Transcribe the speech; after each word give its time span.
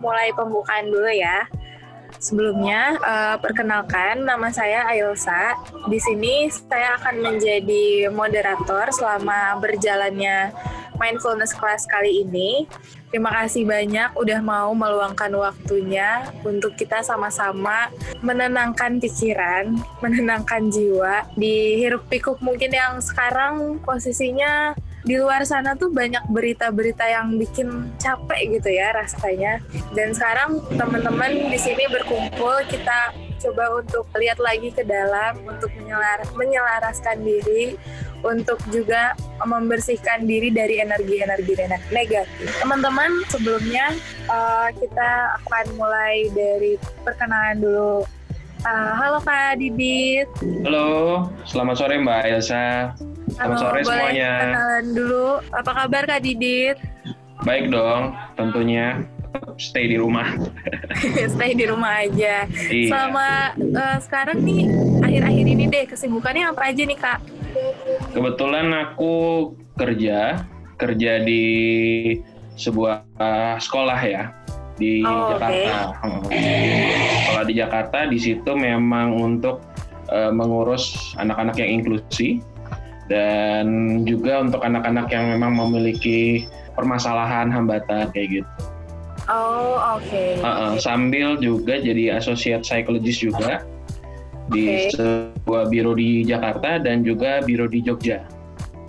mulai 0.00 0.32
pembukaan 0.32 0.88
dulu 0.88 1.10
ya. 1.10 1.44
Sebelumnya, 2.16 2.96
uh, 3.02 3.36
perkenalkan 3.36 4.24
nama 4.24 4.48
saya 4.48 4.88
Ailsa. 4.88 5.52
Di 5.90 6.00
sini 6.00 6.48
saya 6.48 6.96
akan 6.96 7.20
menjadi 7.20 8.08
moderator 8.08 8.88
selama 8.88 9.60
berjalannya 9.60 10.54
mindfulness 10.96 11.52
class 11.52 11.84
kali 11.84 12.24
ini. 12.24 12.64
Terima 13.12 13.30
kasih 13.32 13.64
banyak 13.64 14.18
udah 14.18 14.40
mau 14.42 14.74
meluangkan 14.74 15.30
waktunya 15.38 16.26
untuk 16.42 16.74
kita 16.74 17.00
sama-sama 17.06 17.88
menenangkan 18.20 18.98
pikiran, 18.98 19.78
menenangkan 20.02 20.68
jiwa 20.68 21.24
di 21.38 21.80
hiruk 21.80 22.08
pikuk 22.10 22.42
mungkin 22.42 22.74
yang 22.74 22.98
sekarang 22.98 23.78
posisinya 23.80 24.74
di 25.06 25.14
luar 25.14 25.46
sana 25.46 25.78
tuh 25.78 25.94
banyak 25.94 26.26
berita-berita 26.34 27.06
yang 27.06 27.38
bikin 27.38 27.94
capek 28.02 28.58
gitu 28.58 28.74
ya 28.74 28.90
rasanya. 28.90 29.62
Dan 29.94 30.10
sekarang 30.10 30.58
teman-teman 30.74 31.46
di 31.46 31.58
sini 31.62 31.86
berkumpul, 31.86 32.66
kita 32.66 33.14
coba 33.38 33.78
untuk 33.78 34.10
lihat 34.18 34.42
lagi 34.42 34.74
ke 34.74 34.82
dalam, 34.82 35.38
untuk 35.46 35.70
menyelar 35.78 36.26
menyelaraskan 36.34 37.22
diri, 37.22 37.78
untuk 38.26 38.58
juga 38.74 39.14
membersihkan 39.46 40.26
diri 40.26 40.50
dari 40.50 40.82
energi-energi 40.82 41.54
negatif. 41.94 42.50
Teman-teman, 42.58 43.22
sebelumnya 43.30 43.94
uh, 44.26 44.74
kita 44.74 45.38
akan 45.46 45.66
mulai 45.78 46.26
dari 46.34 46.74
perkenalan 47.06 47.62
dulu. 47.62 48.02
Uh, 48.66 48.92
halo 48.98 49.22
Kak 49.22 49.62
Didit. 49.62 50.26
Halo, 50.66 51.30
selamat 51.46 51.74
sore 51.78 51.94
Mbak 52.02 52.22
Elsa. 52.26 52.90
Selamat 53.36 53.58
sore 53.60 53.80
boleh 53.84 53.84
semuanya. 53.84 54.32
Dulu. 54.80 55.28
Apa 55.52 55.70
kabar 55.84 56.02
Kak 56.08 56.20
Didit? 56.24 56.80
Baik 57.44 57.68
dong, 57.68 58.16
tentunya 58.32 59.04
stay 59.60 59.92
di 59.92 60.00
rumah. 60.00 60.24
stay 61.36 61.52
di 61.52 61.68
rumah 61.68 62.00
aja. 62.00 62.48
Iya. 62.48 62.88
Selama 62.88 63.52
uh, 63.60 63.98
sekarang 64.00 64.40
nih 64.40 64.72
akhir-akhir 65.04 65.46
ini 65.52 65.64
deh 65.68 65.84
kesibukannya 65.84 66.48
apa 66.48 66.72
aja 66.72 66.82
nih 66.88 66.96
Kak? 66.96 67.20
Kebetulan 68.16 68.72
aku 68.72 69.14
kerja 69.76 70.40
kerja 70.80 71.12
di 71.20 71.44
sebuah 72.56 73.04
uh, 73.20 73.56
sekolah 73.60 74.00
ya 74.00 74.32
di 74.80 75.04
oh, 75.04 75.36
Jakarta. 75.36 75.76
Okay. 76.24 76.88
Sekolah 77.20 77.44
di 77.44 77.54
Jakarta 77.60 77.98
di 78.08 78.16
situ 78.16 78.50
memang 78.56 79.12
untuk 79.12 79.60
uh, 80.08 80.32
mengurus 80.32 81.12
anak-anak 81.20 81.60
yang 81.60 81.84
inklusi 81.84 82.40
dan 83.06 83.66
juga 84.02 84.42
untuk 84.42 84.62
anak-anak 84.62 85.06
yang 85.10 85.38
memang 85.38 85.54
memiliki 85.54 86.46
permasalahan 86.74 87.48
hambatan 87.48 88.10
kayak 88.10 88.42
gitu. 88.42 88.50
Oh 89.26 89.98
oke. 89.98 90.06
Okay. 90.06 90.38
Uh, 90.38 90.46
uh, 90.46 90.72
sambil 90.78 91.34
juga 91.38 91.82
jadi 91.82 92.14
associate 92.18 92.62
psychologist 92.62 93.22
juga 93.22 93.66
di 94.46 94.86
sebuah 94.94 95.66
biro 95.66 95.98
di 95.98 96.22
Jakarta 96.22 96.78
dan 96.78 97.02
juga 97.02 97.42
biro 97.42 97.66
di 97.66 97.82
Jogja. 97.82 98.22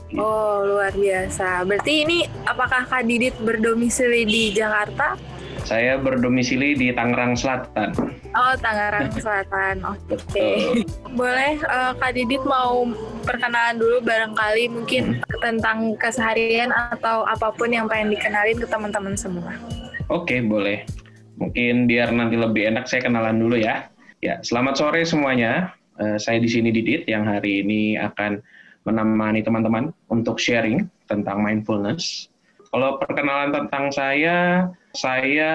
Gitu. 0.08 0.22
Oh 0.22 0.62
luar 0.62 0.94
biasa. 0.94 1.66
Berarti 1.66 1.94
ini 2.06 2.18
apakah 2.46 2.86
Kak 2.86 3.04
Didit 3.10 3.36
berdomisili 3.42 4.24
di 4.24 4.44
Jakarta? 4.54 5.18
Saya 5.68 6.00
berdomisili 6.00 6.80
di 6.80 6.96
Tangerang 6.96 7.36
Selatan. 7.36 7.92
Oh, 8.32 8.56
Tangerang 8.56 9.12
Selatan. 9.12 9.84
Oke. 9.84 10.16
Okay. 10.16 10.88
Boleh 11.12 11.60
uh, 11.68 11.92
Kak 11.92 12.16
Didit 12.16 12.40
mau 12.48 12.88
perkenalan 13.28 13.76
dulu 13.76 14.00
barangkali 14.00 14.72
mungkin 14.72 15.20
tentang 15.44 16.00
keseharian 16.00 16.72
atau 16.72 17.28
apa 17.28 17.52
pun 17.52 17.68
yang 17.76 17.92
pengen 17.92 18.16
dikenalin 18.16 18.56
ke 18.56 18.64
teman-teman 18.64 19.20
semua. 19.20 19.60
Oke, 20.08 20.40
okay, 20.40 20.40
boleh. 20.40 20.88
Mungkin 21.36 21.84
biar 21.84 22.16
nanti 22.16 22.40
lebih 22.40 22.72
enak 22.72 22.88
saya 22.88 23.04
kenalan 23.04 23.36
dulu 23.36 23.60
ya. 23.60 23.92
Ya, 24.24 24.40
selamat 24.40 24.80
sore 24.80 25.04
semuanya. 25.04 25.76
Uh, 26.00 26.16
saya 26.16 26.40
di 26.40 26.48
sini 26.48 26.72
Didit 26.72 27.04
yang 27.12 27.28
hari 27.28 27.60
ini 27.68 28.00
akan 28.00 28.40
menemani 28.88 29.44
teman-teman 29.44 29.92
untuk 30.08 30.40
sharing 30.40 30.88
tentang 31.12 31.44
mindfulness. 31.44 32.32
Kalau 32.68 33.00
perkenalan 33.00 33.56
tentang 33.56 33.90
saya, 33.96 34.68
saya 34.92 35.52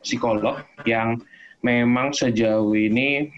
psikolog 0.00 0.62
yang 0.86 1.18
memang 1.62 2.14
sejauh 2.14 2.74
ini 2.74 3.30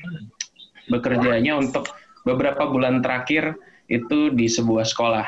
bekerjanya 0.92 1.56
untuk 1.56 1.88
beberapa 2.28 2.68
bulan 2.68 3.00
terakhir 3.00 3.56
itu 3.88 4.32
di 4.32 4.48
sebuah 4.48 4.84
sekolah. 4.84 5.26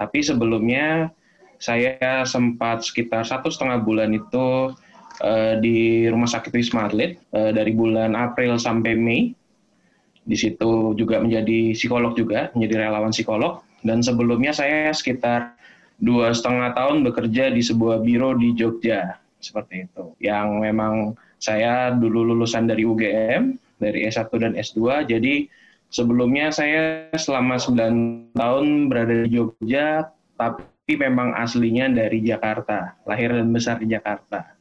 Tapi 0.00 0.18
sebelumnya 0.24 1.12
saya 1.58 2.22
sempat 2.24 2.86
sekitar 2.86 3.26
satu 3.26 3.50
setengah 3.50 3.82
bulan 3.82 4.14
itu 4.14 4.72
uh, 5.24 5.54
di 5.58 6.06
Rumah 6.06 6.28
Sakit 6.30 6.54
Wisma 6.54 6.86
Atlet 6.86 7.18
uh, 7.34 7.50
dari 7.50 7.74
bulan 7.74 8.14
April 8.14 8.56
sampai 8.56 8.94
Mei. 8.94 9.32
Di 10.28 10.36
situ 10.36 10.92
juga 10.94 11.24
menjadi 11.24 11.72
psikolog 11.72 12.12
juga, 12.12 12.52
menjadi 12.52 12.88
relawan 12.88 13.12
psikolog. 13.12 13.64
Dan 13.80 14.04
sebelumnya 14.04 14.52
saya 14.52 14.92
sekitar 14.92 15.56
dua 15.98 16.30
setengah 16.30 16.74
tahun 16.74 17.02
bekerja 17.02 17.50
di 17.50 17.62
sebuah 17.62 18.02
biro 18.02 18.34
di 18.38 18.54
Jogja 18.54 19.18
seperti 19.38 19.86
itu. 19.86 20.14
Yang 20.22 20.48
memang 20.62 20.94
saya 21.38 21.94
dulu 21.94 22.34
lulusan 22.34 22.66
dari 22.66 22.82
UGM, 22.82 23.58
dari 23.78 24.06
S1 24.10 24.30
dan 24.38 24.52
S2, 24.58 25.06
jadi 25.06 25.46
sebelumnya 25.90 26.50
saya 26.50 27.06
selama 27.14 27.58
9 27.58 28.34
tahun 28.34 28.66
berada 28.90 29.26
di 29.26 29.38
Jogja, 29.38 30.10
tapi 30.34 30.98
memang 30.98 31.34
aslinya 31.38 31.90
dari 31.90 32.22
Jakarta, 32.22 32.98
lahir 33.06 33.34
dan 33.34 33.50
besar 33.54 33.78
di 33.78 33.90
Jakarta. 33.90 34.58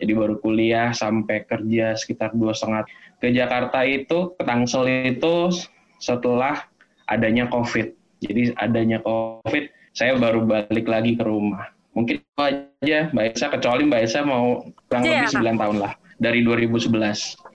Jadi 0.00 0.12
baru 0.12 0.36
kuliah 0.42 0.90
sampai 0.90 1.46
kerja 1.46 1.94
sekitar 1.94 2.34
dua 2.34 2.52
setengah 2.52 2.82
ke 3.22 3.30
Jakarta 3.30 3.86
itu, 3.86 4.34
ke 4.34 4.42
Tangsel 4.42 4.84
itu 5.14 5.54
setelah 6.02 6.66
adanya 7.06 7.46
COVID. 7.48 7.94
Jadi 8.24 8.52
adanya 8.58 8.98
COVID, 9.04 9.64
saya 9.94 10.18
baru 10.18 10.44
balik 10.44 10.86
lagi 10.90 11.14
ke 11.14 11.24
rumah 11.24 11.70
mungkin 11.94 12.18
itu 12.20 12.40
aja 12.42 13.08
Mbak 13.14 13.24
Esa 13.38 13.46
kecuali 13.54 13.82
Mbak 13.86 14.02
Esa 14.02 14.20
mau 14.26 14.66
kurang 14.90 15.02
lebih 15.06 15.30
ya, 15.30 15.54
9 15.54 15.62
tahun 15.62 15.76
lah 15.78 15.92
dari 16.18 16.42
2011 16.42 16.90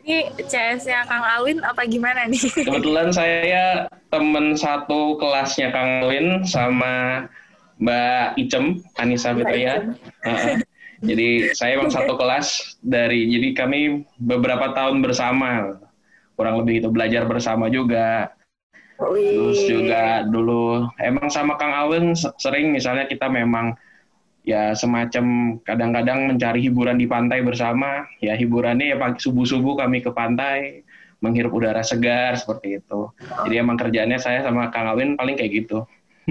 ini 0.10 0.26
CS-nya 0.42 1.06
Kang 1.06 1.22
Alwin 1.22 1.62
apa 1.62 1.86
gimana 1.86 2.26
nih? 2.26 2.42
Kebetulan 2.66 3.14
saya 3.14 3.86
temen 4.10 4.58
satu 4.58 5.22
kelasnya 5.22 5.70
Kang 5.70 6.02
Alwin 6.02 6.42
sama 6.50 7.28
Mbak 7.78 8.42
Icem, 8.42 8.82
Anissa 8.98 9.38
Fitria. 9.38 9.94
jadi 11.00 11.54
saya 11.56 11.80
emang 11.80 11.94
satu 11.94 12.18
kelas 12.18 12.76
dari, 12.84 13.30
jadi 13.32 13.56
kami 13.56 14.04
beberapa 14.20 14.76
tahun 14.76 15.00
bersama, 15.00 15.80
kurang 16.34 16.60
lebih 16.66 16.84
itu 16.84 16.90
belajar 16.90 17.30
bersama 17.30 17.70
juga. 17.70 18.34
Terus 19.00 19.60
juga 19.64 20.28
dulu 20.28 20.84
emang 21.00 21.32
sama 21.32 21.56
Kang 21.56 21.72
Alwin 21.72 22.12
sering 22.36 22.76
misalnya 22.76 23.08
kita 23.08 23.32
memang 23.32 23.80
ya 24.44 24.76
semacam 24.76 25.56
kadang-kadang 25.64 26.36
mencari 26.36 26.60
hiburan 26.68 27.00
di 27.00 27.08
pantai 27.08 27.40
bersama. 27.40 28.04
Ya 28.20 28.36
hiburannya 28.36 28.92
ya 28.92 28.98
pagi 29.00 29.24
subuh-subuh 29.24 29.80
kami 29.80 30.04
ke 30.04 30.12
pantai, 30.12 30.84
menghirup 31.24 31.56
udara 31.56 31.80
segar 31.80 32.36
seperti 32.36 32.84
itu. 32.84 33.08
Jadi 33.48 33.56
emang 33.56 33.80
kerjaannya 33.80 34.20
saya 34.20 34.44
sama 34.44 34.68
Kang 34.68 34.92
Awin 34.92 35.16
paling 35.16 35.40
kayak 35.40 35.64
gitu. 35.64 35.88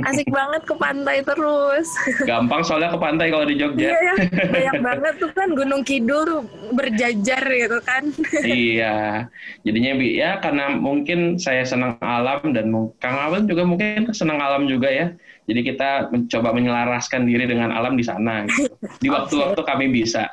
Asik 0.07 0.29
banget 0.31 0.63
ke 0.69 0.75
pantai 0.77 1.25
terus. 1.25 1.89
Gampang 2.29 2.63
soalnya 2.63 2.95
ke 2.95 3.01
pantai 3.01 3.27
kalau 3.33 3.47
di 3.49 3.57
Jogja. 3.59 3.91
Iya, 3.91 3.99
ya. 3.99 4.15
banyak 4.55 4.75
banget 4.85 5.15
tuh 5.19 5.31
kan 5.33 5.49
Gunung 5.55 5.83
Kidul 5.83 6.23
tuh 6.29 6.43
berjajar 6.75 7.43
gitu 7.49 7.79
kan. 7.83 8.05
iya, 8.45 9.27
jadinya 9.65 9.93
ya 10.05 10.31
karena 10.39 10.77
mungkin 10.77 11.41
saya 11.41 11.65
senang 11.65 11.99
alam 12.05 12.55
dan 12.55 12.71
Kang 13.03 13.19
Awin 13.19 13.49
juga 13.49 13.63
mungkin 13.67 14.11
senang 14.15 14.39
alam 14.39 14.71
juga 14.71 14.93
ya. 14.93 15.15
Jadi 15.49 15.61
kita 15.65 16.13
mencoba 16.13 16.53
menyelaraskan 16.53 17.25
diri 17.25 17.49
dengan 17.49 17.73
alam 17.73 17.97
di 17.97 18.05
sana. 18.05 18.45
Gitu. 18.45 18.69
Di 19.01 19.09
waktu-waktu 19.15 19.61
kami 19.65 19.89
bisa. 19.89 20.29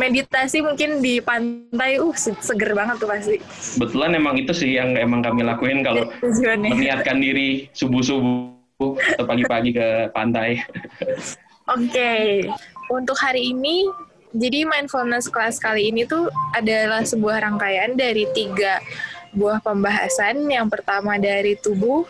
Meditasi 0.00 0.64
mungkin 0.64 1.04
di 1.04 1.20
pantai, 1.20 2.00
uh 2.00 2.16
seger 2.16 2.72
banget 2.72 2.96
tuh 2.96 3.08
pasti. 3.12 3.36
Betulan 3.76 4.16
emang 4.16 4.40
itu 4.40 4.56
sih 4.56 4.72
yang 4.72 4.96
emang 4.96 5.20
kami 5.20 5.44
lakuin 5.44 5.84
kalau 5.84 6.08
meniatkan 6.56 7.20
diri 7.20 7.68
subuh-subuh 7.76 8.53
atau 8.78 9.26
pagi-pagi 9.26 9.70
ke 9.70 10.10
pantai. 10.10 10.58
Oke, 11.74 11.94
okay. 11.94 12.26
untuk 12.90 13.14
hari 13.16 13.54
ini 13.54 13.86
jadi 14.34 14.66
mindfulness 14.66 15.30
class 15.30 15.62
kali 15.62 15.94
ini 15.94 16.02
tuh 16.04 16.26
adalah 16.52 17.06
sebuah 17.06 17.38
rangkaian 17.38 17.94
dari 17.94 18.26
tiga 18.34 18.82
buah 19.30 19.62
pembahasan. 19.62 20.42
Yang 20.50 20.74
pertama 20.74 21.16
dari 21.22 21.54
tubuh, 21.54 22.02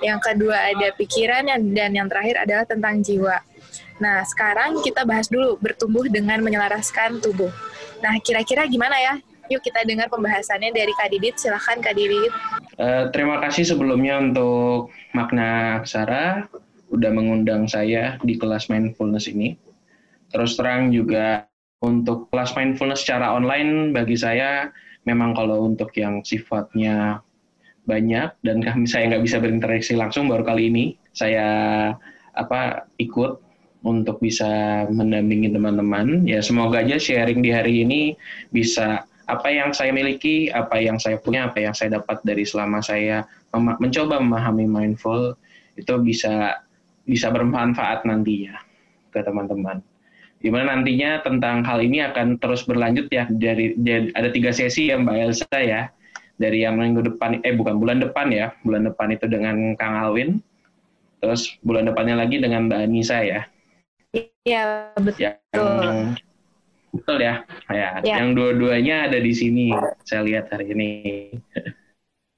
yang 0.00 0.16
kedua 0.16 0.72
ada 0.72 0.88
pikiran, 0.96 1.52
dan 1.76 1.90
yang 1.92 2.08
terakhir 2.08 2.48
adalah 2.48 2.64
tentang 2.64 3.04
jiwa. 3.04 3.36
Nah, 4.00 4.24
sekarang 4.24 4.80
kita 4.80 5.04
bahas 5.04 5.28
dulu 5.28 5.60
bertumbuh 5.60 6.08
dengan 6.08 6.40
menyelaraskan 6.40 7.20
tubuh. 7.20 7.52
Nah, 8.00 8.16
kira-kira 8.24 8.64
gimana 8.64 8.96
ya? 8.96 9.14
Yuk 9.46 9.62
kita 9.62 9.86
dengar 9.86 10.10
pembahasannya 10.10 10.74
dari 10.74 10.90
Kak 10.98 11.14
Didit. 11.14 11.38
Silahkan 11.38 11.78
Kak 11.78 11.94
Didit. 11.94 12.34
Uh, 12.76 13.08
terima 13.14 13.38
kasih 13.38 13.62
sebelumnya 13.62 14.18
untuk 14.18 14.90
Makna 15.14 15.80
Aksara 15.82 16.50
udah 16.90 17.10
mengundang 17.14 17.66
saya 17.70 18.18
di 18.26 18.34
kelas 18.34 18.66
mindfulness 18.66 19.30
ini. 19.30 19.54
Terus 20.34 20.58
terang 20.58 20.90
juga 20.90 21.46
untuk 21.84 22.26
kelas 22.34 22.58
mindfulness 22.58 23.06
secara 23.06 23.34
online 23.36 23.94
bagi 23.94 24.18
saya 24.18 24.70
memang 25.06 25.38
kalau 25.38 25.70
untuk 25.70 25.94
yang 25.94 26.24
sifatnya 26.26 27.22
banyak 27.86 28.34
dan 28.42 28.58
kami 28.58 28.90
saya 28.90 29.14
nggak 29.14 29.22
bisa 29.22 29.38
berinteraksi 29.38 29.94
langsung 29.94 30.26
baru 30.26 30.42
kali 30.42 30.66
ini 30.66 30.84
saya 31.14 31.46
apa 32.34 32.90
ikut 32.98 33.38
untuk 33.86 34.18
bisa 34.18 34.82
mendampingi 34.90 35.54
teman-teman 35.54 36.26
ya 36.26 36.42
semoga 36.42 36.82
aja 36.82 36.98
sharing 36.98 37.38
di 37.38 37.54
hari 37.54 37.86
ini 37.86 38.18
bisa 38.50 39.06
apa 39.26 39.48
yang 39.50 39.74
saya 39.74 39.90
miliki 39.90 40.46
apa 40.54 40.78
yang 40.78 41.02
saya 41.02 41.18
punya 41.18 41.50
apa 41.50 41.58
yang 41.58 41.74
saya 41.74 41.98
dapat 41.98 42.22
dari 42.22 42.46
selama 42.46 42.78
saya 42.78 43.26
mencoba 43.54 44.22
memahami 44.22 44.70
mindful 44.70 45.34
itu 45.74 45.94
bisa 46.02 46.62
bisa 47.06 47.30
bermanfaat 47.30 48.06
nantinya 48.06 48.58
ke 49.10 49.22
teman-teman. 49.22 49.82
Di 50.36 50.52
mana 50.52 50.78
nantinya 50.78 51.24
tentang 51.24 51.64
hal 51.64 51.80
ini 51.82 52.04
akan 52.04 52.38
terus 52.38 52.62
berlanjut 52.68 53.08
ya 53.08 53.26
dari, 53.26 53.74
dari 53.74 54.12
ada 54.14 54.28
tiga 54.30 54.52
sesi 54.52 54.92
ya 54.92 55.00
Mbak 55.00 55.16
Elsa 55.16 55.58
ya 55.58 55.90
dari 56.36 56.62
yang 56.62 56.76
minggu 56.76 57.02
depan 57.02 57.40
eh 57.40 57.56
bukan 57.56 57.80
bulan 57.80 57.98
depan 58.04 58.28
ya 58.28 58.52
bulan 58.62 58.84
depan 58.84 59.16
itu 59.16 59.24
dengan 59.26 59.72
Kang 59.80 59.96
Alwin 59.96 60.38
terus 61.24 61.56
bulan 61.64 61.88
depannya 61.88 62.20
lagi 62.20 62.36
dengan 62.38 62.68
Mbak 62.68 62.80
Anissa 62.84 63.24
ya. 63.24 63.48
Iya 64.44 64.92
betul. 65.00 65.18
Ya, 65.26 65.32
yang, 65.56 66.14
betul 66.96 67.18
ya. 67.20 67.44
ya. 67.68 68.00
ya. 68.00 68.16
Yang 68.22 68.28
dua-duanya 68.36 69.10
ada 69.10 69.18
di 69.20 69.32
sini 69.32 69.72
saya 70.02 70.24
lihat 70.24 70.48
hari 70.50 70.72
ini. 70.72 70.90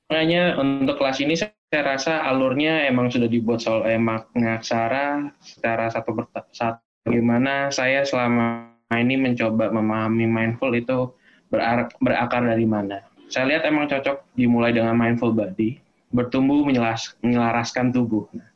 Makanya 0.09 0.57
untuk 0.57 0.97
kelas 0.97 1.21
ini 1.21 1.37
saya 1.37 1.81
rasa 1.85 2.25
alurnya 2.25 2.89
emang 2.89 3.13
sudah 3.13 3.29
dibuat 3.29 3.61
oleh 3.69 4.01
makna 4.01 4.57
aksara 4.57 5.29
secara 5.45 5.93
satu 5.93 6.17
persatu. 6.17 6.81
Bagaimana 7.05 7.69
saya 7.69 8.05
selama 8.05 8.73
ini 8.97 9.21
mencoba 9.21 9.69
memahami 9.69 10.25
mindful 10.25 10.73
itu 10.73 11.13
berakar, 11.53 11.93
berakar 12.01 12.43
dari 12.45 12.65
mana. 12.65 13.05
Saya 13.29 13.53
lihat 13.53 13.69
emang 13.69 13.89
cocok 13.93 14.25
dimulai 14.33 14.73
dengan 14.73 14.97
mindful 14.97 15.37
body, 15.37 15.77
bertumbuh 16.13 16.65
menyelas, 16.65 17.13
menyelaraskan 17.21 17.93
tubuh. 17.93 18.25
Nah, 18.33 18.49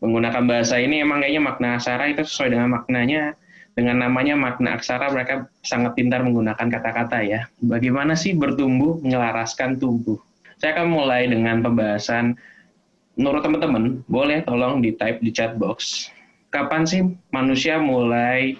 menggunakan 0.00 0.44
bahasa 0.48 0.80
ini 0.80 1.04
emang 1.04 1.20
kayaknya 1.20 1.42
makna 1.44 1.68
aksara 1.76 2.08
itu 2.08 2.24
sesuai 2.24 2.56
dengan 2.56 2.80
maknanya 2.80 3.36
dengan 3.74 4.06
namanya 4.06 4.38
makna 4.38 4.78
aksara 4.78 5.10
mereka 5.10 5.50
sangat 5.66 5.98
pintar 5.98 6.22
menggunakan 6.22 6.70
kata-kata 6.70 7.26
ya. 7.26 7.50
Bagaimana 7.58 8.14
sih 8.14 8.34
bertumbuh 8.34 9.02
menyelaraskan 9.02 9.82
tubuh? 9.82 10.18
Saya 10.62 10.78
akan 10.78 10.88
mulai 10.94 11.26
dengan 11.26 11.60
pembahasan 11.60 12.38
menurut 13.18 13.42
teman-teman, 13.42 14.02
boleh 14.06 14.42
tolong 14.46 14.82
di 14.82 14.94
type 14.94 15.22
di 15.22 15.30
chat 15.34 15.58
box. 15.58 16.10
Kapan 16.54 16.86
sih 16.86 17.02
manusia 17.34 17.82
mulai 17.82 18.54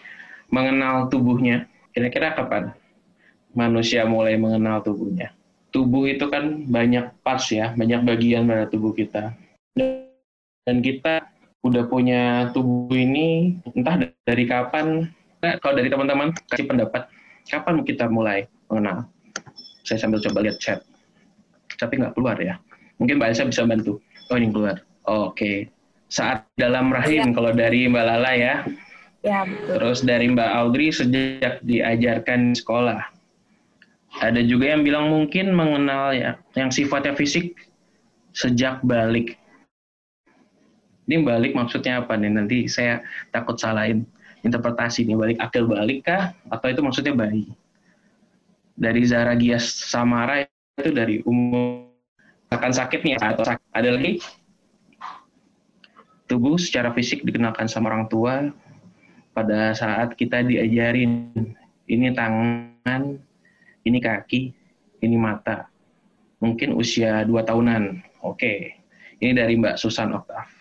mengenal 0.50 1.06
tubuhnya? 1.06 1.70
Kira-kira 1.94 2.34
kapan 2.34 2.74
manusia 3.54 4.02
mulai 4.02 4.34
mengenal 4.34 4.82
tubuhnya? 4.82 5.30
Tubuh 5.70 6.10
itu 6.10 6.26
kan 6.30 6.66
banyak 6.66 7.14
parts 7.22 7.50
ya, 7.54 7.74
banyak 7.74 8.02
bagian 8.02 8.46
pada 8.46 8.66
tubuh 8.66 8.94
kita. 8.94 9.34
Dan 9.74 10.80
kita 10.82 11.33
udah 11.64 11.88
punya 11.88 12.52
tubuh 12.52 12.92
ini 12.92 13.56
entah 13.72 13.96
dari 14.28 14.44
kapan, 14.44 15.08
nah, 15.40 15.56
kalau 15.64 15.80
dari 15.80 15.88
teman-teman 15.88 16.36
kasih 16.52 16.68
pendapat, 16.68 17.08
kapan 17.48 17.80
kita 17.82 18.04
mulai 18.12 18.44
mengenal? 18.68 19.08
Saya 19.84 20.04
sambil 20.04 20.20
coba 20.20 20.44
lihat 20.44 20.60
chat. 20.60 20.84
Tapi 21.80 22.00
nggak 22.00 22.12
keluar 22.12 22.36
ya. 22.36 22.60
Mungkin 23.00 23.16
Mbak 23.16 23.28
Elsa 23.32 23.44
bisa 23.48 23.62
bantu. 23.64 23.98
Oh 24.28 24.36
ini 24.36 24.52
keluar. 24.52 24.84
Oke. 25.08 25.32
Okay. 25.34 25.56
Saat 26.12 26.46
dalam 26.60 26.92
rahim 26.92 27.32
ya. 27.32 27.34
kalau 27.34 27.50
dari 27.56 27.88
Mbak 27.88 28.04
Lala 28.04 28.32
ya. 28.36 28.54
Ya 29.24 29.48
betul. 29.48 29.72
Terus 29.80 29.98
dari 30.04 30.26
Mbak 30.30 30.50
Audrey 30.52 30.88
sejak 30.92 31.64
diajarkan 31.64 32.52
di 32.52 32.56
sekolah. 32.60 33.00
Ada 34.20 34.46
juga 34.46 34.76
yang 34.76 34.86
bilang 34.86 35.10
mungkin 35.10 35.50
mengenal 35.56 36.14
ya 36.14 36.38
yang 36.54 36.70
sifatnya 36.70 37.16
fisik 37.18 37.56
sejak 38.36 38.84
balik. 38.86 39.40
Ini 41.04 41.20
balik 41.20 41.52
maksudnya 41.52 42.00
apa 42.00 42.16
nih? 42.16 42.32
Nanti 42.32 42.58
saya 42.68 43.04
takut 43.28 43.60
salahin 43.60 44.08
interpretasi 44.44 45.08
nih 45.08 45.16
balik 45.16 45.38
akil 45.40 45.64
balik 45.64 46.04
kah 46.04 46.36
atau 46.52 46.68
itu 46.68 46.80
maksudnya 46.84 47.12
bayi? 47.16 47.48
Dari 48.74 49.02
Zara 49.06 49.36
Gias 49.36 49.68
Samara 49.68 50.44
itu 50.44 50.90
dari 50.90 51.20
umur 51.24 51.88
akan 52.52 52.72
sakitnya 52.72 53.20
atau 53.20 53.44
sakit. 53.44 53.68
Ada 53.72 53.90
lagi 53.96 54.20
tubuh 56.24 56.56
secara 56.56 56.92
fisik 56.96 57.24
dikenalkan 57.24 57.68
sama 57.68 57.92
orang 57.92 58.08
tua 58.08 58.48
pada 59.34 59.74
saat 59.74 60.14
kita 60.14 60.46
diajarin 60.46 61.28
ini 61.90 62.14
tangan, 62.16 63.20
ini 63.84 63.98
kaki, 64.00 64.54
ini 65.04 65.16
mata. 65.20 65.68
Mungkin 66.40 66.76
usia 66.76 67.24
dua 67.28 67.44
tahunan. 67.44 68.00
Oke. 68.24 68.80
Ini 69.20 69.32
dari 69.36 69.56
Mbak 69.56 69.76
Susan 69.80 70.12
Oktav. 70.12 70.53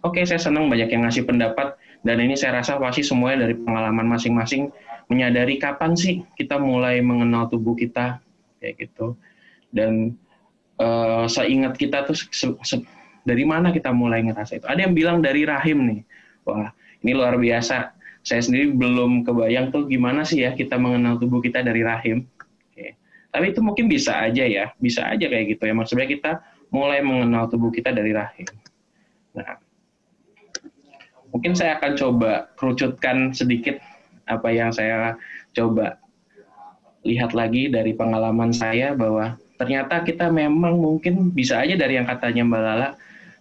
Oke, 0.00 0.24
saya 0.24 0.40
senang 0.40 0.72
banyak 0.72 0.88
yang 0.88 1.04
ngasih 1.04 1.28
pendapat 1.28 1.76
dan 2.00 2.16
ini 2.24 2.32
saya 2.32 2.64
rasa 2.64 2.80
pasti 2.80 3.04
semuanya 3.04 3.44
dari 3.44 3.54
pengalaman 3.60 4.08
masing-masing 4.08 4.72
menyadari 5.12 5.60
kapan 5.60 5.92
sih 5.92 6.24
kita 6.40 6.56
mulai 6.56 7.04
mengenal 7.04 7.52
tubuh 7.52 7.76
kita 7.76 8.16
kayak 8.64 8.80
gitu. 8.80 9.12
Dan 9.68 10.16
uh, 10.80 11.28
seingat 11.28 11.76
kita 11.76 12.08
tuh 12.08 12.16
se 12.16 12.48
se 12.64 12.80
dari 13.28 13.44
mana 13.44 13.68
kita 13.76 13.92
mulai 13.92 14.24
ngerasa 14.24 14.64
itu. 14.64 14.66
Ada 14.66 14.88
yang 14.88 14.96
bilang 14.96 15.20
dari 15.20 15.44
rahim 15.44 15.84
nih. 15.84 16.00
Wah, 16.48 16.72
ini 17.04 17.12
luar 17.12 17.36
biasa. 17.36 17.92
Saya 18.24 18.40
sendiri 18.40 18.72
belum 18.72 19.28
kebayang 19.28 19.68
tuh 19.68 19.84
gimana 19.84 20.24
sih 20.24 20.44
ya 20.44 20.56
kita 20.56 20.80
mengenal 20.80 21.20
tubuh 21.20 21.44
kita 21.44 21.60
dari 21.60 21.84
rahim. 21.84 22.24
Oke. 22.72 22.96
Tapi 23.28 23.44
itu 23.52 23.60
mungkin 23.60 23.84
bisa 23.92 24.16
aja 24.16 24.44
ya, 24.48 24.72
bisa 24.80 25.04
aja 25.04 25.28
kayak 25.28 25.56
gitu 25.56 25.68
ya. 25.68 25.76
Maksudnya 25.76 26.08
kita 26.08 26.40
mulai 26.72 27.04
mengenal 27.04 27.52
tubuh 27.52 27.68
kita 27.68 27.92
dari 27.92 28.16
rahim. 28.16 28.48
Nah, 29.36 29.60
mungkin 31.30 31.54
saya 31.54 31.78
akan 31.78 31.92
coba 31.98 32.50
kerucutkan 32.58 33.34
sedikit 33.34 33.78
apa 34.30 34.48
yang 34.50 34.70
saya 34.70 35.18
coba 35.54 35.98
lihat 37.02 37.32
lagi 37.32 37.72
dari 37.72 37.96
pengalaman 37.96 38.52
saya 38.52 38.92
bahwa 38.92 39.34
ternyata 39.56 40.04
kita 40.04 40.28
memang 40.28 40.76
mungkin 40.76 41.32
bisa 41.32 41.62
aja 41.62 41.74
dari 41.74 41.96
yang 41.96 42.06
katanya 42.06 42.44
Mbak 42.46 42.62
Lala 42.62 42.88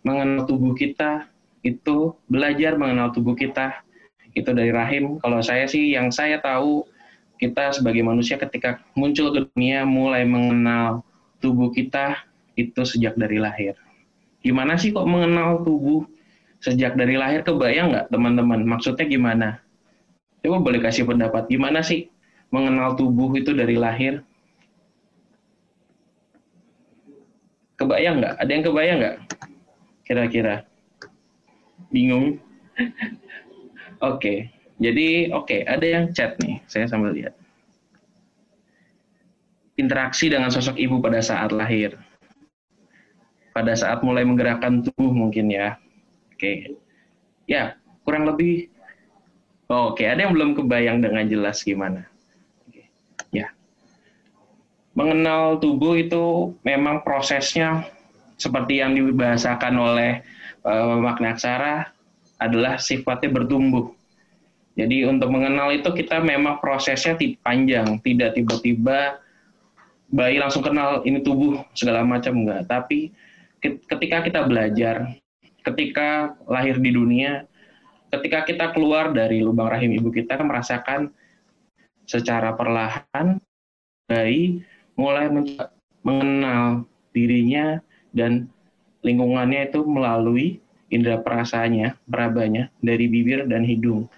mengenal 0.04 0.48
tubuh 0.48 0.74
kita 0.74 1.28
itu 1.64 2.16
belajar 2.32 2.80
mengenal 2.80 3.12
tubuh 3.12 3.36
kita 3.36 3.84
itu 4.32 4.50
dari 4.56 4.72
rahim. 4.72 5.20
Kalau 5.20 5.44
saya 5.44 5.68
sih 5.68 5.92
yang 5.92 6.14
saya 6.14 6.40
tahu 6.40 6.88
kita 7.40 7.76
sebagai 7.76 8.04
manusia 8.04 8.36
ketika 8.40 8.80
muncul 8.96 9.32
ke 9.32 9.48
dunia 9.52 9.84
mulai 9.84 10.24
mengenal 10.24 11.04
tubuh 11.40 11.72
kita 11.72 12.20
itu 12.60 12.84
sejak 12.84 13.16
dari 13.16 13.40
lahir. 13.40 13.76
Gimana 14.44 14.80
sih 14.80 14.92
kok 14.96 15.08
mengenal 15.08 15.64
tubuh 15.64 16.08
sejak 16.60 16.96
dari 17.00 17.16
lahir 17.16 17.42
kebayang 17.44 17.92
nggak 17.96 18.08
teman-teman? 18.12 18.64
Maksudnya 18.68 19.08
gimana? 19.08 19.64
Coba 20.44 20.64
boleh 20.64 20.80
kasih 20.80 21.04
pendapat 21.04 21.52
gimana 21.52 21.84
sih 21.84 22.08
mengenal 22.52 22.96
tubuh 22.96 23.32
itu 23.36 23.52
dari 23.52 23.76
lahir? 23.76 24.24
Kebayang 27.80 28.20
nggak? 28.20 28.36
Ada 28.40 28.52
yang 28.52 28.64
kebayang 28.68 28.98
nggak? 29.00 29.18
Kira-kira? 30.04 30.56
Bingung? 31.92 32.40
oke, 34.04 34.20
okay. 34.20 34.38
jadi 34.80 35.32
oke, 35.32 35.48
okay. 35.48 35.62
ada 35.64 35.86
yang 35.88 36.12
chat 36.12 36.36
nih. 36.44 36.60
Saya 36.68 36.92
sambil 36.92 37.16
lihat. 37.16 37.36
Interaksi 39.80 40.28
dengan 40.28 40.52
sosok 40.52 40.76
ibu 40.76 41.00
pada 41.00 41.24
saat 41.24 41.56
lahir. 41.56 41.96
Pada 43.56 43.72
saat 43.80 44.04
mulai 44.04 44.28
menggerakkan 44.28 44.84
tubuh 44.84 45.16
mungkin 45.16 45.48
ya. 45.48 45.80
Oke. 46.40 46.44
Okay. 46.48 46.56
Ya, 47.52 47.76
kurang 48.08 48.24
lebih 48.24 48.72
Oke, 49.70 50.02
ada 50.02 50.26
yang 50.26 50.34
belum 50.34 50.58
kebayang 50.58 50.98
dengan 50.98 51.30
jelas 51.30 51.62
gimana? 51.62 52.10
Oke. 52.66 52.90
Ya, 53.30 53.54
mengenal 54.98 55.62
tubuh 55.62 55.94
itu 55.94 56.58
memang 56.66 57.06
prosesnya 57.06 57.86
seperti 58.42 58.82
yang 58.82 58.98
dibahasakan 58.98 59.78
oleh 59.78 60.26
uh, 60.66 60.98
makna 60.98 61.38
aksara 61.38 61.94
adalah 62.42 62.82
sifatnya 62.82 63.30
bertumbuh. 63.30 63.94
Jadi 64.74 65.06
untuk 65.06 65.30
mengenal 65.30 65.70
itu 65.70 65.94
kita 65.94 66.18
memang 66.18 66.58
prosesnya 66.58 67.14
panjang, 67.46 68.02
tidak 68.02 68.42
tiba-tiba 68.42 69.22
bayi 70.10 70.42
langsung 70.42 70.66
kenal 70.66 71.06
ini 71.06 71.22
tubuh 71.22 71.62
segala 71.78 72.02
macam 72.02 72.42
enggak. 72.42 72.66
Tapi 72.66 73.14
ketika 73.62 74.26
kita 74.26 74.50
belajar, 74.50 75.14
ketika 75.72 76.34
lahir 76.50 76.82
di 76.82 76.92
dunia, 76.94 77.46
ketika 78.10 78.46
kita 78.46 78.66
keluar 78.74 79.14
dari 79.14 79.46
lubang 79.46 79.70
rahim 79.70 79.94
ibu 79.94 80.10
kita 80.10 80.38
merasakan 80.42 81.14
secara 82.10 82.58
perlahan 82.58 83.38
bayi 84.10 84.66
mulai 84.98 85.30
mengenal 86.02 86.90
dirinya 87.14 87.78
dan 88.10 88.50
lingkungannya 89.06 89.70
itu 89.70 89.86
melalui 89.86 90.58
indera 90.90 91.22
perasaannya, 91.22 91.94
perabanya 92.10 92.74
dari 92.82 93.06
bibir 93.06 93.46
dan 93.46 93.62
hidung. 93.62 94.10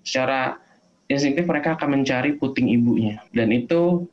Secara 0.00 0.56
instinktif 1.12 1.44
mereka 1.44 1.76
akan 1.76 2.00
mencari 2.00 2.40
puting 2.40 2.72
ibunya 2.72 3.20
dan 3.36 3.52
itu 3.52 4.08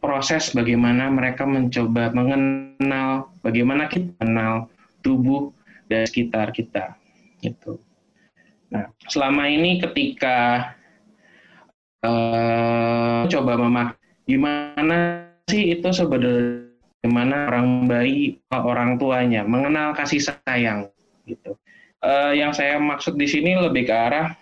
proses 0.00 0.52
bagaimana 0.52 1.08
mereka 1.08 1.44
mencoba 1.48 2.12
mengenal 2.12 3.32
bagaimana 3.40 3.88
kita 3.88 4.12
mengenal 4.20 4.68
tubuh 5.00 5.52
dan 5.90 6.08
sekitar 6.08 6.50
kita 6.50 6.96
gitu. 7.44 7.80
Nah, 8.72 8.90
selama 9.06 9.46
ini 9.46 9.78
ketika 9.78 10.72
uh, 12.02 13.28
coba 13.28 13.52
memak 13.60 13.88
gimana 14.24 15.28
sih 15.46 15.76
itu 15.76 15.88
sebenarnya 15.92 16.72
gimana 17.04 17.52
orang 17.52 17.84
bayi 17.84 18.40
orang 18.48 18.96
tuanya 18.96 19.44
mengenal 19.44 19.92
kasih 19.92 20.24
sayang 20.24 20.88
gitu. 21.28 21.56
Uh, 22.00 22.32
yang 22.32 22.52
saya 22.52 22.80
maksud 22.80 23.16
di 23.16 23.28
sini 23.28 23.56
lebih 23.56 23.88
ke 23.88 23.94
arah 23.94 24.32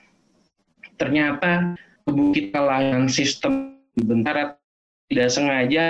ternyata 0.99 1.75
tubuh 2.07 2.31
kita 2.31 2.59
layan 2.63 3.11
sistem 3.11 3.79
bentar 3.99 4.59
tidak 5.13 5.29
sengaja 5.29 5.85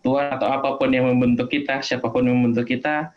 Tuhan 0.00 0.26
atau 0.32 0.48
apa 0.48 0.80
pun 0.80 0.88
yang 0.88 1.04
membentuk 1.12 1.52
kita, 1.52 1.84
siapa 1.84 2.08
pun 2.08 2.24
yang 2.24 2.40
membentuk 2.40 2.72
kita 2.72 3.12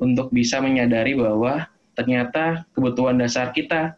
untuk 0.00 0.32
bisa 0.32 0.58
menyadari 0.58 1.14
bahwa 1.14 1.68
ternyata 1.94 2.64
kebutuhan 2.72 3.20
dasar 3.20 3.52
kita 3.52 3.94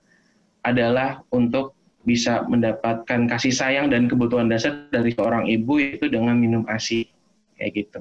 adalah 0.67 1.23
untuk 1.31 1.79
bisa 2.03 2.43
mendapatkan 2.51 3.31
kasih 3.31 3.55
sayang 3.55 3.87
dan 3.87 4.11
kebutuhan 4.11 4.51
dasar 4.51 4.91
dari 4.91 5.15
seorang 5.15 5.47
ibu 5.47 5.79
itu 5.79 6.11
dengan 6.11 6.35
minum 6.35 6.67
ASI 6.67 7.07
kayak 7.55 7.73
gitu. 7.79 8.01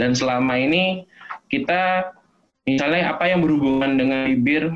Dan 0.00 0.16
selama 0.16 0.56
ini 0.56 1.04
kita 1.52 2.12
misalnya 2.64 3.12
apa 3.16 3.28
yang 3.28 3.44
berhubungan 3.44 4.00
dengan 4.00 4.32
bibir, 4.32 4.72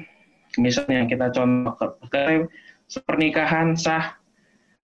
misalnya 0.61 1.09
kita 1.09 1.33
contoh 1.33 1.77
pernikahan 3.09 3.77
sah 3.77 4.21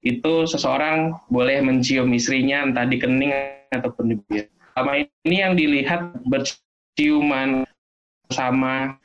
itu 0.01 0.47
seseorang 0.47 1.19
boleh 1.29 1.61
mencium 1.61 2.09
istrinya 2.15 2.65
entah 2.65 2.87
di 2.89 2.97
kening 2.97 3.33
ataupun 3.75 4.13
di 4.13 4.15
bibir. 4.25 4.49
Selama 4.73 4.93
ini 5.03 5.37
yang 5.41 5.53
dilihat 5.57 6.21
berciuman 6.97 7.69
sama 8.33 8.97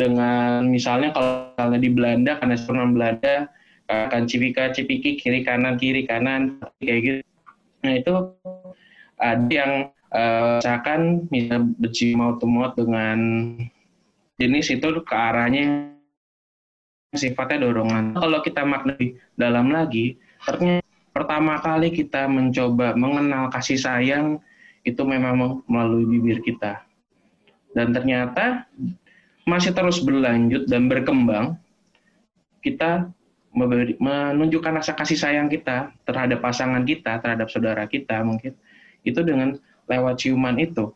dengan 0.00 0.64
misalnya 0.64 1.12
kalau 1.12 1.52
misalnya 1.52 1.76
di 1.84 1.90
Belanda 1.92 2.32
karena 2.40 2.56
seorang 2.56 2.96
Belanda 2.96 3.52
akan 3.92 4.24
cipika 4.24 4.72
cipiki 4.72 5.20
kiri 5.20 5.44
kanan 5.44 5.76
kiri 5.76 6.08
kanan 6.08 6.56
kayak 6.80 7.00
gitu. 7.04 7.20
Nah 7.84 7.92
itu 8.00 8.12
ada 9.20 9.52
yang 9.52 9.92
uh, 10.16 10.56
misalkan 10.64 11.28
bisa 11.28 11.60
bercium 11.76 12.16
maut 12.16 12.40
maut 12.48 12.72
dengan 12.80 13.18
jenis 14.40 14.72
itu 14.72 14.88
ke 15.04 15.12
arahnya 15.12 15.92
sifatnya 17.12 17.68
dorongan. 17.68 18.16
Kalau 18.16 18.40
kita 18.40 18.64
maknai 18.64 19.20
dalam 19.36 19.68
lagi 19.68 20.16
ternyata 20.48 20.88
pertama 21.12 21.60
kali 21.60 21.92
kita 21.92 22.24
mencoba 22.24 22.96
mengenal 22.96 23.52
kasih 23.52 23.76
sayang 23.76 24.40
itu 24.86 25.02
memang 25.04 25.60
melalui 25.68 26.08
bibir 26.08 26.40
kita 26.40 26.84
dan 27.70 27.94
ternyata 27.94 28.66
masih 29.46 29.72
terus 29.74 30.02
berlanjut 30.02 30.66
dan 30.66 30.90
berkembang, 30.90 31.58
kita 32.60 33.08
menunjukkan 33.98 34.78
rasa 34.78 34.94
kasih 34.94 35.18
sayang 35.18 35.50
kita 35.50 35.90
terhadap 36.06 36.38
pasangan 36.38 36.86
kita, 36.86 37.18
terhadap 37.18 37.50
saudara 37.50 37.82
kita 37.86 38.22
mungkin, 38.22 38.54
itu 39.02 39.20
dengan 39.26 39.58
lewat 39.90 40.22
ciuman 40.22 40.54
itu. 40.58 40.94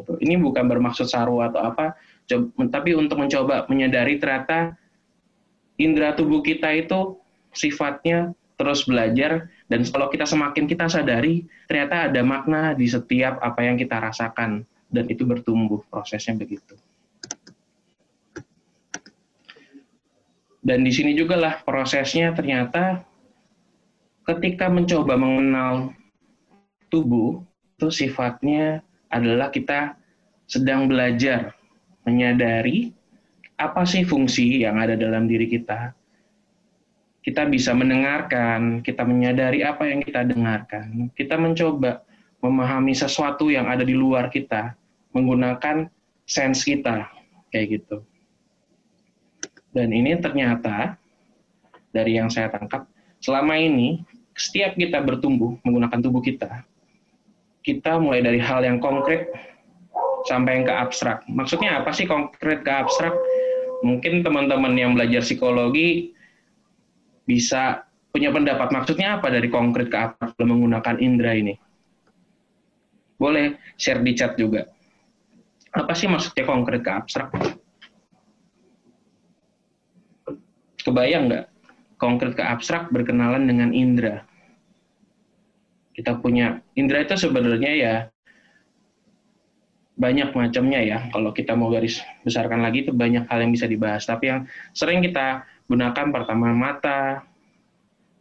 Ini 0.00 0.40
bukan 0.40 0.64
bermaksud 0.64 1.06
saru 1.06 1.44
atau 1.44 1.60
apa, 1.60 1.92
tapi 2.72 2.96
untuk 2.96 3.20
mencoba 3.20 3.68
menyadari 3.68 4.16
ternyata 4.16 4.74
indera 5.76 6.16
tubuh 6.16 6.40
kita 6.40 6.72
itu 6.72 7.20
sifatnya 7.52 8.32
terus 8.54 8.86
belajar 8.86 9.50
dan 9.66 9.82
kalau 9.90 10.06
kita 10.10 10.24
semakin 10.28 10.64
kita 10.70 10.86
sadari 10.86 11.42
ternyata 11.66 12.06
ada 12.10 12.20
makna 12.22 12.72
di 12.74 12.86
setiap 12.86 13.42
apa 13.42 13.66
yang 13.66 13.74
kita 13.74 13.98
rasakan 13.98 14.62
dan 14.94 15.04
itu 15.10 15.26
bertumbuh 15.26 15.82
prosesnya 15.90 16.38
begitu. 16.38 16.78
Dan 20.64 20.80
di 20.80 20.92
sini 20.94 21.12
juga 21.12 21.36
lah 21.36 21.60
prosesnya 21.60 22.32
ternyata 22.32 23.04
ketika 24.24 24.72
mencoba 24.72 25.18
mengenal 25.20 25.92
tubuh 26.88 27.44
itu 27.76 27.90
sifatnya 27.92 28.80
adalah 29.12 29.52
kita 29.52 29.98
sedang 30.48 30.88
belajar 30.88 31.52
menyadari 32.08 32.94
apa 33.60 33.84
sih 33.84 34.08
fungsi 34.08 34.64
yang 34.64 34.80
ada 34.80 34.96
dalam 34.96 35.28
diri 35.28 35.50
kita. 35.50 35.92
Kita 37.24 37.48
bisa 37.48 37.72
mendengarkan, 37.72 38.84
kita 38.84 39.00
menyadari 39.00 39.64
apa 39.64 39.88
yang 39.88 40.04
kita 40.04 40.28
dengarkan. 40.28 41.08
Kita 41.16 41.40
mencoba 41.40 42.04
memahami 42.44 42.92
sesuatu 42.92 43.48
yang 43.48 43.64
ada 43.64 43.80
di 43.80 43.96
luar 43.96 44.28
kita 44.28 44.76
menggunakan 45.16 45.88
sense 46.28 46.68
kita 46.68 47.08
kayak 47.48 47.80
gitu. 47.80 48.04
Dan 49.72 49.90
ini 49.96 50.20
ternyata 50.20 51.00
dari 51.90 52.20
yang 52.20 52.28
saya 52.28 52.52
tangkap 52.52 52.84
selama 53.24 53.56
ini 53.56 54.04
setiap 54.36 54.76
kita 54.76 55.00
bertumbuh 55.00 55.56
menggunakan 55.64 55.98
tubuh 56.04 56.20
kita, 56.20 56.66
kita 57.64 57.96
mulai 57.96 58.20
dari 58.20 58.38
hal 58.38 58.60
yang 58.66 58.78
konkret 58.82 59.32
sampai 60.28 60.60
yang 60.60 60.64
ke 60.68 60.74
abstrak. 60.74 61.24
Maksudnya 61.30 61.80
apa 61.80 61.90
sih 61.94 62.04
konkret 62.04 62.62
ke 62.62 62.72
abstrak? 62.72 63.14
Mungkin 63.84 64.24
teman-teman 64.24 64.74
yang 64.76 64.96
belajar 64.96 65.20
psikologi 65.20 66.13
bisa 67.24 67.88
punya 68.14 68.30
pendapat 68.30 68.70
maksudnya 68.70 69.18
apa 69.18 69.32
dari 69.32 69.50
konkret 69.50 69.90
ke 69.90 69.98
abstrak 69.98 70.38
menggunakan 70.38 70.96
indera 71.02 71.34
ini 71.34 71.54
boleh 73.18 73.58
share 73.78 74.02
di 74.02 74.12
chat 74.14 74.34
juga. 74.34 74.66
Apa 75.74 75.96
sih 75.96 76.06
maksudnya 76.06 76.46
konkret 76.46 76.86
ke 76.86 76.90
abstrak? 76.90 77.34
Kebayang 80.84 81.32
nggak? 81.32 81.44
Konkret 81.98 82.36
ke 82.36 82.44
abstrak 82.44 82.92
berkenalan 82.92 83.48
dengan 83.48 83.72
indera. 83.72 84.22
Kita 85.94 86.18
punya 86.18 86.60
indera 86.74 87.06
itu 87.06 87.16
sebenarnya 87.16 87.72
ya 87.74 87.94
banyak 89.94 90.34
macamnya 90.34 90.82
ya. 90.82 90.98
Kalau 91.10 91.30
kita 91.30 91.54
mau 91.54 91.70
garis 91.70 92.02
besarkan 92.26 92.62
lagi 92.62 92.86
itu 92.86 92.92
banyak 92.92 93.26
hal 93.30 93.38
yang 93.42 93.54
bisa 93.54 93.66
dibahas. 93.66 94.04
Tapi 94.06 94.30
yang 94.30 94.40
sering 94.74 95.02
kita 95.02 95.46
gunakan 95.68 96.06
pertama 96.12 96.52
mata, 96.52 97.24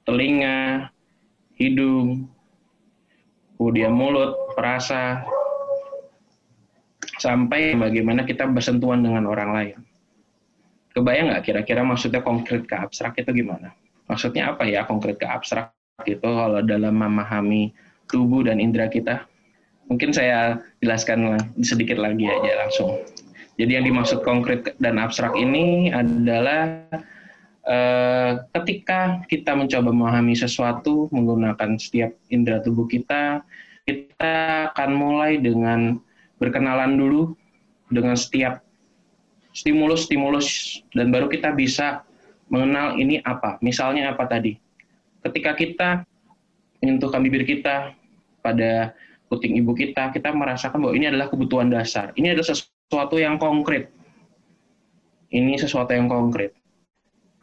telinga, 0.08 0.92
hidung, 1.60 2.28
kemudian 3.56 3.92
mulut, 3.96 4.36
perasa, 4.56 5.24
sampai 7.20 7.76
bagaimana 7.80 8.28
kita 8.28 8.48
bersentuhan 8.48 9.04
dengan 9.04 9.28
orang 9.28 9.50
lain. 9.56 9.78
Kebayang 10.94 11.34
nggak 11.34 11.44
kira-kira 11.48 11.82
maksudnya 11.82 12.22
konkret 12.22 12.70
ke 12.70 12.76
abstrak 12.78 13.18
itu 13.18 13.32
gimana? 13.34 13.74
Maksudnya 14.06 14.54
apa 14.54 14.68
ya 14.68 14.86
konkret 14.86 15.18
ke 15.18 15.26
abstrak 15.26 15.74
itu 16.06 16.22
kalau 16.22 16.62
dalam 16.62 17.00
memahami 17.00 17.74
tubuh 18.12 18.46
dan 18.46 18.62
indera 18.62 18.92
kita? 18.92 19.26
Mungkin 19.90 20.14
saya 20.14 20.62
jelaskan 20.80 21.40
sedikit 21.66 21.98
lagi 21.98 22.30
aja 22.30 22.62
langsung. 22.62 23.02
Jadi 23.58 23.72
yang 23.78 23.86
dimaksud 23.86 24.26
konkret 24.26 24.74
dan 24.82 24.98
abstrak 24.98 25.34
ini 25.38 25.90
adalah 25.94 26.86
eh, 27.68 28.32
ketika 28.60 29.24
kita 29.28 29.56
mencoba 29.56 29.90
memahami 29.92 30.36
sesuatu 30.36 31.08
menggunakan 31.12 31.80
setiap 31.80 32.16
indera 32.30 32.60
tubuh 32.64 32.88
kita, 32.88 33.44
kita 33.84 34.72
akan 34.72 34.92
mulai 34.96 35.40
dengan 35.40 36.00
berkenalan 36.40 36.96
dulu 36.96 37.36
dengan 37.92 38.16
setiap 38.16 38.64
stimulus-stimulus 39.54 40.82
dan 40.98 41.14
baru 41.14 41.30
kita 41.30 41.54
bisa 41.54 42.02
mengenal 42.50 42.98
ini 42.98 43.22
apa. 43.24 43.62
Misalnya 43.62 44.12
apa 44.12 44.26
tadi? 44.26 44.58
Ketika 45.24 45.56
kita 45.56 45.90
menyentuhkan 46.84 47.24
bibir 47.24 47.48
kita 47.48 47.96
pada 48.44 48.92
puting 49.32 49.56
ibu 49.58 49.72
kita, 49.72 50.12
kita 50.12 50.36
merasakan 50.36 50.84
bahwa 50.84 50.94
ini 50.94 51.08
adalah 51.08 51.32
kebutuhan 51.32 51.72
dasar. 51.72 52.12
Ini 52.14 52.36
adalah 52.36 52.48
sesuatu 52.52 53.16
yang 53.18 53.40
konkret. 53.40 53.90
Ini 55.34 55.58
sesuatu 55.58 55.96
yang 55.96 56.12
konkret. 56.12 56.54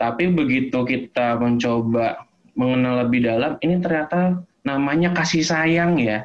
Tapi 0.00 0.32
begitu 0.32 0.80
kita 0.88 1.36
mencoba 1.36 2.24
mengenal 2.56 3.04
lebih 3.04 3.28
dalam, 3.28 3.60
ini 3.60 3.76
ternyata 3.84 4.40
namanya 4.64 5.12
kasih 5.12 5.44
sayang 5.44 6.00
ya 6.00 6.24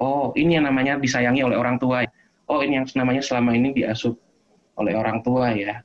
oh 0.00 0.32
ini 0.34 0.56
yang 0.58 0.66
namanya 0.66 0.96
disayangi 0.96 1.44
oleh 1.44 1.60
orang 1.60 1.76
tua. 1.76 2.02
Oh 2.50 2.64
ini 2.64 2.80
yang 2.82 2.86
namanya 2.96 3.22
selama 3.22 3.54
ini 3.54 3.70
diasuh 3.76 4.16
oleh 4.80 4.96
orang 4.96 5.22
tua 5.22 5.54
ya. 5.54 5.84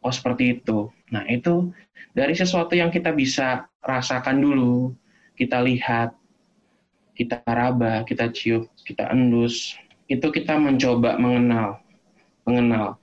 Oh 0.00 0.14
seperti 0.14 0.62
itu. 0.62 0.88
Nah 1.12 1.26
itu 1.26 1.74
dari 2.14 2.32
sesuatu 2.32 2.72
yang 2.72 2.88
kita 2.88 3.12
bisa 3.12 3.66
rasakan 3.82 4.40
dulu, 4.40 4.94
kita 5.34 5.60
lihat, 5.60 6.14
kita 7.18 7.42
raba, 7.44 8.06
kita 8.06 8.30
cium, 8.30 8.70
kita 8.86 9.10
endus, 9.10 9.76
itu 10.06 10.24
kita 10.30 10.56
mencoba 10.56 11.18
mengenal, 11.18 11.82
mengenal. 12.46 12.96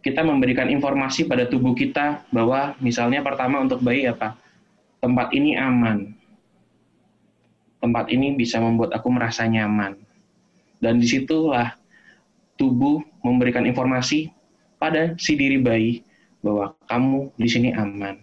Kita 0.00 0.24
memberikan 0.24 0.72
informasi 0.72 1.28
pada 1.28 1.44
tubuh 1.44 1.76
kita 1.76 2.24
bahwa 2.32 2.72
misalnya 2.80 3.20
pertama 3.20 3.60
untuk 3.60 3.84
bayi 3.84 4.08
apa? 4.08 4.36
tempat 5.00 5.32
ini 5.32 5.56
aman. 5.56 6.12
Tempat 7.80 8.12
ini 8.12 8.36
bisa 8.36 8.60
membuat 8.60 8.92
aku 8.92 9.08
merasa 9.08 9.48
nyaman. 9.48 9.96
Dan 10.80 11.00
di 11.00 11.08
situlah 11.08 11.72
tubuh 12.60 13.00
memberikan 13.24 13.64
informasi 13.64 14.28
pada 14.76 15.16
si 15.16 15.36
diri 15.36 15.56
bayi 15.56 16.04
bahwa 16.44 16.76
kamu 16.88 17.32
di 17.40 17.48
sini 17.48 17.72
aman. 17.72 18.20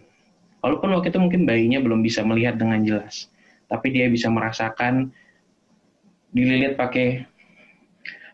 Walaupun 0.62 0.94
waktu 0.94 1.10
itu 1.10 1.22
mungkin 1.22 1.46
bayinya 1.46 1.82
belum 1.82 2.02
bisa 2.06 2.22
melihat 2.26 2.58
dengan 2.58 2.82
jelas, 2.82 3.30
tapi 3.70 3.94
dia 3.94 4.10
bisa 4.10 4.30
merasakan 4.30 5.10
dililit 6.34 6.78
pakai 6.78 7.26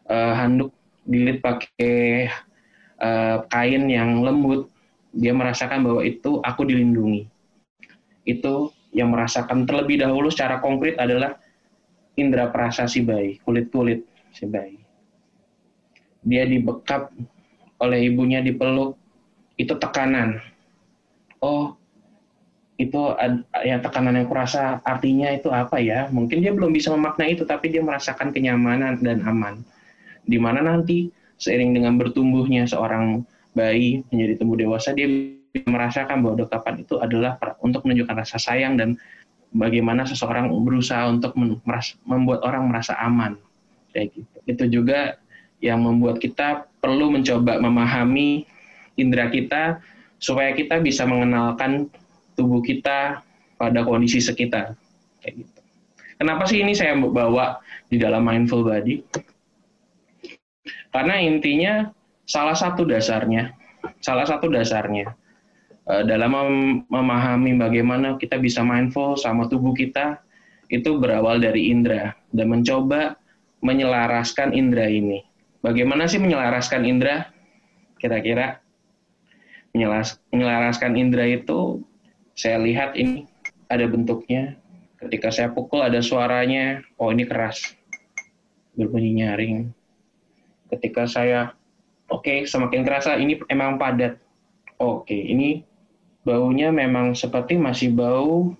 uh, 0.07 0.33
handuk, 0.35 0.71
dililit 1.03 1.43
pakai 1.43 2.31
uh, 3.03 3.43
kain 3.51 3.91
yang 3.91 4.23
lembut, 4.23 4.71
dia 5.11 5.35
merasakan 5.35 5.83
bahwa 5.83 6.01
itu 6.07 6.39
aku 6.39 6.63
dilindungi. 6.63 7.27
Itu 8.23 8.71
yang 8.95 9.11
merasakan 9.11 9.67
terlebih 9.67 9.99
dahulu 9.99 10.31
secara 10.31 10.63
konkret 10.63 10.95
adalah 10.95 11.37
indera 12.15 12.47
perasa 12.49 12.87
si 12.87 13.03
bayi, 13.03 13.41
kulit-kulit 13.43 14.07
si 14.31 14.47
bayi. 14.47 14.79
Dia 16.23 16.47
dibekap 16.47 17.11
oleh 17.83 18.07
ibunya 18.07 18.39
dipeluk, 18.39 18.95
itu 19.59 19.75
tekanan. 19.75 20.39
Oh, 21.43 21.75
itu 22.79 23.11
yang 23.67 23.83
tekanan 23.83 24.15
yang 24.23 24.27
kurasa 24.31 24.79
artinya 24.87 25.29
itu 25.35 25.51
apa 25.51 25.83
ya? 25.83 26.07
Mungkin 26.07 26.39
dia 26.39 26.55
belum 26.55 26.71
bisa 26.71 26.95
memaknai 26.95 27.35
itu, 27.35 27.43
tapi 27.43 27.69
dia 27.69 27.83
merasakan 27.83 28.31
kenyamanan 28.31 29.03
dan 29.03 29.19
aman. 29.27 29.59
Di 30.23 30.39
mana 30.39 30.63
nanti 30.63 31.11
seiring 31.37 31.75
dengan 31.75 31.97
bertumbuhnya 31.97 32.65
seorang 32.65 33.25
bayi 33.53 34.01
menjadi 34.09 34.41
tumbuh 34.41 34.57
dewasa, 34.57 34.93
dia 34.93 35.07
merasakan 35.65 36.25
bahwa 36.25 36.45
dekapan 36.45 36.81
itu 36.81 36.97
adalah 36.97 37.37
untuk 37.61 37.85
menunjukkan 37.85 38.25
rasa 38.25 38.41
sayang 38.41 38.73
dan 38.73 38.97
bagaimana 39.53 40.03
seseorang 40.09 40.49
berusaha 40.49 41.05
untuk 41.09 41.37
membuat 42.09 42.41
orang 42.41 42.73
merasa 42.73 42.97
aman. 42.97 43.37
Kayak 43.93 44.17
gitu. 44.17 44.37
Itu 44.49 44.63
juga 44.81 45.21
yang 45.61 45.85
membuat 45.85 46.17
kita 46.17 46.65
perlu 46.81 47.13
mencoba 47.13 47.61
memahami 47.61 48.49
indera 48.97 49.29
kita 49.29 49.79
supaya 50.17 50.51
kita 50.57 50.81
bisa 50.81 51.05
mengenalkan 51.05 51.87
tubuh 52.33 52.59
kita 52.65 53.21
pada 53.61 53.85
kondisi 53.85 54.17
sekitar. 54.17 54.73
Kayak 55.21 55.45
gitu. 55.45 55.59
Kenapa 56.17 56.43
sih 56.49 56.61
ini 56.65 56.73
saya 56.73 56.97
bawa 56.97 57.61
di 57.91 58.01
dalam 58.01 58.25
mindful 58.25 58.65
body? 58.65 59.05
Karena 60.93 61.17
intinya 61.17 61.89
salah 62.29 62.53
satu 62.53 62.85
dasarnya, 62.85 63.51
salah 63.99 64.29
satu 64.29 64.47
dasarnya 64.47 65.17
eh, 65.89 66.03
dalam 66.05 66.31
memahami 66.85 67.57
bagaimana 67.57 68.15
kita 68.21 68.37
bisa 68.37 68.61
mindful 68.61 69.17
sama 69.17 69.49
tubuh 69.49 69.73
kita 69.73 70.21
itu 70.69 71.01
berawal 71.01 71.41
dari 71.41 71.73
indera 71.73 72.13
dan 72.29 72.53
mencoba 72.53 73.17
menyelaraskan 73.65 74.53
indera 74.53 74.85
ini. 74.87 75.25
Bagaimana 75.63 76.05
sih 76.05 76.19
menyelaraskan 76.19 76.83
indera? 76.83 77.31
Kira-kira 77.97 78.59
menyelaraskan 80.29 80.93
indera 80.99 81.25
itu 81.25 81.81
saya 82.37 82.59
lihat 82.61 82.93
ini 82.99 83.25
ada 83.69 83.85
bentuknya. 83.89 84.57
Ketika 84.99 85.31
saya 85.31 85.49
pukul 85.51 85.83
ada 85.83 85.99
suaranya. 85.99 86.83
Oh 86.99 87.11
ini 87.11 87.23
keras. 87.27 87.75
Berbunyi 88.75 89.23
nyaring. 89.23 89.82
Ketika 90.73 91.05
saya 91.05 91.53
oke 92.09 92.25
okay, 92.25 92.37
semakin 92.49 92.81
kerasa 92.81 93.15
ini 93.21 93.37
emang 93.53 93.77
padat. 93.77 94.17
Oke, 94.81 95.13
okay, 95.13 95.21
ini 95.29 95.61
baunya 96.25 96.73
memang 96.73 97.13
seperti 97.13 97.55
masih 97.55 97.93
bau 97.93 98.57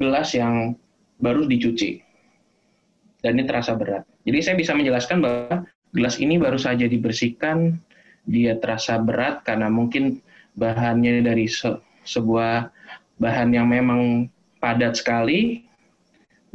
gelas 0.00 0.32
yang 0.32 0.74
baru 1.20 1.44
dicuci. 1.44 2.00
Dan 3.20 3.36
ini 3.36 3.44
terasa 3.44 3.76
berat. 3.76 4.08
Jadi 4.24 4.38
saya 4.40 4.56
bisa 4.56 4.72
menjelaskan 4.72 5.20
bahwa 5.20 5.68
gelas 5.92 6.16
ini 6.16 6.40
baru 6.40 6.56
saja 6.56 6.88
dibersihkan, 6.88 7.76
dia 8.24 8.56
terasa 8.56 8.96
berat 8.96 9.44
karena 9.44 9.68
mungkin 9.68 10.24
bahannya 10.56 11.20
dari 11.20 11.44
se 11.44 11.76
sebuah 12.08 12.72
bahan 13.20 13.52
yang 13.52 13.68
memang 13.68 14.32
padat 14.56 14.96
sekali, 14.96 15.68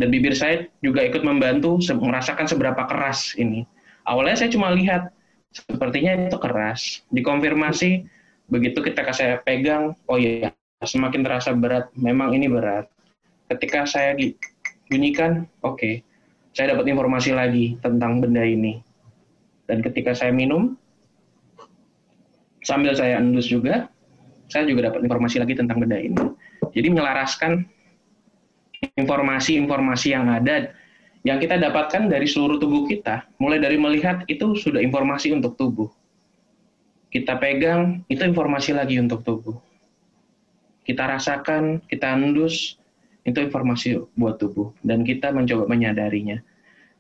dan 0.02 0.10
bibir 0.10 0.34
saya 0.34 0.66
juga 0.82 1.06
ikut 1.06 1.22
membantu 1.22 1.78
merasakan 1.94 2.50
seberapa 2.50 2.90
keras 2.90 3.38
ini. 3.38 3.70
Awalnya 4.06 4.36
saya 4.38 4.50
cuma 4.54 4.70
lihat, 4.72 5.10
sepertinya 5.52 6.30
itu 6.30 6.38
keras. 6.38 7.02
Dikonfirmasi, 7.10 8.06
begitu 8.48 8.80
kita 8.86 9.02
saya 9.12 9.42
pegang, 9.42 9.98
oh 10.06 10.18
iya, 10.22 10.54
semakin 10.86 11.26
terasa 11.26 11.52
berat, 11.58 11.90
memang 11.98 12.38
ini 12.38 12.46
berat. 12.46 12.86
Ketika 13.50 13.86
saya 13.90 14.14
bunyikan, 14.90 15.50
oke, 15.66 15.78
okay, 15.78 15.94
saya 16.54 16.78
dapat 16.78 16.90
informasi 16.90 17.34
lagi 17.34 17.76
tentang 17.82 18.22
benda 18.22 18.46
ini 18.46 18.80
dan 19.66 19.82
ketika 19.82 20.14
saya 20.14 20.30
minum, 20.30 20.78
sambil 22.62 22.94
saya 22.94 23.18
endus 23.18 23.50
juga, 23.50 23.90
saya 24.50 24.70
juga 24.70 24.94
dapat 24.94 25.06
informasi 25.06 25.42
lagi 25.42 25.58
tentang 25.58 25.82
benda 25.82 25.98
ini. 25.98 26.22
Jadi 26.74 26.88
menyelaraskan 26.94 27.66
informasi-informasi 28.94 30.08
yang 30.14 30.30
ada 30.30 30.70
yang 31.26 31.42
kita 31.42 31.58
dapatkan 31.58 32.06
dari 32.06 32.30
seluruh 32.30 32.62
tubuh 32.62 32.86
kita, 32.86 33.26
mulai 33.42 33.58
dari 33.58 33.82
melihat 33.82 34.22
itu 34.30 34.54
sudah 34.54 34.78
informasi 34.78 35.34
untuk 35.34 35.58
tubuh. 35.58 35.90
Kita 37.10 37.42
pegang, 37.42 38.06
itu 38.06 38.22
informasi 38.22 38.78
lagi 38.78 39.02
untuk 39.02 39.26
tubuh. 39.26 39.58
Kita 40.86 41.10
rasakan, 41.10 41.82
kita 41.90 42.14
endus, 42.14 42.78
itu 43.26 43.42
informasi 43.42 44.06
buat 44.14 44.38
tubuh. 44.38 44.70
Dan 44.86 45.02
kita 45.02 45.34
mencoba 45.34 45.66
menyadarinya. 45.66 46.38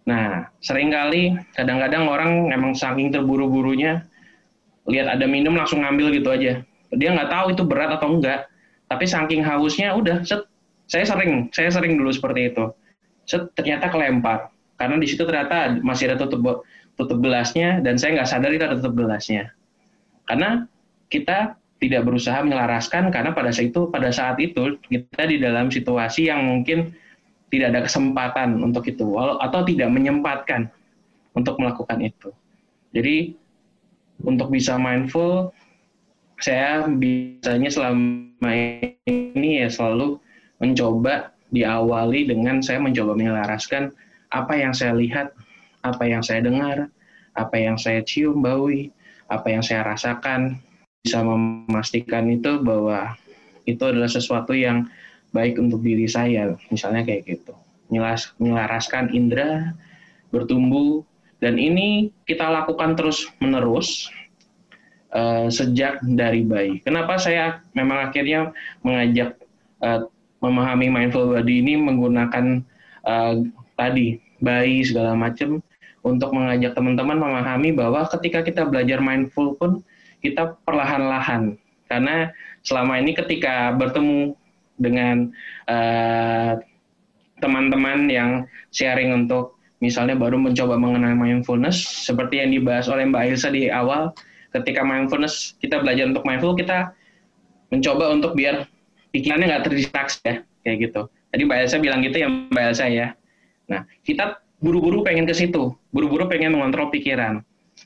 Nah, 0.09 0.49
sering 0.57 0.89
kali 0.89 1.37
kadang-kadang 1.53 2.09
orang 2.09 2.31
emang 2.49 2.73
saking 2.73 3.13
terburu-burunya 3.13 4.09
lihat 4.89 5.17
ada 5.17 5.25
minum 5.29 5.53
langsung 5.53 5.85
ngambil 5.85 6.17
gitu 6.17 6.33
aja. 6.33 6.65
Dia 6.93 7.09
nggak 7.13 7.29
tahu 7.29 7.45
itu 7.53 7.61
berat 7.61 7.93
atau 8.01 8.09
enggak. 8.17 8.49
Tapi 8.89 9.05
saking 9.05 9.45
hausnya 9.45 9.93
udah 9.93 10.25
set. 10.25 10.49
Saya 10.85 11.05
sering, 11.05 11.49
saya 11.49 11.69
sering 11.73 11.97
dulu 11.97 12.13
seperti 12.13 12.53
itu. 12.53 12.69
Set 13.25 13.51
ternyata 13.57 13.89
kelempar. 13.89 14.53
Karena 14.75 14.95
di 15.01 15.07
situ 15.09 15.25
ternyata 15.25 15.81
masih 15.81 16.11
ada 16.11 16.17
tutup 16.21 16.65
tutup 16.95 17.19
gelasnya 17.19 17.83
dan 17.83 17.99
saya 17.99 18.21
nggak 18.21 18.29
sadar 18.29 18.51
itu 18.55 18.63
ada 18.63 18.75
tutup 18.79 19.03
gelasnya. 19.03 19.51
Karena 20.25 20.69
kita 21.11 21.59
tidak 21.79 22.01
berusaha 22.07 22.39
menyelaraskan 22.39 23.11
karena 23.11 23.35
pada 23.35 23.51
saat 23.51 23.69
itu 23.69 23.81
pada 23.91 24.09
saat 24.09 24.37
itu 24.39 24.79
kita 24.87 25.23
di 25.27 25.37
dalam 25.37 25.67
situasi 25.67 26.31
yang 26.31 26.41
mungkin 26.41 26.95
tidak 27.51 27.75
ada 27.75 27.81
kesempatan 27.85 28.63
untuk 28.63 28.87
itu 28.89 29.19
atau 29.19 29.61
tidak 29.67 29.91
menyempatkan 29.91 30.71
untuk 31.35 31.59
melakukan 31.59 31.99
itu. 32.01 32.31
Jadi 32.95 33.35
untuk 34.23 34.49
bisa 34.49 34.79
mindful 34.79 35.51
saya 36.39 36.87
biasanya 36.87 37.69
selama 37.71 38.51
ini 39.07 39.63
ya 39.63 39.67
selalu 39.67 40.19
mencoba 40.63 41.34
diawali 41.53 42.29
dengan 42.29 42.61
saya 42.61 42.81
mencoba 42.81 43.13
menyelaraskan 43.13 43.93
apa 44.33 44.53
yang 44.57 44.73
saya 44.73 44.97
lihat, 44.97 45.31
apa 45.85 46.03
yang 46.05 46.25
saya 46.25 46.41
dengar, 46.41 46.89
apa 47.37 47.55
yang 47.55 47.77
saya 47.77 48.01
cium 48.01 48.41
baui, 48.41 48.89
apa 49.29 49.51
yang 49.51 49.61
saya 49.61 49.85
rasakan 49.85 50.57
bisa 51.05 51.21
memastikan 51.21 52.25
itu 52.33 52.57
bahwa 52.65 53.13
itu 53.69 53.81
adalah 53.85 54.09
sesuatu 54.09 54.53
yang 54.57 54.89
baik 55.33 55.59
untuk 55.61 55.83
diri 55.85 56.09
saya, 56.09 56.55
misalnya 56.73 57.05
kayak 57.05 57.27
gitu. 57.29 57.53
Menyelaraskan 58.39 59.13
indera, 59.13 59.77
bertumbuh, 60.33 61.05
dan 61.43 61.61
ini 61.61 62.09
kita 62.25 62.47
lakukan 62.49 62.97
terus-menerus 62.97 64.09
uh, 65.13 65.45
sejak 65.51 66.01
dari 66.01 66.41
bayi. 66.41 66.81
Kenapa 66.81 67.21
saya 67.21 67.61
memang 67.77 68.09
akhirnya 68.09 68.55
mengajak 68.81 69.37
uh, 69.83 70.09
memahami 70.45 70.87
mindful 70.93 71.33
body 71.33 71.65
ini 71.65 71.73
menggunakan 71.81 72.61
uh, 73.05 73.41
tadi 73.75 74.21
bayi 74.39 74.85
segala 74.85 75.17
macam 75.17 75.59
untuk 76.05 76.29
mengajak 76.37 76.77
teman-teman 76.77 77.17
memahami 77.17 77.73
bahwa 77.73 78.05
ketika 78.13 78.45
kita 78.45 78.61
belajar 78.69 79.01
mindful 79.01 79.57
pun 79.57 79.81
kita 80.21 80.53
perlahan-lahan. 80.61 81.57
Karena 81.89 82.29
selama 82.61 83.01
ini 83.01 83.17
ketika 83.17 83.73
bertemu 83.73 84.37
dengan 84.77 85.33
eh, 85.69 86.53
teman-teman 87.39 88.09
yang 88.09 88.31
sharing 88.69 89.25
untuk 89.25 89.57
misalnya 89.79 90.17
baru 90.17 90.39
mencoba 90.39 90.77
mengenal 90.79 91.13
mindfulness 91.13 92.05
seperti 92.05 92.41
yang 92.41 92.51
dibahas 92.51 92.89
oleh 92.89 93.05
Mbak 93.05 93.23
Ilsa 93.35 93.49
di 93.53 93.69
awal 93.69 94.11
ketika 94.55 94.81
mindfulness 94.81 95.59
kita 95.59 95.83
belajar 95.83 96.09
untuk 96.09 96.23
mindful 96.23 96.55
kita 96.55 96.95
mencoba 97.69 98.15
untuk 98.15 98.33
biar 98.39 98.65
pikirannya 99.15 99.47
nggak 99.47 99.63
terdistraksi 99.71 100.19
ya 100.27 100.35
kayak 100.67 100.91
gitu 100.91 101.07
tadi 101.31 101.41
Mbak 101.47 101.57
Elsa 101.63 101.77
bilang 101.79 102.03
gitu 102.03 102.19
ya 102.19 102.27
Mbak 102.27 102.63
Elsa 102.75 102.85
ya 102.91 103.15
nah 103.71 103.87
kita 104.03 104.43
buru-buru 104.59 105.07
pengen 105.07 105.23
ke 105.23 105.31
situ 105.31 105.71
buru-buru 105.95 106.27
pengen 106.27 106.51
mengontrol 106.51 106.91
pikiran 106.91 107.39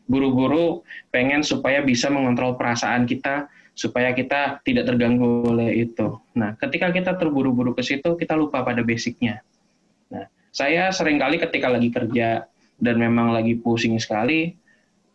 buru-buru 0.09 0.81
pengen 1.13 1.45
supaya 1.45 1.85
bisa 1.85 2.09
mengontrol 2.09 2.57
perasaan 2.57 3.05
kita 3.05 3.45
supaya 3.79 4.11
kita 4.11 4.59
tidak 4.67 4.91
terganggu 4.91 5.47
oleh 5.47 5.87
itu. 5.87 6.19
Nah, 6.35 6.51
ketika 6.59 6.91
kita 6.91 7.15
terburu-buru 7.15 7.71
ke 7.71 7.79
situ, 7.79 8.19
kita 8.19 8.35
lupa 8.35 8.59
pada 8.59 8.83
basicnya. 8.83 9.39
Nah, 10.11 10.27
saya 10.51 10.91
sering 10.91 11.15
kali 11.15 11.39
ketika 11.39 11.71
lagi 11.71 11.87
kerja 11.87 12.43
dan 12.75 12.95
memang 12.99 13.31
lagi 13.31 13.55
pusing 13.55 13.95
sekali, 13.95 14.51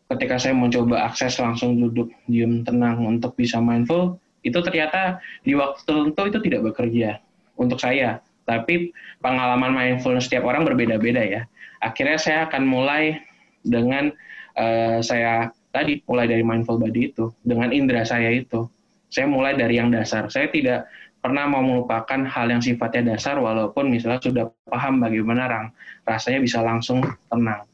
ketika 0.08 0.40
saya 0.40 0.56
mencoba 0.56 1.04
akses 1.04 1.36
langsung 1.36 1.76
duduk 1.76 2.08
diam 2.24 2.64
tenang 2.64 3.04
untuk 3.04 3.36
bisa 3.36 3.60
mindful, 3.60 4.16
itu 4.44 4.58
ternyata 4.60 5.18
di 5.42 5.56
waktu 5.56 5.80
tertentu 5.82 6.22
itu 6.28 6.38
tidak 6.46 6.60
bekerja 6.72 7.18
untuk 7.56 7.80
saya. 7.80 8.20
Tapi 8.44 8.92
pengalaman 9.24 9.72
mindfulness 9.72 10.28
setiap 10.28 10.44
orang 10.44 10.68
berbeda-beda 10.68 11.24
ya. 11.24 11.42
Akhirnya 11.80 12.20
saya 12.20 12.38
akan 12.44 12.68
mulai 12.68 13.24
dengan 13.64 14.12
uh, 14.60 15.00
saya 15.00 15.48
tadi 15.74 15.98
mulai 16.06 16.30
dari 16.30 16.44
mindful 16.46 16.78
body 16.78 17.10
itu 17.10 17.34
dengan 17.42 17.74
indera 17.74 18.06
saya 18.06 18.30
itu 18.30 18.70
saya 19.10 19.26
mulai 19.26 19.58
dari 19.58 19.80
yang 19.80 19.90
dasar 19.90 20.30
saya 20.30 20.46
tidak 20.52 20.86
pernah 21.18 21.48
mau 21.48 21.64
melupakan 21.64 22.20
hal 22.28 22.46
yang 22.52 22.62
sifatnya 22.62 23.16
dasar 23.16 23.40
walaupun 23.40 23.90
misalnya 23.90 24.20
sudah 24.22 24.44
paham 24.68 25.02
bagaimana 25.02 25.72
rasanya 26.06 26.38
bisa 26.44 26.60
langsung 26.62 27.02
tenang 27.26 27.66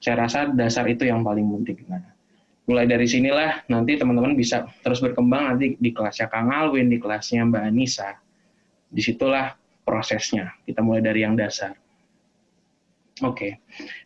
saya 0.00 0.26
rasa 0.26 0.50
dasar 0.50 0.88
itu 0.90 1.06
yang 1.06 1.22
paling 1.22 1.46
penting 1.60 1.86
nah 1.86 2.15
mulai 2.66 2.86
dari 2.86 3.06
sinilah 3.06 3.66
nanti 3.70 3.94
teman-teman 3.94 4.34
bisa 4.34 4.66
terus 4.82 4.98
berkembang 4.98 5.54
nanti 5.54 5.78
di 5.78 5.90
kelasnya 5.94 6.26
Kang 6.26 6.50
Alwin 6.50 6.90
di 6.90 6.98
kelasnya 6.98 7.46
Mbak 7.46 7.62
Anissa 7.62 8.18
di 8.90 9.00
situlah 9.02 9.54
prosesnya 9.86 10.50
kita 10.66 10.82
mulai 10.82 11.02
dari 11.02 11.22
yang 11.22 11.38
dasar 11.38 11.74
oke 13.22 13.34
okay. 13.34 13.52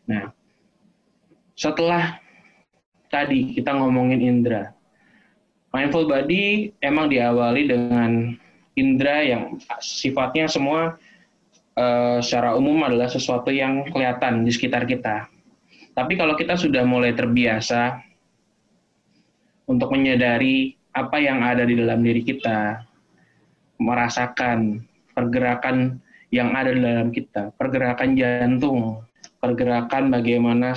nah 0.04 0.28
setelah 1.60 2.16
tadi 3.10 3.52
kita 3.52 3.74
ngomongin 3.76 4.22
indera. 4.22 4.72
Mindful 5.70 6.08
body 6.08 6.72
emang 6.82 7.12
diawali 7.12 7.68
dengan 7.68 8.34
indera 8.78 9.22
yang 9.22 9.60
sifatnya 9.78 10.48
semua 10.48 10.96
uh, 11.76 12.18
secara 12.22 12.56
umum 12.56 12.80
adalah 12.86 13.10
sesuatu 13.10 13.52
yang 13.52 13.86
kelihatan 13.92 14.46
di 14.46 14.50
sekitar 14.50 14.88
kita. 14.88 15.28
Tapi 15.92 16.16
kalau 16.16 16.34
kita 16.38 16.56
sudah 16.56 16.86
mulai 16.86 17.12
terbiasa 17.12 18.00
untuk 19.70 19.94
menyadari 19.94 20.74
apa 20.90 21.22
yang 21.22 21.46
ada 21.46 21.62
di 21.62 21.78
dalam 21.78 22.02
diri 22.02 22.26
kita, 22.26 22.82
merasakan 23.78 24.82
pergerakan 25.14 26.02
yang 26.34 26.50
ada 26.58 26.74
di 26.74 26.82
dalam 26.82 27.14
kita, 27.14 27.54
pergerakan 27.54 28.18
jantung, 28.18 29.06
pergerakan 29.38 30.10
bagaimana 30.10 30.74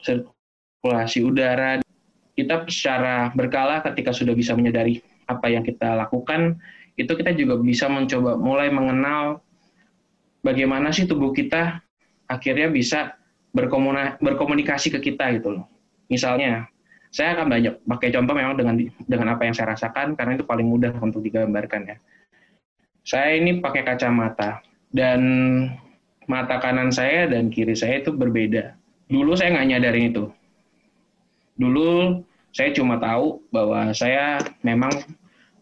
sirkulasi 0.00 1.20
udara. 1.20 1.84
Kita 2.32 2.64
secara 2.72 3.28
berkala 3.36 3.84
ketika 3.84 4.16
sudah 4.16 4.32
bisa 4.32 4.56
menyadari 4.56 5.04
apa 5.28 5.52
yang 5.52 5.60
kita 5.60 5.92
lakukan, 5.92 6.56
itu 6.96 7.12
kita 7.12 7.36
juga 7.36 7.60
bisa 7.60 7.92
mencoba 7.92 8.40
mulai 8.40 8.72
mengenal 8.72 9.44
bagaimana 10.40 10.88
sih 10.88 11.04
tubuh 11.04 11.36
kita 11.36 11.84
akhirnya 12.24 12.72
bisa 12.72 13.20
berkomunikasi 14.24 14.88
ke 14.96 15.12
kita 15.12 15.36
gitu 15.36 15.60
loh. 15.60 15.68
Misalnya, 16.08 16.64
saya 17.10 17.34
akan 17.34 17.46
banyak 17.50 17.74
pakai 17.86 18.08
contoh 18.14 18.34
memang 18.38 18.54
dengan 18.54 18.74
dengan 19.06 19.28
apa 19.34 19.42
yang 19.46 19.54
saya 19.54 19.74
rasakan 19.74 20.14
karena 20.14 20.38
itu 20.38 20.46
paling 20.46 20.66
mudah 20.66 20.94
untuk 21.02 21.22
digambarkan 21.22 21.94
ya. 21.94 21.96
Saya 23.02 23.38
ini 23.38 23.58
pakai 23.58 23.82
kacamata 23.82 24.62
dan 24.94 25.20
mata 26.30 26.62
kanan 26.62 26.94
saya 26.94 27.26
dan 27.26 27.50
kiri 27.50 27.74
saya 27.74 27.98
itu 28.02 28.14
berbeda. 28.14 28.78
Dulu 29.10 29.34
saya 29.34 29.58
nggak 29.58 29.68
nyadarin 29.74 30.06
itu 30.14 30.30
dulu 31.60 32.24
saya 32.56 32.72
cuma 32.72 32.96
tahu 32.96 33.44
bahwa 33.52 33.92
saya 33.92 34.40
memang 34.64 34.90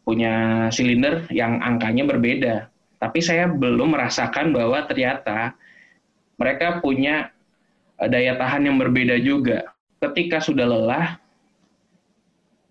punya 0.06 0.66
silinder 0.72 1.26
yang 1.34 1.60
angkanya 1.60 2.06
berbeda. 2.06 2.56
Tapi 3.02 3.20
saya 3.20 3.50
belum 3.50 3.92
merasakan 3.92 4.54
bahwa 4.54 4.86
ternyata 4.88 5.52
mereka 6.40 6.80
punya 6.80 7.34
eh, 8.00 8.08
daya 8.08 8.38
tahan 8.38 8.70
yang 8.70 8.80
berbeda 8.80 9.20
juga. 9.20 9.74
Ketika 10.00 10.40
sudah 10.40 10.64
lelah, 10.64 11.18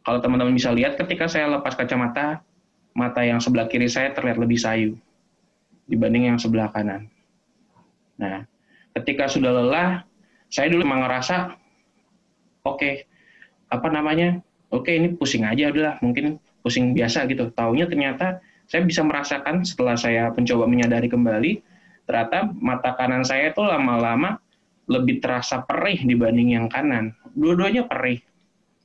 kalau 0.07 0.23
teman-teman 0.23 0.55
bisa 0.55 0.71
lihat, 0.71 0.95
ketika 0.95 1.27
saya 1.27 1.51
lepas 1.51 1.75
kacamata, 1.75 2.39
mata 2.95 3.27
yang 3.27 3.43
sebelah 3.43 3.67
kiri 3.67 3.91
saya 3.91 4.15
terlihat 4.15 4.39
lebih 4.39 4.55
sayu 4.55 4.95
dibanding 5.83 6.31
yang 6.31 6.39
sebelah 6.39 6.71
kanan. 6.71 7.11
Nah, 8.15 8.47
ketika 8.95 9.27
sudah 9.27 9.51
lelah, 9.51 10.07
saya 10.47 10.71
dulu 10.71 10.87
memang 10.87 11.03
ngerasa, 11.03 11.59
oke, 12.63 12.79
okay, 12.79 13.03
apa 13.67 13.87
namanya? 13.91 14.39
Oke 14.71 14.95
ini 14.95 15.11
pusing 15.11 15.43
aja 15.43 15.75
adalah 15.75 15.99
mungkin 15.99 16.39
pusing 16.63 16.95
biasa 16.95 17.27
gitu. 17.27 17.51
Taunya 17.55 17.87
ternyata 17.87 18.39
saya 18.67 18.83
bisa 18.83 19.03
merasakan 19.03 19.63
setelah 19.63 19.95
saya 19.95 20.27
mencoba 20.35 20.67
menyadari 20.67 21.07
kembali 21.07 21.51
ternyata 22.03 22.51
mata 22.51 22.95
kanan 22.99 23.23
saya 23.23 23.55
itu 23.55 23.63
lama-lama 23.63 24.43
lebih 24.91 25.23
terasa 25.23 25.63
perih 25.63 26.03
dibanding 26.03 26.59
yang 26.59 26.67
kanan. 26.67 27.15
Dua-duanya 27.31 27.87
perih 27.87 28.26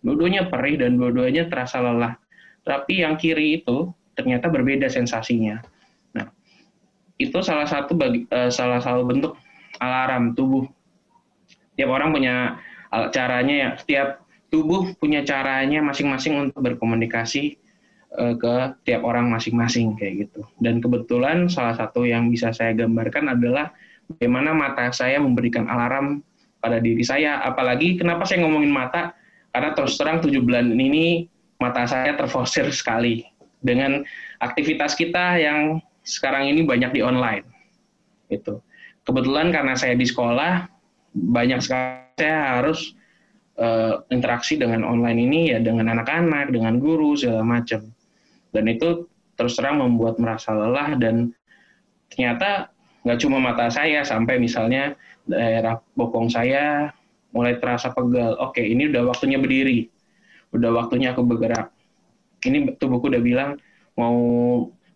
dua-duanya 0.02 0.50
perih 0.50 0.76
dan 0.78 0.98
dua-duanya 0.98 1.48
terasa 1.48 1.80
lelah 1.80 2.18
tapi 2.62 3.02
yang 3.02 3.18
kiri 3.18 3.62
itu 3.62 3.90
ternyata 4.18 4.50
berbeda 4.50 4.90
sensasinya 4.90 5.62
nah 6.12 6.28
itu 7.16 7.38
salah 7.40 7.66
satu 7.66 7.94
bagi, 7.94 8.26
uh, 8.28 8.50
salah 8.50 8.82
satu 8.82 9.06
bentuk 9.06 9.38
alarm 9.80 10.34
tubuh 10.36 10.66
tiap 11.78 11.88
orang 11.88 12.12
punya 12.12 12.60
caranya 12.92 13.54
ya 13.56 13.70
setiap 13.80 14.22
tubuh 14.52 14.92
punya 15.00 15.24
caranya 15.24 15.80
masing-masing 15.80 16.36
untuk 16.36 16.60
berkomunikasi 16.60 17.56
uh, 18.20 18.36
ke 18.36 18.54
tiap 18.84 19.00
orang 19.08 19.32
masing-masing 19.32 19.96
kayak 19.96 20.28
gitu. 20.28 20.44
Dan 20.60 20.84
kebetulan 20.84 21.48
salah 21.48 21.72
satu 21.72 22.04
yang 22.04 22.28
bisa 22.28 22.52
saya 22.52 22.76
gambarkan 22.76 23.32
adalah 23.32 23.72
bagaimana 24.12 24.52
mata 24.52 24.92
saya 24.92 25.16
memberikan 25.16 25.64
alarm 25.72 26.20
pada 26.60 26.76
diri 26.84 27.00
saya. 27.00 27.40
Apalagi 27.40 27.96
kenapa 27.96 28.28
saya 28.28 28.44
ngomongin 28.44 28.68
mata? 28.68 29.16
Karena 29.52 29.76
terus 29.76 30.00
terang 30.00 30.24
tujuh 30.24 30.40
bulan 30.40 30.72
ini 30.72 31.28
mata 31.60 31.84
saya 31.84 32.16
terforsir 32.16 32.66
sekali 32.72 33.22
dengan 33.60 34.02
aktivitas 34.42 34.98
kita 34.98 35.38
yang 35.38 35.78
sekarang 36.02 36.50
ini 36.50 36.66
banyak 36.66 36.90
di 36.96 37.00
online. 37.04 37.46
Itu. 38.32 38.64
Kebetulan 39.06 39.54
karena 39.54 39.76
saya 39.78 39.94
di 39.94 40.08
sekolah 40.08 40.66
banyak 41.12 41.60
sekali 41.60 42.02
saya 42.16 42.58
harus 42.58 42.96
uh, 43.60 44.02
interaksi 44.08 44.56
dengan 44.56 44.82
online 44.82 45.20
ini 45.20 45.40
ya 45.52 45.58
dengan 45.60 45.92
anak-anak, 45.92 46.50
dengan 46.50 46.80
guru 46.80 47.14
segala 47.14 47.44
macam. 47.44 47.92
Dan 48.52 48.64
itu 48.68 49.06
terus 49.36 49.56
terang 49.56 49.80
membuat 49.80 50.20
merasa 50.20 50.52
lelah 50.52 50.96
dan 51.00 51.32
ternyata 52.12 52.68
nggak 53.02 53.18
cuma 53.18 53.42
mata 53.42 53.66
saya 53.72 54.06
sampai 54.06 54.38
misalnya 54.38 54.94
daerah 55.26 55.80
bokong 55.98 56.30
saya 56.30 56.92
mulai 57.32 57.58
terasa 57.58 57.90
pegal. 57.90 58.36
Oke, 58.38 58.62
ini 58.62 58.92
udah 58.92 59.08
waktunya 59.08 59.40
berdiri. 59.40 59.88
Udah 60.52 60.70
waktunya 60.72 61.16
aku 61.16 61.24
bergerak. 61.24 61.72
Ini 62.44 62.76
tubuhku 62.76 63.08
udah 63.08 63.22
bilang 63.22 63.50
mau 63.96 64.16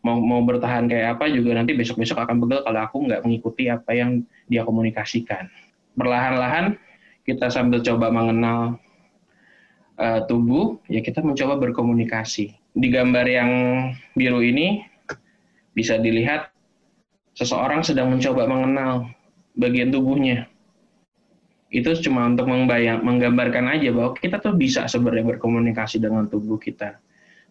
mau 0.05 0.23
mau 0.23 0.41
bertahan 0.47 0.87
kayak 0.87 1.19
apa 1.19 1.27
juga 1.33 1.59
nanti 1.59 1.75
besok-besok 1.75 2.23
akan 2.23 2.39
pegal 2.47 2.61
kalau 2.63 2.81
aku 2.87 2.97
nggak 3.11 3.21
mengikuti 3.27 3.67
apa 3.67 3.91
yang 3.97 4.23
dia 4.47 4.63
komunikasikan. 4.63 5.51
Perlahan-lahan 5.99 6.79
kita 7.27 7.51
sambil 7.51 7.83
coba 7.83 8.13
mengenal 8.15 8.79
uh, 9.99 10.21
tubuh, 10.31 10.79
ya 10.87 11.03
kita 11.03 11.25
mencoba 11.25 11.59
berkomunikasi. 11.59 12.55
Di 12.77 12.89
gambar 12.93 13.27
yang 13.27 13.51
biru 14.15 14.45
ini 14.45 14.85
bisa 15.73 15.99
dilihat 15.99 16.53
seseorang 17.35 17.83
sedang 17.83 18.13
mencoba 18.13 18.47
mengenal 18.47 19.11
bagian 19.57 19.91
tubuhnya. 19.91 20.47
Itu 21.67 21.93
cuma 22.07 22.31
untuk 22.31 22.47
membayang, 22.47 23.03
menggambarkan 23.03 23.67
aja 23.75 23.91
bahwa 23.91 24.15
kita 24.15 24.39
tuh 24.39 24.55
bisa 24.55 24.87
sebenarnya 24.87 25.37
berkomunikasi 25.37 25.99
dengan 25.99 26.31
tubuh 26.31 26.57
kita 26.57 26.99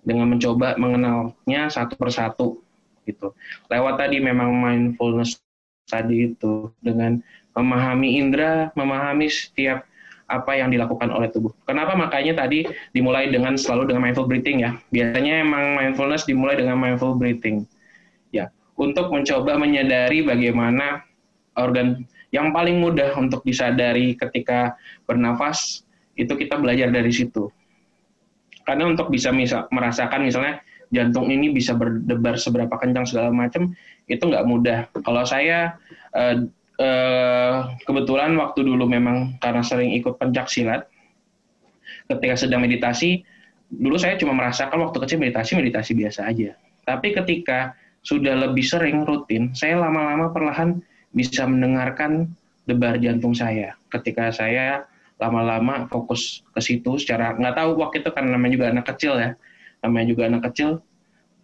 dengan 0.05 0.29
mencoba 0.29 0.77
mengenalnya 0.77 1.67
satu 1.67 1.97
persatu 1.97 2.61
gitu. 3.09 3.33
Lewat 3.67 3.97
tadi 3.97 4.21
memang 4.21 4.53
mindfulness 4.53 5.41
tadi 5.89 6.31
itu 6.31 6.69
dengan 6.79 7.19
memahami 7.57 8.21
indera, 8.21 8.69
memahami 8.77 9.27
setiap 9.27 9.83
apa 10.25 10.57
yang 10.57 10.73
dilakukan 10.73 11.09
oleh 11.13 11.29
tubuh. 11.29 11.53
Kenapa 11.69 11.93
makanya 11.93 12.45
tadi 12.45 12.65
dimulai 12.93 13.29
dengan 13.29 13.57
selalu 13.57 13.93
dengan 13.93 14.09
mindful 14.09 14.25
breathing 14.25 14.65
ya. 14.65 14.73
Biasanya 14.89 15.45
emang 15.45 15.77
mindfulness 15.77 16.25
dimulai 16.25 16.57
dengan 16.57 16.81
mindful 16.81 17.13
breathing. 17.13 17.65
Ya, 18.33 18.49
untuk 18.77 19.13
mencoba 19.13 19.57
menyadari 19.57 20.25
bagaimana 20.25 21.05
organ 21.53 22.09
yang 22.33 22.53
paling 22.53 22.81
mudah 22.81 23.13
untuk 23.17 23.45
disadari 23.45 24.17
ketika 24.17 24.77
bernafas 25.05 25.85
itu 26.15 26.31
kita 26.31 26.57
belajar 26.57 26.89
dari 26.89 27.11
situ. 27.11 27.51
Karena 28.65 28.89
untuk 28.89 29.13
bisa 29.13 29.29
misal, 29.29 29.69
merasakan 29.69 30.25
misalnya 30.25 30.63
jantung 30.89 31.29
ini 31.29 31.53
bisa 31.53 31.77
berdebar 31.77 32.37
seberapa 32.39 32.73
kencang 32.81 33.05
segala 33.05 33.29
macam 33.29 33.73
itu 34.09 34.23
nggak 34.25 34.45
mudah. 34.47 34.79
Kalau 35.05 35.21
saya 35.21 35.77
eh, 36.17 36.49
Eh, 36.75 37.57
kebetulan 37.87 38.35
waktu 38.35 38.67
dulu 38.67 38.83
memang 38.83 39.39
karena 39.39 39.63
sering 39.63 39.95
ikut 39.95 40.19
pencak 40.19 40.51
silat, 40.51 40.83
ketika 42.11 42.35
sedang 42.35 42.59
meditasi 42.67 43.23
dulu 43.71 43.95
saya 43.95 44.19
cuma 44.19 44.35
merasakan 44.35 44.83
waktu 44.83 44.99
kecil 45.07 45.17
meditasi 45.23 45.55
meditasi 45.55 45.95
biasa 45.95 46.27
aja. 46.27 46.59
Tapi 46.83 47.15
ketika 47.15 47.79
sudah 48.03 48.35
lebih 48.35 48.61
sering 48.67 49.07
rutin, 49.07 49.55
saya 49.55 49.79
lama-lama 49.79 50.35
perlahan 50.35 50.83
bisa 51.15 51.47
mendengarkan 51.47 52.27
debar 52.67 52.99
jantung 52.99 53.31
saya. 53.31 53.73
Ketika 53.87 54.29
saya 54.35 54.83
lama-lama 55.15 55.87
fokus 55.87 56.43
ke 56.51 56.59
situ 56.59 56.99
secara 56.99 57.39
nggak 57.39 57.55
tahu 57.55 57.79
waktu 57.79 58.03
itu 58.03 58.11
karena 58.11 58.35
namanya 58.35 58.53
juga 58.59 58.67
anak 58.75 58.85
kecil 58.91 59.13
ya, 59.15 59.31
namanya 59.79 60.05
juga 60.11 60.23
anak 60.27 60.41
kecil, 60.51 60.69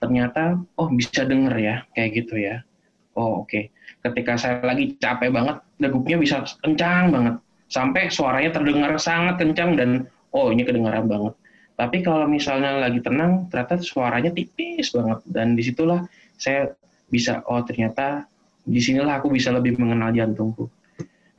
ternyata 0.04 0.60
oh 0.76 0.92
bisa 0.92 1.24
denger 1.24 1.56
ya 1.56 1.76
kayak 1.96 2.10
gitu 2.20 2.36
ya. 2.36 2.68
Oh 3.16 3.48
oke. 3.48 3.48
Okay. 3.48 3.64
Ketika 4.02 4.36
saya 4.36 4.60
lagi 4.66 4.98
capek 5.00 5.32
banget, 5.32 5.62
degupnya 5.80 6.18
bisa 6.20 6.44
kencang 6.60 7.14
banget 7.14 7.36
sampai 7.72 8.12
suaranya 8.12 8.52
terdengar 8.52 8.92
sangat 9.00 9.40
kencang 9.40 9.80
dan 9.80 9.90
oh 10.36 10.52
ini 10.52 10.68
kedengaran 10.68 11.08
banget. 11.08 11.34
Tapi 11.80 12.04
kalau 12.04 12.28
misalnya 12.28 12.78
lagi 12.78 13.00
tenang, 13.00 13.48
ternyata 13.48 13.80
suaranya 13.80 14.30
tipis 14.36 14.92
banget 14.92 15.24
dan 15.26 15.56
di 15.56 15.64
situlah 15.64 16.04
saya 16.36 16.76
bisa 17.08 17.42
oh 17.48 17.64
ternyata 17.64 18.28
di 18.66 18.80
sinilah 18.80 19.22
aku 19.22 19.34
bisa 19.34 19.50
lebih 19.50 19.78
mengenal 19.82 20.14
jantungku. 20.14 20.70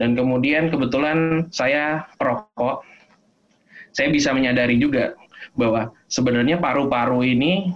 Dan 0.00 0.18
kemudian 0.18 0.72
kebetulan 0.72 1.46
saya 1.54 2.08
perokok, 2.18 2.82
saya 3.94 4.08
bisa 4.10 4.34
menyadari 4.34 4.80
juga 4.80 5.14
bahwa 5.54 5.92
sebenarnya 6.08 6.58
paru-paru 6.58 7.22
ini 7.22 7.70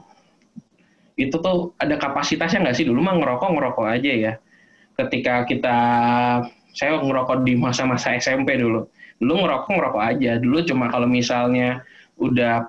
itu 1.17 1.37
tuh 1.39 1.73
ada 1.81 1.97
kapasitasnya 1.97 2.67
nggak 2.67 2.77
sih 2.77 2.87
dulu 2.89 3.01
mah 3.05 3.17
ngerokok 3.17 3.49
ngerokok 3.53 3.87
aja 3.87 4.13
ya. 4.13 4.33
Ketika 4.97 5.45
kita 5.45 5.77
saya 6.73 7.01
ngerokok 7.01 7.45
di 7.45 7.57
masa-masa 7.57 8.17
SMP 8.17 8.57
dulu, 8.57 8.89
dulu 9.21 9.33
ngerokok 9.45 9.71
ngerokok 9.77 10.03
aja. 10.03 10.33
Dulu 10.41 10.59
cuma 10.65 10.89
kalau 10.93 11.09
misalnya 11.09 11.85
udah 12.17 12.69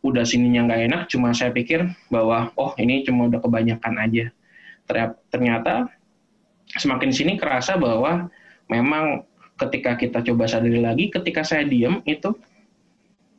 udah 0.00 0.24
sininya 0.24 0.66
nggak 0.66 0.82
enak, 0.90 1.02
cuma 1.08 1.30
saya 1.32 1.54
pikir 1.54 1.86
bahwa 2.10 2.50
oh 2.58 2.74
ini 2.76 3.06
cuma 3.06 3.30
udah 3.30 3.38
kebanyakan 3.38 3.94
aja. 4.02 4.26
Ternyata 5.30 5.88
semakin 6.76 7.10
sini 7.10 7.32
kerasa 7.40 7.74
bahwa 7.80 8.30
memang 8.70 9.26
ketika 9.58 9.98
kita 9.98 10.18
coba 10.22 10.46
sadari 10.46 10.80
lagi, 10.80 11.10
ketika 11.10 11.42
saya 11.42 11.66
diem 11.66 12.00
itu 12.06 12.32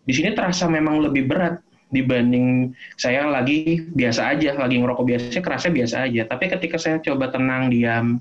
di 0.05 0.13
sini 0.13 0.33
terasa 0.33 0.65
memang 0.67 1.01
lebih 1.01 1.29
berat 1.29 1.61
dibanding 1.91 2.71
saya 2.95 3.27
lagi 3.27 3.83
biasa 3.91 4.35
aja, 4.35 4.55
lagi 4.55 4.79
ngerokok 4.79 5.05
biasa, 5.05 5.39
kerasa 5.43 5.67
biasa 5.69 5.95
aja. 6.07 6.23
Tapi 6.25 6.45
ketika 6.47 6.79
saya 6.79 6.97
coba 7.03 7.29
tenang, 7.29 7.67
diam, 7.67 8.17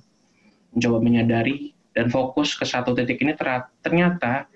mencoba 0.75 0.99
menyadari 0.99 1.73
dan 1.95 2.11
fokus 2.11 2.55
ke 2.59 2.67
satu 2.67 2.95
titik 2.95 3.23
ini 3.23 3.35
ternyata 3.83 4.47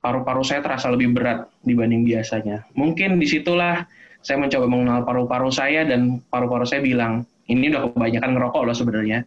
paru-paru 0.00 0.42
saya 0.44 0.64
terasa 0.64 0.88
lebih 0.92 1.12
berat 1.12 1.48
dibanding 1.64 2.04
biasanya. 2.04 2.64
Mungkin 2.72 3.20
di 3.20 3.26
situlah 3.28 3.84
saya 4.24 4.42
mencoba 4.42 4.66
mengenal 4.66 5.06
paru-paru 5.06 5.52
saya 5.52 5.86
dan 5.86 6.18
paru-paru 6.32 6.66
saya 6.66 6.82
bilang, 6.82 7.22
ini 7.46 7.70
udah 7.70 7.94
kebanyakan 7.94 8.30
ngerokok 8.34 8.62
loh 8.66 8.76
sebenarnya. 8.76 9.22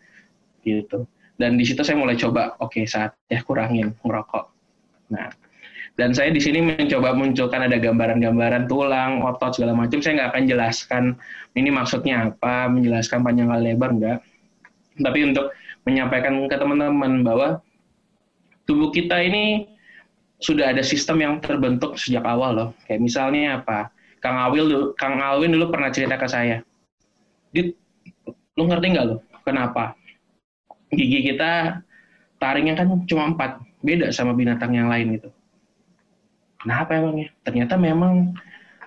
Gitu. 0.77 1.09
Dan 1.39 1.55
di 1.55 1.63
situ 1.63 1.79
saya 1.81 1.95
mulai 1.95 2.19
coba, 2.19 2.53
oke 2.59 2.75
okay, 2.77 2.85
saatnya 2.85 3.39
kurangin 3.47 3.95
ngerokok. 4.03 4.45
Nah, 5.15 5.31
dan 5.99 6.15
saya 6.15 6.31
di 6.31 6.39
sini 6.39 6.63
mencoba 6.63 7.11
munculkan 7.11 7.59
ada 7.59 7.75
gambaran-gambaran 7.75 8.71
tulang, 8.71 9.19
otot 9.19 9.55
segala 9.55 9.75
macam. 9.75 9.99
Saya 9.99 10.15
nggak 10.15 10.29
akan 10.31 10.43
jelaskan 10.47 11.03
ini 11.59 11.69
maksudnya 11.75 12.31
apa, 12.31 12.71
menjelaskan 12.71 13.19
panjang 13.19 13.51
kali 13.51 13.75
lebar 13.75 13.91
enggak. 13.91 14.19
Tapi 14.95 15.19
untuk 15.27 15.51
menyampaikan 15.83 16.39
ke 16.47 16.55
teman-teman 16.55 17.23
bahwa 17.23 17.47
tubuh 18.63 18.95
kita 18.95 19.19
ini 19.19 19.67
sudah 20.39 20.71
ada 20.71 20.79
sistem 20.79 21.19
yang 21.19 21.33
terbentuk 21.43 21.99
sejak 21.99 22.23
awal 22.23 22.51
loh. 22.55 22.69
Kayak 22.87 23.03
misalnya 23.03 23.59
apa? 23.59 23.91
Kang 24.23 24.39
Awil 24.39 24.95
Kang 24.95 25.19
Alwin 25.19 25.51
dulu 25.51 25.71
pernah 25.71 25.91
cerita 25.91 26.15
ke 26.15 26.27
saya. 26.31 26.63
Dit, 27.51 27.75
lu 28.55 28.63
ngerti 28.71 28.95
nggak 28.95 29.05
lo? 29.07 29.19
Kenapa? 29.43 29.98
Gigi 30.89 31.33
kita 31.33 31.81
taringnya 32.41 32.73
kan 32.77 32.87
cuma 33.05 33.29
empat, 33.29 33.61
beda 33.85 34.09
sama 34.09 34.33
binatang 34.33 34.73
yang 34.73 34.89
lain 34.89 35.21
itu. 35.21 35.29
Kenapa 36.59 36.97
emangnya? 36.99 37.29
Ternyata 37.45 37.79
memang 37.79 38.35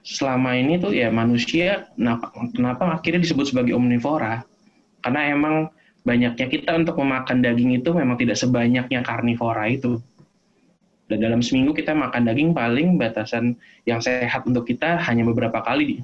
selama 0.03 0.59
ini 0.59 0.83
tuh 0.83 0.93
ya 0.93 1.09
manusia 1.15 1.87
kenapa, 1.95 2.35
kenapa 2.53 2.83
akhirnya 2.99 3.23
disebut 3.23 3.55
sebagai 3.55 3.73
omnivora? 3.79 4.45
Karena 5.01 5.31
emang 5.31 5.71
banyaknya 6.03 6.47
kita 6.51 6.75
untuk 6.75 6.99
memakan 6.99 7.41
daging 7.41 7.79
itu 7.79 7.95
memang 7.95 8.19
tidak 8.19 8.35
sebanyaknya 8.35 9.07
karnivora 9.07 9.71
itu 9.71 10.03
dan 11.13 11.29
dalam 11.29 11.45
seminggu 11.45 11.77
kita 11.77 11.93
makan 11.93 12.25
daging 12.25 12.57
paling 12.57 12.97
batasan 12.97 13.53
yang 13.85 14.01
sehat 14.01 14.49
untuk 14.49 14.65
kita 14.65 14.97
hanya 14.97 15.29
beberapa 15.29 15.61
kali 15.61 16.01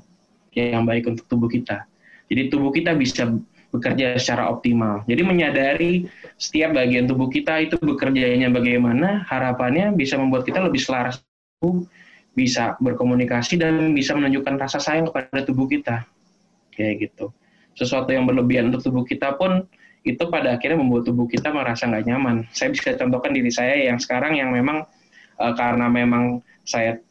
yang 0.52 0.84
baik 0.84 1.08
untuk 1.08 1.24
tubuh 1.32 1.48
kita. 1.48 1.88
Jadi 2.28 2.52
tubuh 2.52 2.68
kita 2.68 2.92
bisa 2.92 3.30
bekerja 3.68 4.16
secara 4.16 4.48
optimal. 4.48 5.04
Jadi 5.04 5.22
menyadari 5.24 5.92
setiap 6.40 6.72
bagian 6.72 7.04
tubuh 7.04 7.28
kita 7.28 7.60
itu 7.60 7.76
bekerjanya 7.76 8.48
bagaimana, 8.48 9.28
harapannya 9.28 9.92
bisa 9.92 10.16
membuat 10.16 10.48
kita 10.48 10.64
lebih 10.64 10.80
selaras, 10.80 11.20
bisa 12.32 12.78
berkomunikasi 12.80 13.60
dan 13.60 13.92
bisa 13.92 14.16
menunjukkan 14.16 14.56
rasa 14.56 14.80
sayang 14.80 15.12
kepada 15.12 15.44
tubuh 15.44 15.68
kita. 15.68 16.08
Kayak 16.72 17.10
gitu. 17.10 17.34
Sesuatu 17.76 18.10
yang 18.10 18.24
berlebihan 18.24 18.72
untuk 18.72 18.88
tubuh 18.88 19.04
kita 19.04 19.36
pun 19.36 19.66
itu 20.06 20.24
pada 20.30 20.56
akhirnya 20.56 20.80
membuat 20.80 21.04
tubuh 21.04 21.28
kita 21.28 21.52
merasa 21.52 21.84
nggak 21.84 22.06
nyaman. 22.08 22.46
Saya 22.54 22.72
bisa 22.72 22.96
contohkan 22.96 23.36
diri 23.36 23.52
saya 23.52 23.76
yang 23.76 24.00
sekarang 24.00 24.38
yang 24.38 24.54
memang 24.54 24.88
uh, 25.36 25.52
karena 25.52 25.90
memang 25.90 26.40
saya 26.64 27.02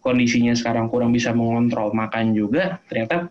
kondisinya 0.00 0.54
sekarang 0.54 0.86
kurang 0.86 1.10
bisa 1.10 1.34
mengontrol 1.34 1.90
makan 1.90 2.30
juga, 2.30 2.78
ternyata 2.86 3.26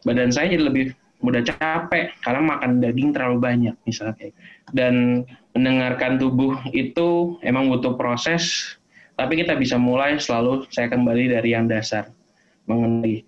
badan 0.00 0.32
saya 0.32 0.48
jadi 0.56 0.64
lebih 0.64 0.96
mudah 1.24 1.42
capek 1.42 2.12
karena 2.20 2.40
makan 2.44 2.78
daging 2.80 3.10
terlalu 3.16 3.38
banyak 3.40 3.74
misalnya. 3.88 4.30
Dan 4.70 5.24
mendengarkan 5.56 6.20
tubuh 6.20 6.58
itu 6.74 7.40
emang 7.40 7.72
butuh 7.72 7.96
proses 7.96 8.76
tapi 9.16 9.40
kita 9.40 9.56
bisa 9.56 9.80
mulai 9.80 10.20
selalu 10.20 10.68
saya 10.68 10.92
kembali 10.92 11.32
dari 11.32 11.56
yang 11.56 11.64
dasar. 11.64 12.12
Mengenai 12.68 13.24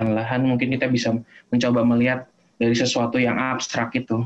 lahan 0.00 0.48
mungkin 0.48 0.72
kita 0.72 0.88
bisa 0.88 1.12
mencoba 1.52 1.84
melihat 1.84 2.26
dari 2.56 2.72
sesuatu 2.72 3.20
yang 3.20 3.36
abstrak 3.36 3.92
itu. 3.92 4.24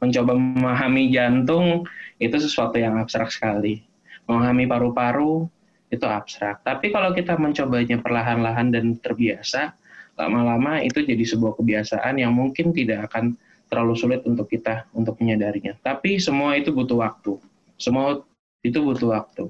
Mencoba 0.00 0.34
memahami 0.34 1.12
jantung 1.12 1.84
itu 2.16 2.36
sesuatu 2.40 2.80
yang 2.80 2.96
abstrak 2.96 3.28
sekali. 3.28 3.84
Memahami 4.24 4.64
paru-paru 4.64 5.46
itu 5.92 6.08
abstrak. 6.08 6.64
Tapi 6.64 6.88
kalau 6.88 7.12
kita 7.12 7.36
mencobanya 7.36 8.00
perlahan-lahan 8.00 8.72
dan 8.72 8.96
terbiasa, 8.96 9.76
lama-lama 10.16 10.84
itu 10.84 11.00
jadi 11.00 11.24
sebuah 11.24 11.56
kebiasaan 11.56 12.20
yang 12.20 12.36
mungkin 12.36 12.70
tidak 12.76 13.12
akan 13.12 13.36
terlalu 13.72 13.96
sulit 13.96 14.20
untuk 14.28 14.52
kita 14.52 14.84
untuk 14.92 15.16
menyadarinya. 15.16 15.72
Tapi 15.80 16.20
semua 16.20 16.60
itu 16.60 16.68
butuh 16.72 17.00
waktu. 17.00 17.40
Semua 17.80 18.20
itu 18.60 18.78
butuh 18.84 19.16
waktu. 19.16 19.48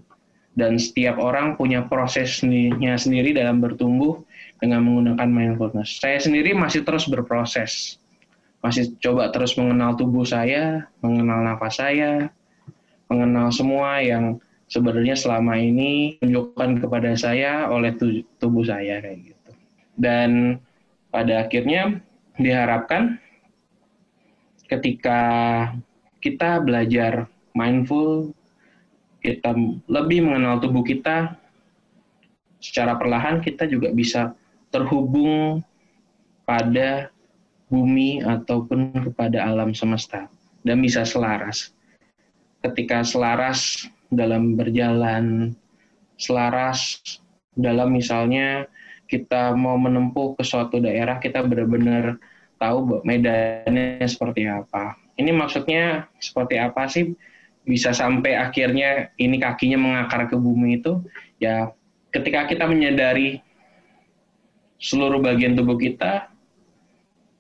Dan 0.53 0.79
setiap 0.79 1.19
orang 1.19 1.59
punya 1.59 1.83
prosesnya 1.89 2.95
sendiri 2.95 3.35
dalam 3.35 3.59
bertumbuh 3.59 4.23
dengan 4.63 4.87
menggunakan 4.87 5.27
mindfulness. 5.27 5.99
Saya 5.99 6.23
sendiri 6.23 6.55
masih 6.55 6.87
terus 6.87 7.11
berproses. 7.11 7.99
Masih 8.63 8.95
coba 9.03 9.35
terus 9.35 9.59
mengenal 9.59 9.99
tubuh 9.99 10.23
saya, 10.23 10.87
mengenal 11.03 11.43
nafas 11.43 11.83
saya, 11.83 12.31
mengenal 13.11 13.51
semua 13.51 13.99
yang 13.99 14.39
sebenarnya 14.71 15.19
selama 15.19 15.59
ini 15.59 16.17
tunjukkan 16.23 16.79
kepada 16.79 17.11
saya 17.19 17.67
oleh 17.67 17.91
tubuh 18.39 18.63
saya 18.63 19.03
kayak 19.03 19.19
gitu. 19.19 19.32
Dan 20.03 20.59
pada 21.15 21.47
akhirnya 21.47 22.03
diharapkan 22.35 23.23
ketika 24.67 25.21
kita 26.19 26.59
belajar 26.59 27.31
mindful, 27.55 28.35
kita 29.23 29.55
lebih 29.87 30.27
mengenal 30.27 30.59
tubuh 30.59 30.83
kita, 30.83 31.39
secara 32.59 32.99
perlahan 32.99 33.39
kita 33.39 33.71
juga 33.71 33.95
bisa 33.95 34.35
terhubung 34.75 35.63
pada 36.43 37.13
bumi 37.71 38.25
ataupun 38.27 38.91
kepada 39.11 39.47
alam 39.47 39.71
semesta 39.71 40.27
dan 40.67 40.83
bisa 40.83 41.07
selaras. 41.07 41.71
Ketika 42.63 43.07
selaras 43.07 43.87
dalam 44.11 44.55
berjalan 44.59 45.55
selaras 46.21 47.01
dalam 47.57 47.93
misalnya 47.97 48.69
kita 49.13 49.53
mau 49.53 49.77
menempuh 49.77 50.33
ke 50.41 50.43
suatu 50.43 50.81
daerah 50.81 51.21
kita 51.21 51.45
benar-benar 51.45 52.17
tahu 52.57 53.05
medannya 53.05 54.01
seperti 54.09 54.49
apa. 54.49 54.97
Ini 55.21 55.29
maksudnya 55.37 56.09
seperti 56.17 56.57
apa 56.57 56.89
sih 56.89 57.13
bisa 57.69 57.93
sampai 57.93 58.41
akhirnya 58.41 59.13
ini 59.21 59.37
kakinya 59.37 59.77
mengakar 59.77 60.33
ke 60.33 60.35
bumi 60.41 60.81
itu 60.81 61.05
ya 61.37 61.71
ketika 62.11 62.49
kita 62.49 62.65
menyadari 62.65 63.45
seluruh 64.81 65.21
bagian 65.21 65.55
tubuh 65.55 65.77
kita 65.77 66.33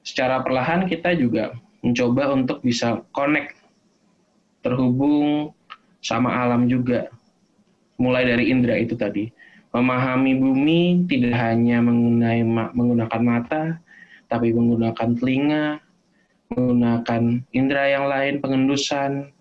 secara 0.04 0.44
perlahan 0.44 0.86
kita 0.86 1.16
juga 1.16 1.56
mencoba 1.82 2.30
untuk 2.30 2.62
bisa 2.62 3.02
connect 3.10 3.58
terhubung 4.62 5.50
sama 5.98 6.30
alam 6.30 6.70
juga. 6.70 7.10
Mulai 7.98 8.26
dari 8.26 8.44
indera 8.50 8.78
itu 8.78 8.94
tadi. 8.94 9.30
Memahami 9.72 10.36
bumi 10.36 11.08
tidak 11.08 11.32
hanya 11.40 11.80
mengenai 11.80 12.44
menggunakan 12.76 13.22
mata, 13.24 13.80
tapi 14.28 14.52
menggunakan 14.52 15.16
telinga, 15.16 15.80
menggunakan 16.52 17.40
indera 17.56 17.84
yang 17.88 18.06
lain, 18.08 18.44
pengendusan, 18.44 19.32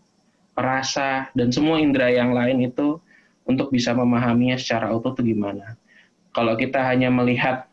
perasa, 0.56 1.28
dan 1.36 1.52
semua 1.52 1.84
indera 1.84 2.08
yang 2.08 2.32
lain 2.32 2.64
itu 2.64 3.00
untuk 3.44 3.72
bisa 3.76 3.92
memahaminya 3.92 4.56
secara 4.56 4.92
utuh 4.96 5.12
itu 5.20 5.36
gimana. 5.36 5.76
Kalau 6.32 6.56
kita 6.56 6.80
hanya 6.80 7.12
melihat, 7.12 7.68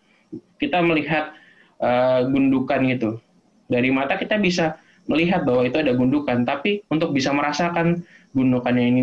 kita 0.58 0.82
melihat 0.82 1.30
uh, 1.78 2.26
gundukan 2.26 2.82
gitu, 2.90 3.10
dari 3.70 3.94
mata 3.94 4.18
kita 4.18 4.34
bisa 4.42 4.82
melihat 5.06 5.46
bahwa 5.46 5.62
itu 5.62 5.78
ada 5.78 5.94
gundukan, 5.94 6.42
tapi 6.42 6.82
untuk 6.90 7.14
bisa 7.14 7.30
merasakan 7.30 8.02
gundukannya 8.34 8.84
ini 8.90 9.02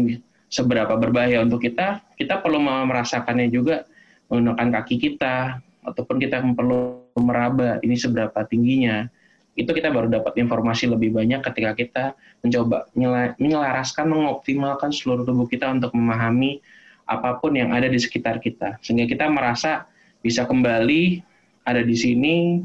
seberapa 0.49 0.93
berbahaya 0.95 1.41
untuk 1.41 1.65
kita, 1.65 2.01
kita 2.15 2.39
perlu 2.39 2.61
merasakannya 2.61 3.49
juga 3.49 3.83
menggunakan 4.29 4.81
kaki 4.81 4.95
kita, 4.97 5.61
ataupun 5.85 6.17
kita 6.17 6.41
perlu 6.57 7.05
meraba 7.21 7.77
ini 7.85 7.95
seberapa 7.95 8.41
tingginya. 8.49 9.07
Itu 9.55 9.71
kita 9.71 9.87
baru 9.87 10.11
dapat 10.11 10.35
informasi 10.35 10.91
lebih 10.91 11.15
banyak 11.15 11.39
ketika 11.39 11.71
kita 11.77 12.03
mencoba 12.43 12.91
menyelaraskan, 13.39 14.11
mengoptimalkan 14.11 14.91
seluruh 14.91 15.23
tubuh 15.23 15.47
kita 15.47 15.71
untuk 15.71 15.95
memahami 15.95 16.59
apa 17.07 17.39
pun 17.39 17.55
yang 17.55 17.71
ada 17.71 17.87
di 17.87 17.95
sekitar 17.95 18.43
kita. 18.43 18.81
Sehingga 18.83 19.07
kita 19.07 19.31
merasa 19.31 19.87
bisa 20.19 20.43
kembali 20.43 21.23
ada 21.63 21.85
di 21.85 21.95
sini, 21.95 22.59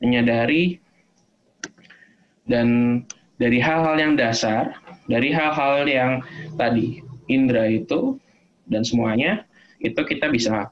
menyadari, 0.00 0.80
dan 2.48 3.02
dari 3.36 3.60
hal-hal 3.60 4.00
yang 4.00 4.14
dasar, 4.16 4.72
dari 5.10 5.34
hal-hal 5.34 5.84
yang 5.84 6.24
tadi 6.56 7.01
indera 7.32 7.66
itu 7.68 8.20
dan 8.68 8.84
semuanya 8.84 9.48
itu 9.82 9.98
kita 9.98 10.30
bisa 10.30 10.70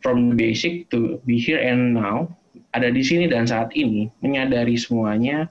from 0.00 0.32
the 0.32 0.36
basic 0.38 0.86
to 0.88 1.18
be 1.26 1.36
here 1.36 1.60
and 1.60 1.92
now 1.94 2.30
ada 2.72 2.88
di 2.92 3.02
sini 3.02 3.26
dan 3.26 3.48
saat 3.48 3.72
ini 3.74 4.08
menyadari 4.22 4.76
semuanya 4.78 5.50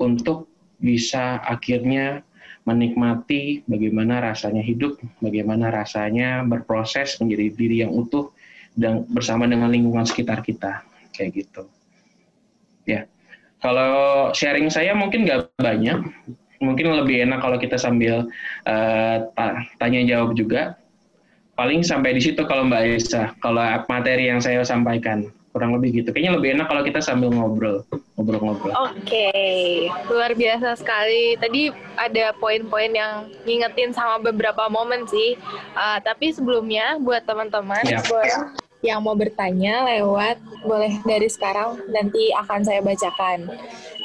untuk 0.00 0.50
bisa 0.82 1.38
akhirnya 1.46 2.26
menikmati 2.62 3.66
bagaimana 3.66 4.22
rasanya 4.22 4.62
hidup, 4.62 4.98
bagaimana 5.18 5.70
rasanya 5.70 6.46
berproses 6.46 7.18
menjadi 7.18 7.46
diri 7.54 7.76
yang 7.82 7.90
utuh 7.90 8.30
dan 8.78 9.02
bersama 9.10 9.50
dengan 9.50 9.70
lingkungan 9.70 10.06
sekitar 10.06 10.46
kita 10.46 10.86
kayak 11.10 11.42
gitu. 11.42 11.66
Ya, 12.86 13.06
kalau 13.58 14.30
sharing 14.34 14.70
saya 14.70 14.94
mungkin 14.94 15.26
nggak 15.26 15.54
banyak, 15.58 16.06
mungkin 16.62 16.94
lebih 16.94 17.26
enak 17.26 17.42
kalau 17.42 17.58
kita 17.58 17.76
sambil 17.76 18.30
uh, 18.64 19.16
tanya 19.82 20.00
jawab 20.06 20.38
juga. 20.38 20.78
Paling 21.52 21.84
sampai 21.84 22.16
di 22.16 22.22
situ 22.24 22.40
kalau 22.48 22.64
Mbak 22.64 22.80
Aisyah, 22.80 23.26
kalau 23.44 23.60
materi 23.90 24.32
yang 24.32 24.40
saya 24.40 24.64
sampaikan 24.64 25.28
kurang 25.52 25.76
lebih 25.76 26.00
gitu. 26.00 26.16
Kayaknya 26.16 26.32
lebih 26.40 26.48
enak 26.56 26.66
kalau 26.72 26.82
kita 26.82 27.04
sambil 27.04 27.28
ngobrol, 27.28 27.84
ngobrol-ngobrol. 28.16 28.72
Oke, 28.72 29.04
okay. 29.04 29.92
luar 30.08 30.32
biasa 30.32 30.80
sekali. 30.80 31.36
Tadi 31.36 31.68
ada 32.00 32.32
poin-poin 32.40 32.88
yang 32.88 33.28
ngingetin 33.44 33.92
sama 33.92 34.16
beberapa 34.24 34.72
momen 34.72 35.04
sih. 35.04 35.36
Uh, 35.76 36.00
tapi 36.00 36.32
sebelumnya 36.32 36.96
buat 37.04 37.28
teman-teman, 37.28 37.84
yeah. 37.84 38.00
Yang 38.82 38.98
mau 39.00 39.14
bertanya 39.14 39.86
lewat 39.86 40.42
boleh 40.66 40.98
dari 41.06 41.30
sekarang 41.30 41.78
nanti 41.94 42.34
akan 42.34 42.60
saya 42.66 42.82
bacakan. 42.82 43.46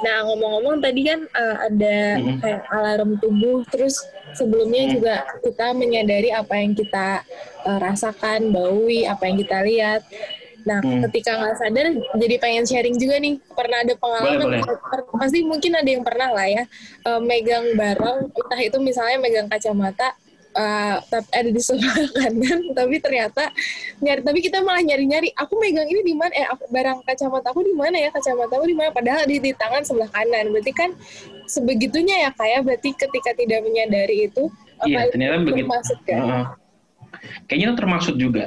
Nah 0.05 0.17
ngomong-ngomong 0.29 0.77
tadi 0.85 1.01
kan 1.09 1.25
uh, 1.33 1.57
ada 1.65 1.97
mm-hmm. 2.21 2.37
kayak 2.45 2.61
alarm 2.69 3.11
tubuh, 3.17 3.65
terus 3.73 4.05
sebelumnya 4.37 4.85
mm-hmm. 4.85 4.95
juga 5.01 5.15
kita 5.41 5.67
menyadari 5.73 6.29
apa 6.29 6.53
yang 6.61 6.77
kita 6.77 7.25
uh, 7.65 7.79
rasakan, 7.81 8.53
baui, 8.53 9.09
apa 9.09 9.25
yang 9.25 9.37
kita 9.41 9.57
lihat. 9.65 10.01
Nah, 10.67 10.83
hmm. 10.83 10.99
ketika 11.07 11.39
nggak 11.39 11.55
sadar, 11.63 11.95
jadi 12.19 12.35
pengen 12.43 12.67
sharing 12.67 12.99
juga 12.99 13.15
nih. 13.23 13.39
Pernah 13.55 13.87
ada 13.87 13.93
pengalaman, 13.95 14.59
boleh, 14.59 14.59
boleh. 14.67 15.15
pasti 15.15 15.39
mungkin 15.47 15.79
ada 15.79 15.87
yang 15.87 16.03
pernah 16.03 16.27
lah 16.35 16.43
ya, 16.43 16.63
uh, 17.07 17.23
megang 17.23 17.71
barang, 17.71 18.35
entah 18.35 18.59
itu 18.59 18.75
misalnya 18.83 19.15
megang 19.15 19.47
kacamata, 19.47 20.11
uh, 20.57 20.95
ada 21.13 21.49
di 21.53 21.61
sebelah 21.61 21.95
kanan 22.17 22.73
tapi 22.73 22.95
ternyata 22.97 23.53
nyari 24.01 24.21
tapi 24.25 24.39
kita 24.41 24.65
malah 24.65 24.81
nyari-nyari 24.81 25.29
aku 25.37 25.53
megang 25.61 25.87
ini 25.87 26.01
di 26.03 26.15
mana? 26.17 26.33
Eh 26.33 26.47
aku, 26.49 26.65
barang 26.73 27.05
kacamata 27.05 27.53
aku 27.53 27.61
di 27.63 27.73
mana 27.77 27.97
ya? 28.01 28.09
Kacamata 28.09 28.57
aku 28.57 28.65
di 28.65 28.75
mana? 28.75 28.89
Padahal 28.89 29.23
di, 29.29 29.37
di 29.37 29.51
tangan 29.53 29.85
sebelah 29.85 30.09
kanan. 30.09 30.49
Berarti 30.49 30.73
kan 30.73 30.89
sebegitunya 31.45 32.27
ya 32.27 32.29
kayak 32.33 32.59
ya? 32.59 32.59
berarti 32.65 32.89
ketika 32.97 33.31
tidak 33.37 33.59
menyadari 33.63 34.27
itu 34.27 34.51
iya 34.85 35.07
ternyata 35.09 35.39
itu 35.39 35.45
begitu. 35.47 35.65
termasuk 35.65 35.99
ya? 36.05 36.17
uh, 36.19 36.45
kayaknya 37.47 37.65
itu 37.69 37.75
termasuk 37.77 38.15
juga. 38.17 38.45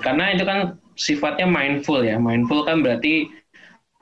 Karena 0.00 0.24
itu 0.34 0.44
kan 0.48 0.58
sifatnya 0.98 1.46
mindful 1.46 2.00
ya. 2.02 2.16
Mindful 2.16 2.66
kan 2.66 2.82
berarti 2.82 3.30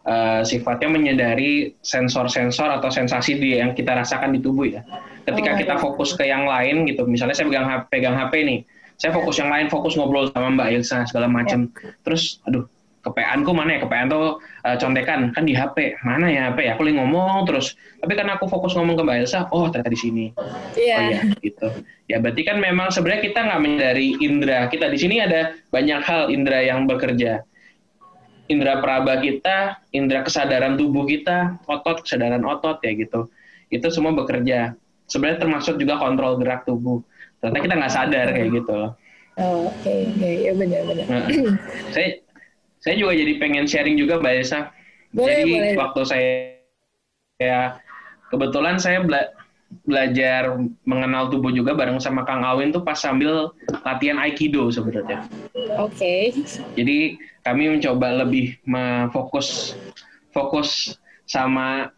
uh, 0.07 0.43
sifatnya 0.43 0.89
menyadari 0.91 1.75
sensor-sensor 1.83 2.69
atau 2.81 2.91
sensasi 2.91 3.39
di 3.39 3.59
yang 3.59 3.75
kita 3.75 3.95
rasakan 3.95 4.35
di 4.35 4.41
tubuh 4.43 4.67
ya. 4.67 4.83
Ketika 5.23 5.51
oh, 5.55 5.59
kita 5.59 5.75
iya. 5.79 5.83
fokus 5.83 6.11
ke 6.19 6.25
yang 6.27 6.47
lain 6.47 6.87
gitu, 6.91 7.07
misalnya 7.07 7.35
saya 7.39 7.47
pegang 7.47 7.67
HP, 7.71 7.83
pegang 7.91 8.17
HP 8.19 8.33
nih, 8.43 8.59
saya 8.99 9.11
fokus 9.15 9.39
yang 9.39 9.51
lain, 9.51 9.67
fokus 9.71 9.95
ngobrol 9.95 10.31
sama 10.35 10.55
Mbak 10.59 10.69
Ilsa 10.79 11.07
segala 11.07 11.31
macam. 11.31 11.71
Ya. 11.71 11.95
Terus, 12.03 12.43
aduh, 12.47 12.67
kepeanku 13.03 13.51
mana 13.55 13.79
ya? 13.79 13.81
Kepean 13.87 14.07
tuh 14.11 14.39
uh, 14.39 14.77
contekan 14.79 15.31
kan 15.35 15.43
di 15.47 15.55
HP. 15.55 15.99
Mana 16.03 16.27
ya 16.31 16.51
HP? 16.51 16.71
Aku 16.75 16.87
lagi 16.87 16.99
ngomong 16.99 17.47
terus. 17.47 17.79
Tapi 18.03 18.15
kan 18.19 18.31
aku 18.31 18.51
fokus 18.51 18.75
ngomong 18.75 18.99
ke 18.99 19.03
Mbak 19.07 19.17
Elsa, 19.23 19.47
oh 19.55 19.71
ternyata 19.71 19.91
di 19.91 20.01
sini. 20.01 20.27
Iya. 20.75 20.97
Oh 20.99 21.03
iya, 21.07 21.21
gitu. 21.39 21.67
Ya 22.11 22.19
berarti 22.19 22.43
kan 22.43 22.59
memang 22.59 22.91
sebenarnya 22.91 23.23
kita 23.31 23.39
nggak 23.47 23.61
menyadari 23.63 24.19
indera 24.19 24.67
kita 24.67 24.91
di 24.91 24.99
sini 24.99 25.23
ada 25.23 25.55
banyak 25.71 26.03
hal 26.03 26.31
indera 26.31 26.63
yang 26.67 26.85
bekerja 26.91 27.47
indera 28.51 28.83
peraba 28.83 29.19
kita, 29.19 29.83
indera 29.95 30.27
kesadaran 30.27 30.75
tubuh 30.75 31.07
kita, 31.07 31.63
otot, 31.69 32.03
kesadaran 32.03 32.43
otot 32.43 32.83
ya 32.83 32.93
gitu. 32.95 33.31
Itu 33.71 33.89
semua 33.89 34.13
bekerja. 34.17 34.75
Sebenarnya 35.07 35.39
termasuk 35.45 35.79
juga 35.79 36.01
kontrol 36.01 36.41
gerak 36.41 36.65
tubuh. 36.65 37.05
Ternyata 37.43 37.59
kita 37.63 37.75
nggak 37.79 37.95
sadar 37.95 38.27
kayak 38.33 38.51
gitu 38.55 38.73
loh. 38.73 38.93
Oh, 39.41 39.73
oke, 39.73 39.81
okay, 39.81 40.13
okay. 40.13 40.35
ya 40.45 40.53
benar-benar. 40.53 41.07
Nah, 41.09 41.25
saya 41.89 42.21
saya 42.85 42.95
juga 43.01 43.17
jadi 43.17 43.33
pengen 43.41 43.65
sharing 43.65 43.97
juga 43.97 44.21
Mbak 44.21 44.35
Esa. 44.45 44.69
Boleh, 45.13 45.41
jadi 45.41 45.53
boleh. 45.53 45.75
waktu 45.81 46.01
saya 46.05 46.33
ya 47.41 47.61
kebetulan 48.29 48.77
saya 48.77 49.01
bela 49.05 49.29
belajar 49.83 50.57
mengenal 50.87 51.33
tubuh 51.33 51.51
juga 51.51 51.75
bareng 51.75 51.99
sama 51.99 52.23
Kang 52.23 52.45
Awin 52.47 52.71
tuh 52.71 52.85
pas 52.85 52.97
sambil 52.97 53.51
latihan 53.83 54.21
Aikido 54.21 54.71
sebenarnya. 54.71 55.27
Oke. 55.81 55.97
Okay. 55.97 56.23
Jadi 56.79 56.99
kami 57.43 57.79
mencoba 57.79 58.23
lebih 58.25 58.57
fokus 59.11 59.75
fokus 60.31 60.97
sama 61.27 61.91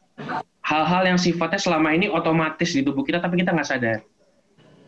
hal-hal 0.65 1.03
yang 1.05 1.19
sifatnya 1.21 1.61
selama 1.61 1.93
ini 1.93 2.09
otomatis 2.09 2.73
di 2.73 2.81
tubuh 2.81 3.05
kita 3.05 3.21
tapi 3.21 3.41
kita 3.41 3.53
nggak 3.53 3.69
sadar. 3.69 3.99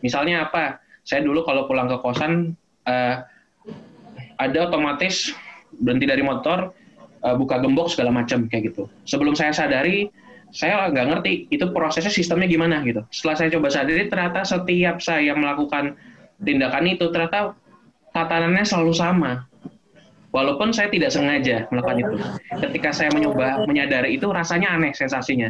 Misalnya 0.01 0.49
apa? 0.49 0.81
Saya 1.07 1.23
dulu 1.23 1.45
kalau 1.47 1.69
pulang 1.69 1.87
ke 1.87 1.97
kosan 2.03 2.57
uh, 2.89 3.15
ada 4.37 4.59
otomatis 4.67 5.31
berhenti 5.77 6.05
dari 6.09 6.21
motor, 6.25 6.73
uh, 7.23 7.35
buka 7.37 7.61
gembok 7.61 7.93
segala 7.93 8.11
macam 8.13 8.45
kayak 8.49 8.73
gitu. 8.73 8.89
Sebelum 9.07 9.33
saya 9.33 9.53
sadari 9.55 10.11
saya 10.51 10.87
nggak 10.89 11.07
ngerti 11.11 11.31
itu 11.51 11.65
prosesnya 11.75 12.11
sistemnya 12.11 12.47
gimana 12.47 12.79
gitu. 12.83 13.03
Setelah 13.11 13.35
saya 13.35 13.49
coba 13.57 13.67
sadari 13.67 14.07
ternyata 14.07 14.39
setiap 14.47 15.03
saya 15.03 15.33
melakukan 15.35 15.95
tindakan 16.41 16.85
itu 16.87 17.05
ternyata 17.11 17.53
tatanannya 18.15 18.63
selalu 18.63 18.93
sama. 18.95 19.31
Walaupun 20.35 20.75
saya 20.75 20.91
tidak 20.91 21.09
sengaja 21.15 21.65
melakukan 21.71 21.97
itu. 22.03 22.15
Ketika 22.61 22.89
saya 22.93 23.09
mencoba 23.15 23.63
menyadari 23.65 24.19
itu 24.19 24.27
rasanya 24.29 24.75
aneh 24.75 24.91
sensasinya. 24.93 25.49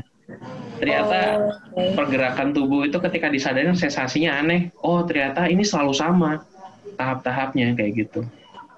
Ternyata 0.78 1.50
pergerakan 1.98 2.54
tubuh 2.54 2.86
itu 2.86 2.96
ketika 3.02 3.28
disadari 3.28 3.68
sensasinya 3.74 4.38
aneh. 4.38 4.70
Oh 4.86 5.02
ternyata 5.04 5.50
ini 5.50 5.66
selalu 5.66 5.94
sama 5.98 6.32
tahap-tahapnya 6.96 7.74
kayak 7.76 8.06
gitu. 8.06 8.22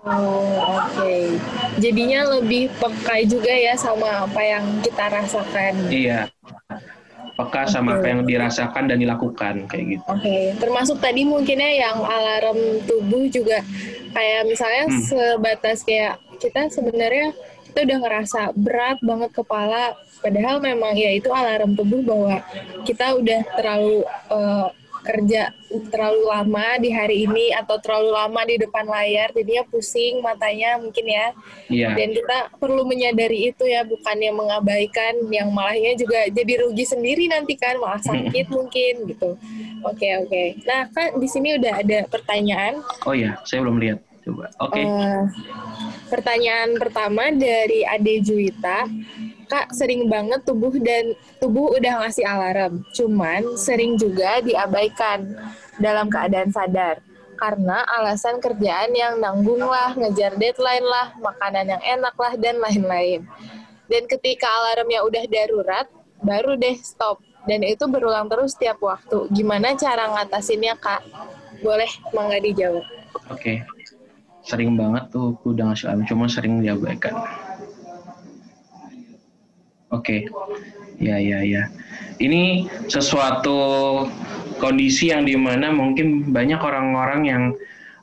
Oh, 0.09 0.81
oke. 0.81 0.97
Okay. 0.97 1.37
Jadinya 1.77 2.25
lebih 2.37 2.73
peka 2.81 3.21
juga 3.29 3.53
ya 3.53 3.77
sama 3.77 4.25
apa 4.25 4.41
yang 4.41 4.65
kita 4.81 5.05
rasakan. 5.05 5.73
Iya. 5.93 6.19
Peka 7.37 7.61
okay. 7.63 7.71
sama 7.71 8.01
apa 8.01 8.07
yang 8.09 8.25
dirasakan 8.25 8.89
dan 8.89 8.97
dilakukan 8.97 9.69
kayak 9.69 9.85
gitu. 9.95 10.03
Oke, 10.09 10.25
okay. 10.25 10.43
termasuk 10.57 10.97
tadi 10.97 11.23
mungkinnya 11.23 11.71
yang 11.77 11.97
alarm 12.01 12.83
tubuh 12.89 13.29
juga 13.29 13.61
kayak 14.11 14.41
misalnya 14.49 14.85
hmm. 14.89 15.01
sebatas 15.05 15.85
kayak 15.85 16.17
kita 16.41 16.67
sebenarnya 16.73 17.31
kita 17.69 17.85
udah 17.85 17.97
ngerasa 18.01 18.41
berat 18.57 18.97
banget 19.05 19.29
kepala 19.29 19.93
padahal 20.25 20.57
memang 20.57 20.97
ya 20.97 21.13
itu 21.13 21.29
alarm 21.29 21.77
tubuh 21.77 22.01
bahwa 22.01 22.41
kita 22.83 23.13
udah 23.13 23.39
terlalu 23.55 24.01
uh, 24.33 24.73
kerja 25.05 25.53
terlalu 25.93 26.23
lama 26.27 26.77
di 26.81 26.89
hari 26.89 27.29
ini 27.29 27.53
atau 27.53 27.77
terlalu 27.77 28.09
lama 28.11 28.41
di 28.43 28.55
depan 28.57 28.85
layar 28.89 29.29
jadinya 29.31 29.63
pusing 29.69 30.19
matanya 30.19 30.81
mungkin 30.81 31.05
ya 31.05 31.27
yeah. 31.69 31.93
dan 31.93 32.09
kita 32.11 32.37
perlu 32.57 32.83
menyadari 32.83 33.53
itu 33.53 33.63
ya 33.69 33.85
bukannya 33.85 34.33
mengabaikan 34.33 35.29
yang 35.29 35.53
malahnya 35.53 35.93
juga 35.95 36.25
jadi 36.27 36.65
rugi 36.65 36.85
sendiri 36.89 37.29
nanti 37.29 37.53
kan 37.55 37.77
malah 37.77 38.01
sakit 38.01 38.49
mungkin 38.57 38.93
gitu 39.07 39.37
oke 39.85 39.95
okay, 39.95 40.11
oke 40.19 40.29
okay. 40.29 40.47
nah 40.65 40.89
kan 40.89 41.15
di 41.21 41.27
sini 41.29 41.55
udah 41.55 41.73
ada 41.79 41.99
pertanyaan 42.09 42.81
oh 43.05 43.15
ya 43.15 43.37
saya 43.45 43.63
belum 43.63 43.77
lihat 43.77 43.99
Coba. 44.29 44.45
Oke. 44.61 44.77
Okay. 44.77 44.83
Uh, 44.85 44.99
eh, 44.99 45.21
pertanyaan 46.11 46.69
pertama 46.77 47.33
dari 47.33 47.81
Ade 47.87 48.21
Juwita. 48.21 48.85
Kak, 49.49 49.73
sering 49.73 50.05
banget 50.05 50.45
tubuh 50.45 50.69
dan 50.77 51.17
tubuh 51.41 51.73
udah 51.73 52.05
ngasih 52.05 52.21
alarm, 52.21 52.85
cuman 52.93 53.57
sering 53.57 53.97
juga 53.97 54.45
diabaikan 54.45 55.25
dalam 55.81 56.05
keadaan 56.05 56.53
sadar. 56.53 57.01
Karena 57.33 57.81
alasan 57.97 58.37
kerjaan 58.37 58.93
yang 58.93 59.17
nanggung 59.17 59.65
lah, 59.65 59.97
ngejar 59.97 60.37
deadline 60.37 60.85
lah, 60.85 61.17
makanan 61.17 61.65
yang 61.65 61.81
enak 61.81 62.13
lah, 62.13 62.33
dan 62.37 62.61
lain-lain. 62.61 63.25
Dan 63.89 64.05
ketika 64.05 64.45
alarmnya 64.45 65.01
udah 65.01 65.23
darurat, 65.25 65.87
baru 66.21 66.53
deh 66.53 66.77
stop. 66.77 67.17
Dan 67.49 67.65
itu 67.65 67.89
berulang 67.89 68.29
terus 68.29 68.53
setiap 68.53 68.77
waktu. 68.85 69.33
Gimana 69.33 69.73
cara 69.73 70.13
ngatasinnya, 70.13 70.77
Kak? 70.77 71.01
Boleh, 71.65 71.89
mangga 72.13 72.37
dijawab. 72.37 72.85
Oke. 73.33 73.65
Okay 73.65 73.79
sering 74.49 74.73
banget 74.73 75.13
tuh 75.13 75.37
udah 75.45 75.71
ngasih 75.71 75.85
alarm 75.93 76.03
cuma 76.09 76.25
sering 76.25 76.57
diabaikan 76.63 77.13
oke. 79.89 80.05
Okay. 80.05 80.19
ya 80.99 81.15
ya 81.15 81.39
ya. 81.45 81.63
Ini 82.19 82.67
sesuatu 82.91 83.57
kondisi 84.59 85.09
yang 85.15 85.23
di 85.23 85.39
mana 85.39 85.71
mungkin 85.71 86.35
banyak 86.35 86.59
orang-orang 86.59 87.21
yang 87.23 87.43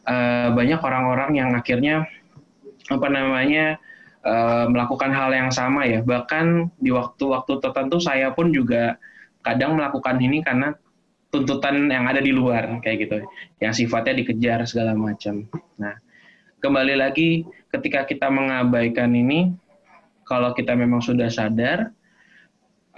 uh, 0.08 0.48
banyak 0.56 0.80
orang-orang 0.80 1.30
yang 1.36 1.50
akhirnya 1.52 2.08
apa 2.88 3.08
namanya 3.12 3.76
uh, 4.24 4.64
melakukan 4.70 5.12
hal 5.12 5.30
yang 5.36 5.52
sama 5.52 5.84
ya. 5.84 6.00
Bahkan 6.00 6.72
di 6.80 6.90
waktu-waktu 6.90 7.60
tertentu 7.60 8.00
saya 8.00 8.32
pun 8.32 8.50
juga 8.50 8.96
kadang 9.44 9.76
melakukan 9.76 10.16
ini 10.18 10.40
karena 10.40 10.72
tuntutan 11.28 11.92
yang 11.92 12.08
ada 12.08 12.24
di 12.24 12.32
luar 12.32 12.80
kayak 12.80 12.96
gitu. 13.04 13.16
Yang 13.60 13.84
sifatnya 13.84 14.16
dikejar 14.16 14.64
segala 14.64 14.96
macam. 14.96 15.44
Nah 15.76 16.00
kembali 16.64 16.94
lagi 16.96 17.44
ketika 17.70 18.08
kita 18.08 18.32
mengabaikan 18.32 19.12
ini, 19.12 19.52
kalau 20.26 20.50
kita 20.52 20.74
memang 20.74 20.98
sudah 20.98 21.30
sadar, 21.30 21.94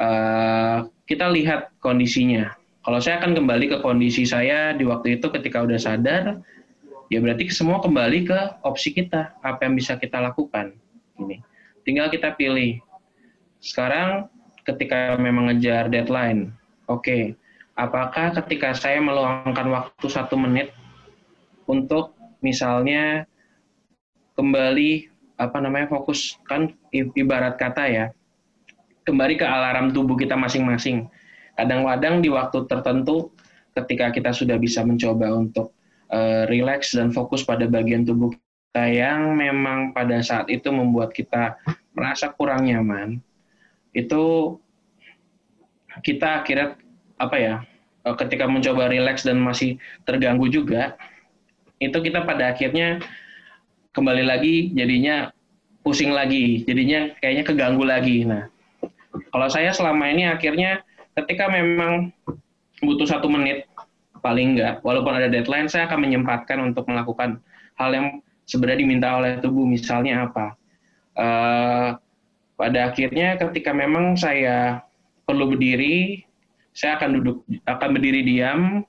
uh, 0.00 0.88
kita 1.04 1.28
lihat 1.28 1.76
kondisinya. 1.78 2.56
Kalau 2.82 2.98
saya 3.04 3.20
akan 3.20 3.36
kembali 3.36 3.68
ke 3.68 3.78
kondisi 3.84 4.24
saya 4.24 4.72
di 4.72 4.88
waktu 4.88 5.20
itu 5.20 5.28
ketika 5.28 5.60
udah 5.60 5.76
sadar, 5.76 6.40
ya 7.12 7.20
berarti 7.20 7.52
semua 7.52 7.84
kembali 7.84 8.24
ke 8.24 8.40
opsi 8.64 8.96
kita, 8.96 9.36
apa 9.44 9.68
yang 9.68 9.76
bisa 9.76 10.00
kita 10.00 10.24
lakukan. 10.24 10.72
Ini, 11.20 11.44
tinggal 11.84 12.08
kita 12.08 12.32
pilih. 12.32 12.80
Sekarang 13.60 14.32
ketika 14.64 15.20
memang 15.20 15.52
ngejar 15.52 15.92
deadline, 15.92 16.56
oke, 16.88 17.04
okay, 17.04 17.22
apakah 17.76 18.32
ketika 18.40 18.72
saya 18.72 19.04
meluangkan 19.04 19.68
waktu 19.68 20.06
satu 20.08 20.40
menit 20.40 20.72
untuk 21.68 22.16
misalnya 22.40 23.28
kembali 24.38 25.17
apa 25.38 25.62
namanya 25.62 25.86
fokus 25.86 26.34
kan 26.50 26.74
ibarat 26.92 27.54
kata 27.56 27.84
ya 27.86 28.06
kembali 29.08 29.40
ke 29.40 29.46
alarm 29.48 29.96
tubuh 29.96 30.20
kita 30.20 30.36
masing-masing. 30.36 31.08
Kadang-kadang 31.56 32.20
di 32.20 32.28
waktu 32.28 32.68
tertentu 32.68 33.32
ketika 33.72 34.12
kita 34.12 34.30
sudah 34.36 34.60
bisa 34.60 34.84
mencoba 34.84 35.32
untuk 35.32 35.72
uh, 36.12 36.44
relax 36.52 36.92
dan 36.92 37.08
fokus 37.08 37.40
pada 37.40 37.64
bagian 37.64 38.04
tubuh 38.04 38.36
kita 38.36 38.84
yang 38.84 39.32
memang 39.32 39.96
pada 39.96 40.20
saat 40.20 40.52
itu 40.52 40.68
membuat 40.68 41.16
kita 41.16 41.56
merasa 41.96 42.28
kurang 42.30 42.68
nyaman, 42.68 43.18
itu 43.96 44.54
kita 46.04 46.44
akhirnya 46.44 46.78
apa 47.18 47.36
ya 47.40 47.54
eh, 48.06 48.16
ketika 48.22 48.46
mencoba 48.46 48.86
relax 48.86 49.26
dan 49.26 49.42
masih 49.42 49.80
terganggu 50.06 50.46
juga, 50.46 50.94
itu 51.82 51.96
kita 51.98 52.22
pada 52.22 52.54
akhirnya 52.54 53.02
kembali 53.92 54.24
lagi 54.24 54.72
jadinya 54.76 55.32
pusing 55.82 56.12
lagi, 56.12 56.64
jadinya 56.68 57.12
kayaknya 57.22 57.44
keganggu 57.48 57.84
lagi. 57.86 58.26
Nah, 58.28 58.50
kalau 59.32 59.48
saya 59.48 59.72
selama 59.72 60.10
ini 60.12 60.28
akhirnya 60.28 60.84
ketika 61.16 61.48
memang 61.48 62.12
butuh 62.84 63.08
satu 63.08 63.26
menit 63.26 63.64
paling 64.20 64.54
enggak, 64.54 64.82
walaupun 64.82 65.14
ada 65.14 65.30
deadline, 65.30 65.70
saya 65.70 65.86
akan 65.88 66.04
menyempatkan 66.04 66.58
untuk 66.60 66.84
melakukan 66.90 67.40
hal 67.78 67.90
yang 67.94 68.06
sebenarnya 68.44 68.82
diminta 68.82 69.08
oleh 69.16 69.38
tubuh, 69.38 69.64
misalnya 69.64 70.28
apa. 70.28 70.46
Uh, 71.18 71.88
pada 72.58 72.90
akhirnya 72.90 73.38
ketika 73.38 73.70
memang 73.70 74.18
saya 74.18 74.82
perlu 75.22 75.54
berdiri, 75.54 76.26
saya 76.74 76.98
akan 76.98 77.22
duduk, 77.22 77.38
akan 77.66 77.88
berdiri 77.94 78.26
diam, 78.26 78.82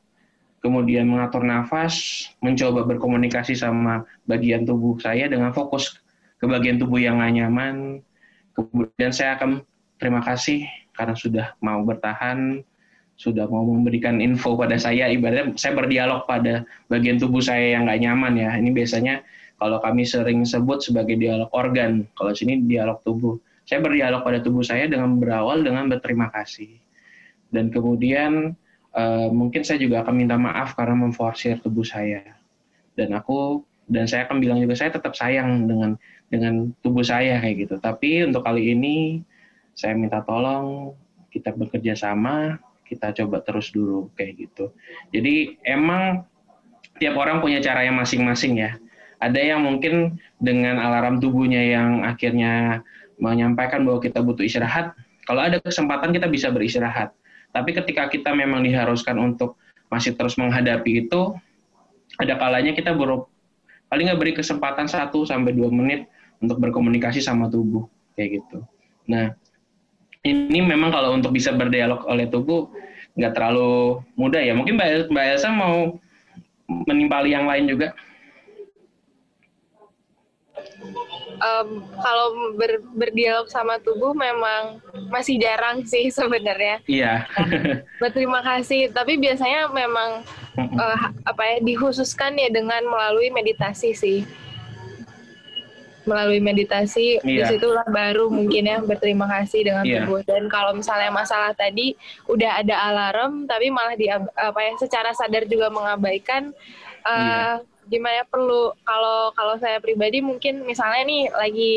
kemudian 0.59 1.07
mengatur 1.07 1.43
nafas, 1.43 2.27
mencoba 2.43 2.83
berkomunikasi 2.87 3.55
sama 3.55 4.03
bagian 4.27 4.67
tubuh 4.67 4.99
saya 4.99 5.27
dengan 5.31 5.55
fokus 5.55 5.99
ke 6.39 6.45
bagian 6.47 6.79
tubuh 6.79 6.99
yang 6.99 7.19
nggak 7.19 7.33
nyaman. 7.35 7.75
Kemudian 8.55 9.11
saya 9.11 9.39
akan 9.39 9.63
terima 9.99 10.19
kasih 10.23 10.67
karena 10.95 11.15
sudah 11.15 11.55
mau 11.63 11.79
bertahan, 11.83 12.63
sudah 13.19 13.47
mau 13.47 13.63
memberikan 13.67 14.19
info 14.19 14.55
pada 14.55 14.75
saya. 14.79 15.11
Ibaratnya 15.11 15.55
saya 15.55 15.75
berdialog 15.75 16.27
pada 16.27 16.67
bagian 16.91 17.19
tubuh 17.19 17.43
saya 17.43 17.75
yang 17.79 17.87
nggak 17.87 17.99
nyaman 18.03 18.33
ya. 18.39 18.51
Ini 18.55 18.71
biasanya 18.71 19.23
kalau 19.59 19.83
kami 19.83 20.07
sering 20.07 20.47
sebut 20.47 20.79
sebagai 20.79 21.19
dialog 21.19 21.51
organ. 21.51 22.07
Kalau 22.15 22.31
sini 22.31 22.63
dialog 22.63 23.03
tubuh. 23.03 23.35
Saya 23.67 23.85
berdialog 23.85 24.25
pada 24.25 24.41
tubuh 24.41 24.65
saya 24.65 24.89
dengan 24.89 25.19
berawal 25.19 25.61
dengan 25.61 25.91
berterima 25.91 26.31
kasih. 26.33 26.79
Dan 27.51 27.69
kemudian 27.69 28.55
uh, 28.95 29.27
mungkin 29.29 29.61
saya 29.61 29.81
juga 29.81 30.01
akan 30.05 30.15
minta 30.15 30.35
maaf 30.39 30.73
karena 30.73 30.95
memforsir 30.97 31.59
tubuh 31.61 31.85
saya. 31.85 32.23
Dan 32.97 33.13
aku 33.13 33.63
dan 33.89 34.05
saya 34.05 34.29
akan 34.29 34.37
bilang 34.37 34.61
juga 34.61 34.77
saya 34.77 34.93
tetap 34.93 35.17
sayang 35.17 35.65
dengan 35.65 35.97
dengan 36.29 36.69
tubuh 36.85 37.05
saya 37.05 37.41
kayak 37.41 37.67
gitu. 37.67 37.75
Tapi 37.81 38.29
untuk 38.29 38.45
kali 38.45 38.73
ini 38.73 39.25
saya 39.73 39.97
minta 39.97 40.21
tolong 40.21 40.93
kita 41.29 41.53
bekerja 41.53 41.93
sama 41.97 42.57
kita 42.89 43.13
coba 43.21 43.45
terus 43.45 43.69
dulu 43.69 44.09
kayak 44.17 44.49
gitu. 44.49 44.73
Jadi 45.13 45.61
emang 45.61 46.25
tiap 46.97 47.13
orang 47.21 47.37
punya 47.37 47.61
cara 47.61 47.85
yang 47.85 47.97
masing-masing 47.97 48.57
ya. 48.65 48.81
Ada 49.21 49.55
yang 49.55 49.61
mungkin 49.61 50.17
dengan 50.41 50.79
alarm 50.79 51.21
tubuhnya 51.21 51.59
yang 51.59 52.01
akhirnya 52.07 52.81
menyampaikan 53.19 53.83
bahwa 53.83 53.99
kita 54.01 54.23
butuh 54.25 54.41
istirahat. 54.41 54.95
Kalau 55.27 55.45
ada 55.45 55.61
kesempatan 55.61 56.09
kita 56.15 56.25
bisa 56.25 56.49
beristirahat 56.49 57.13
tapi 57.49 57.73
ketika 57.73 58.07
kita 58.07 58.31
memang 58.33 58.61
diharuskan 58.61 59.17
untuk 59.17 59.57
masih 59.89 60.13
terus 60.13 60.37
menghadapi 60.37 61.07
itu, 61.07 61.33
ada 62.21 62.37
kalanya 62.37 62.77
kita 62.77 62.93
baru 62.93 63.25
paling 63.89 64.05
nggak 64.09 64.19
beri 64.21 64.33
kesempatan 64.37 64.85
1 64.85 65.09
sampai 65.25 65.51
dua 65.53 65.73
menit 65.73 66.05
untuk 66.39 66.61
berkomunikasi 66.61 67.19
sama 67.19 67.49
tubuh 67.49 67.89
kayak 68.13 68.41
gitu. 68.41 68.61
Nah, 69.09 69.33
ini 70.21 70.59
memang 70.61 70.93
kalau 70.93 71.17
untuk 71.17 71.33
bisa 71.33 71.49
berdialog 71.55 72.05
oleh 72.05 72.29
tubuh 72.29 72.69
nggak 73.17 73.33
terlalu 73.33 74.03
mudah 74.13 74.39
ya. 74.39 74.53
Mungkin 74.53 74.77
Mbak 75.09 75.25
Elsa 75.35 75.49
mau 75.49 75.97
menimpali 76.69 77.33
yang 77.33 77.49
lain 77.49 77.65
juga 77.65 77.97
um, 81.39 81.83
kalau 81.99 82.27
ber, 82.55 82.83
berdialog 82.95 83.47
sama 83.47 83.79
tubuh 83.81 84.11
memang 84.13 84.83
masih 85.09 85.39
jarang 85.39 85.83
sih 85.87 86.11
sebenarnya. 86.17 86.83
Iya. 86.85 87.25
Berterima 88.01 88.43
kasih, 88.43 88.91
tapi 88.91 89.17
biasanya 89.17 89.71
memang 89.71 90.23
uh, 90.57 91.03
apa 91.25 91.43
ya 91.43 91.57
dikhususkan 91.63 92.35
ya 92.37 92.51
dengan 92.51 92.83
melalui 92.85 93.31
meditasi 93.31 93.95
sih. 93.95 94.19
Melalui 96.07 96.41
meditasi 96.41 97.21
iya. 97.21 97.45
di 97.45 97.53
situlah 97.53 97.85
baru 97.85 98.33
mungkin 98.33 98.65
ya 98.65 98.81
berterima 98.81 99.29
kasih 99.29 99.61
dengan 99.61 99.85
iya. 99.85 100.03
tubuh. 100.05 100.25
Dan 100.25 100.49
kalau 100.49 100.73
misalnya 100.73 101.13
masalah 101.13 101.53
tadi 101.53 101.93
udah 102.25 102.65
ada 102.65 102.75
alarm 102.89 103.45
tapi 103.45 103.69
malah 103.69 103.93
di 103.93 104.09
apa 104.09 104.59
ya 104.63 104.73
secara 104.81 105.13
sadar 105.13 105.45
juga 105.45 105.69
mengabaikan 105.69 106.49
uh, 107.05 107.61
iya 107.61 107.77
gimana 107.89 108.23
perlu 108.29 108.71
kalau 108.85 109.33
kalau 109.33 109.57
saya 109.57 109.81
pribadi 109.81 110.21
mungkin 110.21 110.63
misalnya 110.63 111.03
nih 111.03 111.23
lagi 111.33 111.71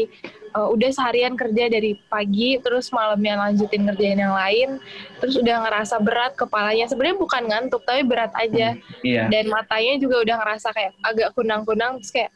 uh, 0.55 0.69
udah 0.69 0.91
seharian 0.93 1.35
kerja 1.35 1.73
dari 1.73 1.97
pagi 2.13 2.61
terus 2.61 2.93
malamnya 2.93 3.41
lanjutin 3.41 3.89
ngerjain 3.89 4.21
yang 4.21 4.37
lain 4.37 4.79
terus 5.19 5.35
udah 5.41 5.65
ngerasa 5.65 5.97
berat 5.99 6.37
kepalanya 6.37 6.87
sebenarnya 6.87 7.19
bukan 7.19 7.43
ngantuk 7.49 7.83
tapi 7.89 8.05
berat 8.05 8.33
aja 8.37 8.77
hmm, 8.77 9.03
iya. 9.03 9.27
dan 9.33 9.49
matanya 9.49 9.97
juga 9.99 10.23
udah 10.23 10.37
ngerasa 10.45 10.69
kayak 10.77 10.93
agak 11.03 11.29
kunang-kunang 11.33 11.99
terus 11.99 12.13
kayak 12.13 12.31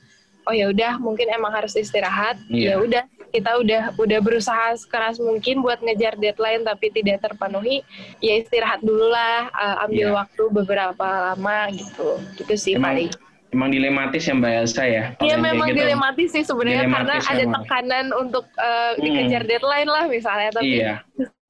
oh 0.47 0.55
ya 0.55 0.71
udah 0.71 0.97
mungkin 1.03 1.27
emang 1.29 1.53
harus 1.53 1.75
istirahat 1.77 2.39
iya. 2.49 2.75
ya 2.75 2.83
udah 2.83 3.05
kita 3.35 3.59
udah 3.59 3.83
udah 3.99 4.19
berusaha 4.23 4.79
sekeras 4.79 5.19
mungkin 5.19 5.61
buat 5.61 5.83
ngejar 5.83 6.17
deadline 6.17 6.63
tapi 6.63 6.89
tidak 6.95 7.21
terpenuhi 7.21 7.83
ya 8.23 8.39
istirahat 8.39 8.81
dulu 8.81 9.11
lah 9.11 9.51
uh, 9.53 9.85
ambil 9.85 10.15
iya. 10.15 10.17
waktu 10.17 10.43
beberapa 10.55 11.09
lama 11.35 11.69
gitu 11.75 12.23
gitu 12.39 12.55
sih 12.55 12.75
emang, 12.79 12.97
paling 12.97 13.11
Emang 13.55 13.71
dilematis 13.71 14.27
ya 14.27 14.35
Mbak 14.35 14.53
Elsa 14.63 14.83
ya? 14.85 15.05
Iya 15.23 15.37
memang 15.39 15.71
gitu. 15.71 15.79
dilematis 15.87 16.29
sih 16.35 16.43
sebenarnya 16.43 16.91
karena 16.91 17.15
ada 17.23 17.45
tekanan 17.63 18.07
untuk 18.13 18.45
uh, 18.59 18.93
hmm. 18.99 19.03
dikejar 19.03 19.43
deadline 19.47 19.91
lah 19.91 20.05
misalnya. 20.11 20.51
Tapi 20.51 20.83
iya. 20.83 20.95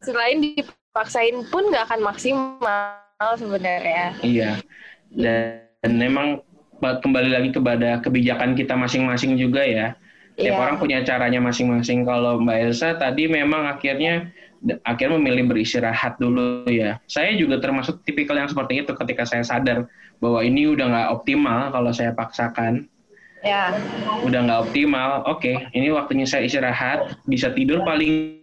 selain 0.05 0.44
dipaksain 0.44 1.36
pun 1.49 1.72
nggak 1.72 1.88
akan 1.88 2.01
maksimal 2.05 3.32
sebenarnya. 3.40 4.12
Iya. 4.20 4.51
Dan, 5.11 5.64
dan 5.82 5.92
memang 5.97 6.44
kembali 6.80 7.30
lagi 7.32 7.51
kepada 7.51 8.05
kebijakan 8.05 8.53
kita 8.53 8.76
masing-masing 8.76 9.40
juga 9.40 9.64
ya. 9.64 9.97
Tiap 10.36 10.53
yeah. 10.53 10.61
orang 10.61 10.76
punya 10.76 11.01
caranya 11.01 11.40
masing-masing. 11.40 12.05
Kalau 12.05 12.44
Mbak 12.44 12.59
Elsa 12.68 12.92
tadi 13.01 13.24
memang 13.24 13.72
akhirnya 13.72 14.28
akhirnya 14.84 15.16
memilih 15.16 15.49
beristirahat 15.49 16.20
dulu 16.20 16.68
ya. 16.68 17.01
Saya 17.09 17.32
juga 17.40 17.57
termasuk 17.57 18.05
tipikal 18.05 18.36
yang 18.36 18.49
seperti 18.53 18.84
itu 18.84 18.92
ketika 18.92 19.24
saya 19.24 19.40
sadar 19.40 19.88
bahwa 20.20 20.40
ini 20.42 20.72
udah 20.72 20.86
nggak 20.88 21.08
optimal 21.12 21.72
kalau 21.72 21.90
saya 21.92 22.12
paksakan. 22.16 22.88
Ya. 23.44 23.76
Udah 24.26 24.42
nggak 24.42 24.60
optimal. 24.70 25.22
Oke, 25.28 25.54
okay, 25.54 25.56
ini 25.76 25.92
waktunya 25.92 26.26
saya 26.26 26.48
istirahat. 26.48 27.20
Bisa 27.28 27.52
tidur 27.52 27.84
paling 27.86 28.42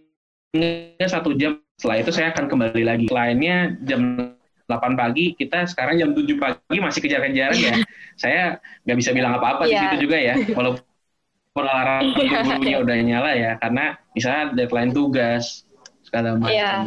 satu 1.04 1.34
jam. 1.36 1.60
Setelah 1.74 1.96
itu 2.06 2.10
saya 2.14 2.30
akan 2.30 2.46
kembali 2.46 2.84
lagi. 2.86 3.06
Lainnya 3.10 3.74
jam 3.82 4.34
8 4.64 4.96
pagi, 4.96 5.36
kita 5.36 5.68
sekarang 5.68 6.00
jam 6.00 6.10
7 6.16 6.40
pagi 6.40 6.78
masih 6.80 7.00
kejar-kejaran 7.04 7.58
ya. 7.58 7.74
saya 8.22 8.42
nggak 8.86 8.98
bisa 9.02 9.10
bilang 9.12 9.36
apa-apa 9.36 9.66
yeah. 9.66 9.68
di 9.68 9.74
iya. 9.74 9.82
situ 9.82 9.96
juga 10.08 10.16
ya. 10.16 10.34
Walaupun 10.54 11.64
alarm 11.66 12.02
yeah. 12.64 12.78
udah 12.80 12.96
nyala 13.02 13.30
ya, 13.36 13.52
karena 13.60 13.98
misalnya 14.16 14.42
deadline 14.56 14.92
tugas, 14.94 15.66
segala 16.06 16.38
macam. 16.38 16.54
Yeah. 16.54 16.78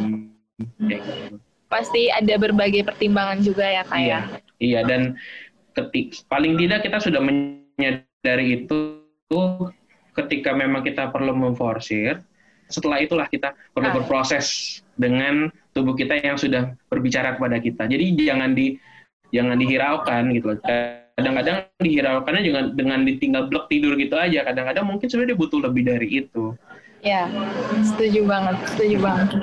gitu. 0.90 1.38
Pasti 1.68 2.08
ada 2.08 2.34
berbagai 2.40 2.82
pertimbangan 2.82 3.44
juga 3.44 3.68
ya, 3.68 3.84
kayak. 3.84 4.24
Iya, 4.24 4.47
iya 4.58 4.86
dan 4.86 5.18
ketik, 5.74 6.26
paling 6.26 6.58
tidak 6.58 6.82
kita 6.86 6.98
sudah 6.98 7.22
menyadari 7.22 8.62
itu 8.62 8.78
ketika 10.18 10.50
memang 10.50 10.82
kita 10.82 11.14
perlu 11.14 11.30
memforsir, 11.34 12.18
setelah 12.66 12.98
itulah 12.98 13.30
kita 13.30 13.54
perlu 13.72 13.88
ah. 13.88 13.94
berproses 13.94 14.78
dengan 14.98 15.48
tubuh 15.72 15.94
kita 15.94 16.18
yang 16.18 16.34
sudah 16.34 16.74
berbicara 16.90 17.38
kepada 17.38 17.62
kita. 17.62 17.86
Jadi 17.86 18.18
jangan 18.18 18.52
di 18.52 18.74
jangan 19.30 19.56
dihiraukan 19.56 20.22
gitu 20.34 20.46
loh. 20.52 20.58
Kadang-kadang 21.18 21.66
dihiraukannya 21.82 22.42
juga 22.46 22.60
dengan 22.74 23.02
ditinggal 23.02 23.50
blok 23.50 23.66
tidur 23.70 23.94
gitu 23.98 24.14
aja. 24.14 24.46
Kadang-kadang 24.46 24.86
mungkin 24.86 25.06
sebenarnya 25.06 25.34
dia 25.34 25.38
butuh 25.38 25.60
lebih 25.62 25.82
dari 25.86 26.08
itu. 26.22 26.54
Ya, 26.98 27.30
setuju 27.94 28.26
banget, 28.26 28.58
setuju 28.74 28.98
banget. 28.98 29.38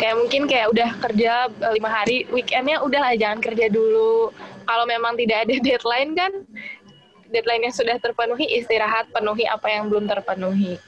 Kayak 0.00 0.16
mungkin 0.24 0.42
kayak 0.48 0.66
udah 0.72 0.90
kerja 1.04 1.32
eh, 1.52 1.72
lima 1.76 1.90
hari, 1.92 2.24
weekendnya 2.32 2.80
udah 2.80 3.00
lah 3.00 3.12
jangan 3.12 3.44
kerja 3.44 3.68
dulu. 3.68 4.32
Kalau 4.64 4.84
memang 4.88 5.14
tidak 5.14 5.48
ada 5.48 5.54
deadline 5.66 6.12
kan, 6.16 6.32
deadline 7.30 7.68
yang 7.70 7.74
sudah 7.74 7.96
terpenuhi 8.00 8.46
istirahat, 8.60 9.08
penuhi 9.14 9.44
apa 9.48 9.68
yang 9.70 9.88
belum 9.88 10.08
terpenuhi. 10.10 10.80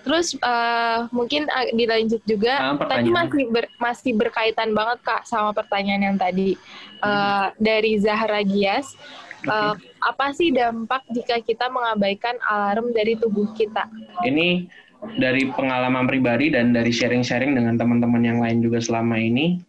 Terus 0.00 0.32
uh, 0.40 1.12
mungkin 1.12 1.44
dilanjut 1.76 2.24
juga 2.24 2.72
nah, 2.72 2.88
tadi 2.88 3.12
masih 3.12 3.44
ber, 3.52 3.68
masih 3.76 4.16
berkaitan 4.16 4.72
banget 4.72 5.04
kak 5.04 5.28
sama 5.28 5.52
pertanyaan 5.52 6.12
yang 6.12 6.16
tadi 6.16 6.56
uh, 7.04 7.52
dari 7.60 8.00
Zahra 8.00 8.40
Gias. 8.40 8.96
Uh, 9.44 9.76
okay. 9.76 9.92
Apa 10.00 10.26
sih 10.36 10.52
dampak 10.52 11.04
jika 11.12 11.40
kita 11.44 11.68
mengabaikan 11.68 12.36
alarm 12.48 12.92
dari 12.96 13.16
tubuh 13.16 13.52
kita? 13.52 13.88
Ini 14.24 14.68
dari 15.16 15.48
pengalaman 15.48 16.04
pribadi 16.04 16.52
dan 16.52 16.76
dari 16.76 16.92
sharing-sharing 16.92 17.56
dengan 17.56 17.80
teman-teman 17.80 18.20
yang 18.20 18.38
lain 18.40 18.60
juga 18.60 18.84
selama 18.84 19.16
ini, 19.16 19.60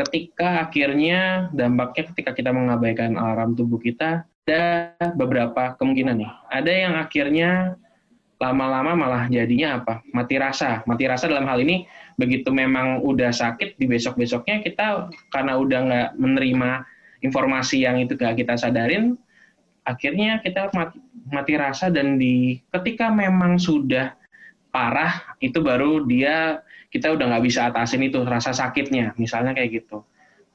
ketika 0.00 0.64
akhirnya 0.68 1.52
dampaknya 1.52 2.12
ketika 2.14 2.30
kita 2.32 2.50
mengabaikan 2.50 3.20
alarm 3.20 3.52
tubuh 3.52 3.76
kita 3.76 4.24
ada 4.50 4.96
beberapa 5.14 5.78
kemungkinan 5.78 6.18
nih. 6.18 6.32
Ada 6.50 6.72
yang 6.72 6.94
akhirnya 6.98 7.50
lama-lama 8.40 8.96
malah 8.96 9.22
jadinya 9.28 9.78
apa? 9.78 10.00
Mati 10.10 10.40
rasa. 10.40 10.82
Mati 10.88 11.04
rasa 11.06 11.28
dalam 11.28 11.46
hal 11.46 11.60
ini 11.62 11.84
begitu 12.16 12.50
memang 12.50 13.04
udah 13.04 13.30
sakit 13.30 13.76
di 13.76 13.86
besok-besoknya 13.86 14.64
kita 14.64 15.12
karena 15.30 15.60
udah 15.60 15.78
nggak 15.86 16.08
menerima 16.18 16.70
informasi 17.20 17.84
yang 17.84 18.00
itu 18.00 18.16
gak 18.16 18.40
kita 18.40 18.56
sadarin, 18.56 19.12
akhirnya 19.84 20.40
kita 20.40 20.72
mati, 20.72 20.98
mati 21.28 21.54
rasa 21.56 21.92
dan 21.92 22.16
di 22.16 22.56
ketika 22.72 23.12
memang 23.12 23.60
sudah 23.60 24.16
parah 24.72 25.36
itu 25.44 25.60
baru 25.60 26.08
dia 26.08 26.64
kita 26.90 27.14
udah 27.14 27.24
nggak 27.30 27.44
bisa 27.46 27.70
atasin 27.70 28.02
itu 28.02 28.22
rasa 28.26 28.50
sakitnya, 28.50 29.14
misalnya 29.14 29.54
kayak 29.54 29.82
gitu. 29.82 30.02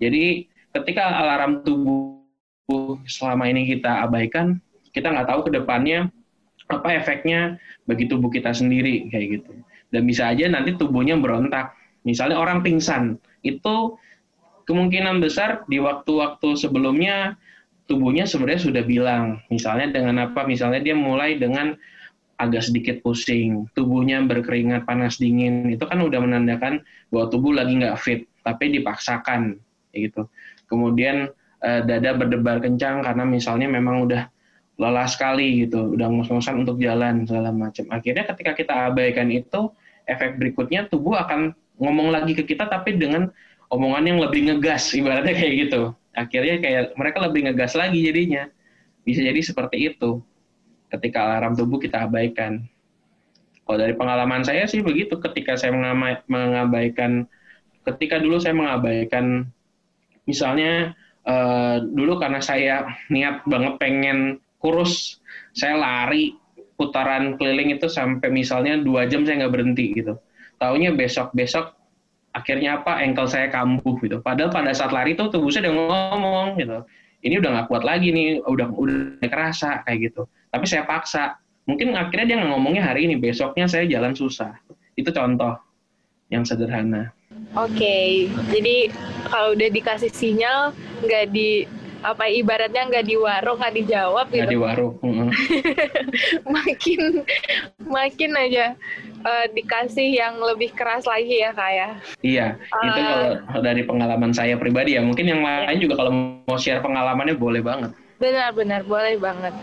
Jadi 0.03 0.51
ketika 0.75 1.23
alarm 1.23 1.63
tubuh 1.63 2.99
selama 3.07 3.47
ini 3.47 3.71
kita 3.71 4.03
abaikan, 4.03 4.59
kita 4.91 5.11
nggak 5.11 5.31
tahu 5.31 5.47
ke 5.47 5.51
depannya 5.55 6.11
apa 6.67 6.97
efeknya 6.97 7.55
bagi 7.87 8.11
tubuh 8.11 8.27
kita 8.27 8.51
sendiri 8.51 9.07
kayak 9.07 9.41
gitu. 9.41 9.51
Dan 9.93 10.03
bisa 10.03 10.27
aja 10.27 10.51
nanti 10.51 10.75
tubuhnya 10.75 11.15
berontak. 11.15 11.71
Misalnya 12.03 12.37
orang 12.37 12.61
pingsan, 12.61 13.17
itu 13.41 13.97
kemungkinan 14.67 15.21
besar 15.21 15.63
di 15.69 15.79
waktu-waktu 15.79 16.57
sebelumnya 16.57 17.37
tubuhnya 17.85 18.25
sebenarnya 18.27 18.61
sudah 18.61 18.83
bilang. 18.83 19.39
Misalnya 19.47 19.93
dengan 19.93 20.29
apa? 20.29 20.43
Misalnya 20.43 20.81
dia 20.81 20.97
mulai 20.97 21.37
dengan 21.37 21.77
agak 22.35 22.67
sedikit 22.67 22.99
pusing, 22.99 23.67
tubuhnya 23.71 24.19
berkeringat 24.27 24.83
panas 24.83 25.15
dingin, 25.15 25.71
itu 25.71 25.83
kan 25.87 26.03
udah 26.03 26.19
menandakan 26.19 26.83
bahwa 27.07 27.31
tubuh 27.31 27.55
lagi 27.55 27.79
nggak 27.79 27.95
fit, 27.95 28.27
tapi 28.43 28.75
dipaksakan, 28.75 29.55
gitu. 29.95 30.27
Kemudian 30.67 31.31
eh, 31.63 31.81
dada 31.87 32.11
berdebar 32.19 32.59
kencang 32.59 33.07
karena 33.07 33.23
misalnya 33.23 33.71
memang 33.71 34.03
udah 34.03 34.27
lelah 34.75 35.07
sekali 35.07 35.63
gitu, 35.63 35.95
udah 35.95 36.11
ngos-ngosan 36.11 36.67
untuk 36.67 36.75
jalan 36.83 37.23
segala 37.23 37.55
macam. 37.55 37.87
Akhirnya 37.95 38.27
ketika 38.27 38.51
kita 38.51 38.73
abaikan 38.91 39.31
itu, 39.31 39.71
efek 40.03 40.35
berikutnya 40.35 40.91
tubuh 40.91 41.15
akan 41.15 41.55
ngomong 41.79 42.11
lagi 42.11 42.35
ke 42.35 42.43
kita 42.43 42.67
tapi 42.67 42.99
dengan 42.99 43.31
omongan 43.71 44.03
yang 44.11 44.19
lebih 44.19 44.51
ngegas, 44.51 44.91
ibaratnya 44.91 45.31
kayak 45.31 45.53
gitu. 45.67 45.81
Akhirnya 46.11 46.59
kayak 46.59 46.83
mereka 46.99 47.17
lebih 47.23 47.47
ngegas 47.47 47.79
lagi 47.79 48.03
jadinya. 48.03 48.51
Bisa 49.07 49.23
jadi 49.23 49.39
seperti 49.39 49.95
itu 49.95 50.19
ketika 50.95 51.27
alarm 51.27 51.53
tubuh 51.59 51.77
kita 51.77 52.07
abaikan. 52.07 52.63
Kalau 53.65 53.77
dari 53.81 53.97
pengalaman 53.97 54.45
saya 54.45 54.69
sih 54.69 54.85
begitu, 54.85 55.17
ketika 55.17 55.57
saya 55.57 55.73
mengabaikan, 56.29 57.25
ketika 57.81 58.21
dulu 58.21 58.37
saya 58.37 58.53
mengabaikan, 58.53 59.49
misalnya 60.29 60.93
uh, 61.25 61.81
dulu 61.81 62.21
karena 62.21 62.39
saya 62.39 62.85
niat 63.09 63.41
banget 63.49 63.81
pengen 63.81 64.37
kurus 64.61 65.17
saya 65.57 65.77
lari 65.77 66.37
putaran 66.77 67.37
keliling 67.41 67.73
itu 67.73 67.89
sampai 67.89 68.29
misalnya 68.29 68.77
dua 68.77 69.09
jam 69.09 69.25
saya 69.25 69.45
nggak 69.45 69.53
berhenti 69.53 69.85
gitu. 69.97 70.13
Taunya 70.61 70.93
besok 70.93 71.33
besok 71.33 71.73
akhirnya 72.37 72.85
apa? 72.85 73.01
Engkel 73.01 73.25
saya 73.25 73.49
kambuh 73.49 73.97
gitu. 74.05 74.21
Padahal 74.21 74.53
pada 74.53 74.77
saat 74.77 74.93
lari 74.93 75.17
itu 75.17 75.25
tubuh 75.33 75.49
saya 75.49 75.73
udah 75.73 76.13
ngomong 76.13 76.61
gitu. 76.61 76.85
Ini 77.25 77.41
udah 77.41 77.49
nggak 77.49 77.67
kuat 77.73 77.81
lagi 77.81 78.13
nih 78.13 78.45
udah 78.45 78.69
udah 78.69 79.25
kerasa 79.25 79.81
kayak 79.89 80.13
gitu 80.13 80.29
tapi 80.55 80.65
saya 80.71 80.87
paksa 80.87 81.35
mungkin 81.67 81.91
akhirnya 81.99 82.31
dia 82.31 82.37
ngomongnya 82.47 82.87
hari 82.87 83.11
ini 83.11 83.19
besoknya 83.19 83.67
saya 83.67 83.83
jalan 83.83 84.15
susah 84.15 84.55
itu 84.95 85.11
contoh 85.11 85.59
yang 86.31 86.47
sederhana 86.47 87.11
oke 87.59 87.75
okay. 87.75 88.31
jadi 88.55 88.87
kalau 89.27 89.51
udah 89.51 89.69
dikasih 89.75 90.07
sinyal 90.15 90.71
nggak 91.03 91.35
di 91.35 91.67
apa 92.05 92.29
ibaratnya 92.29 92.85
nggak 92.85 93.05
di 93.09 93.17
warung 93.17 93.57
nggak 93.57 93.75
dijawab 93.81 94.29
gitu. 94.29 94.45
Nggak 94.45 94.53
di 94.53 94.59
warung. 94.61 94.93
makin 96.55 97.01
makin 97.81 98.31
aja 98.37 98.77
uh, 99.25 99.45
dikasih 99.49 100.13
yang 100.13 100.37
lebih 100.37 100.69
keras 100.77 101.09
lagi 101.09 101.41
ya 101.41 101.49
kak 101.49 101.71
ya. 101.73 101.89
Iya, 102.21 102.47
uh, 102.61 102.85
itu 102.85 103.01
kalau 103.01 103.27
dari 103.65 103.81
pengalaman 103.81 104.31
saya 104.37 104.53
pribadi 104.53 104.93
ya. 104.93 105.01
Mungkin 105.01 105.25
yang 105.25 105.41
lain 105.41 105.81
juga 105.81 105.97
kalau 105.97 106.13
mau 106.45 106.57
share 106.61 106.85
pengalamannya 106.85 107.33
boleh 107.33 107.65
banget. 107.65 107.89
Benar-benar 108.21 108.85
boleh 108.85 109.17
banget. 109.17 109.53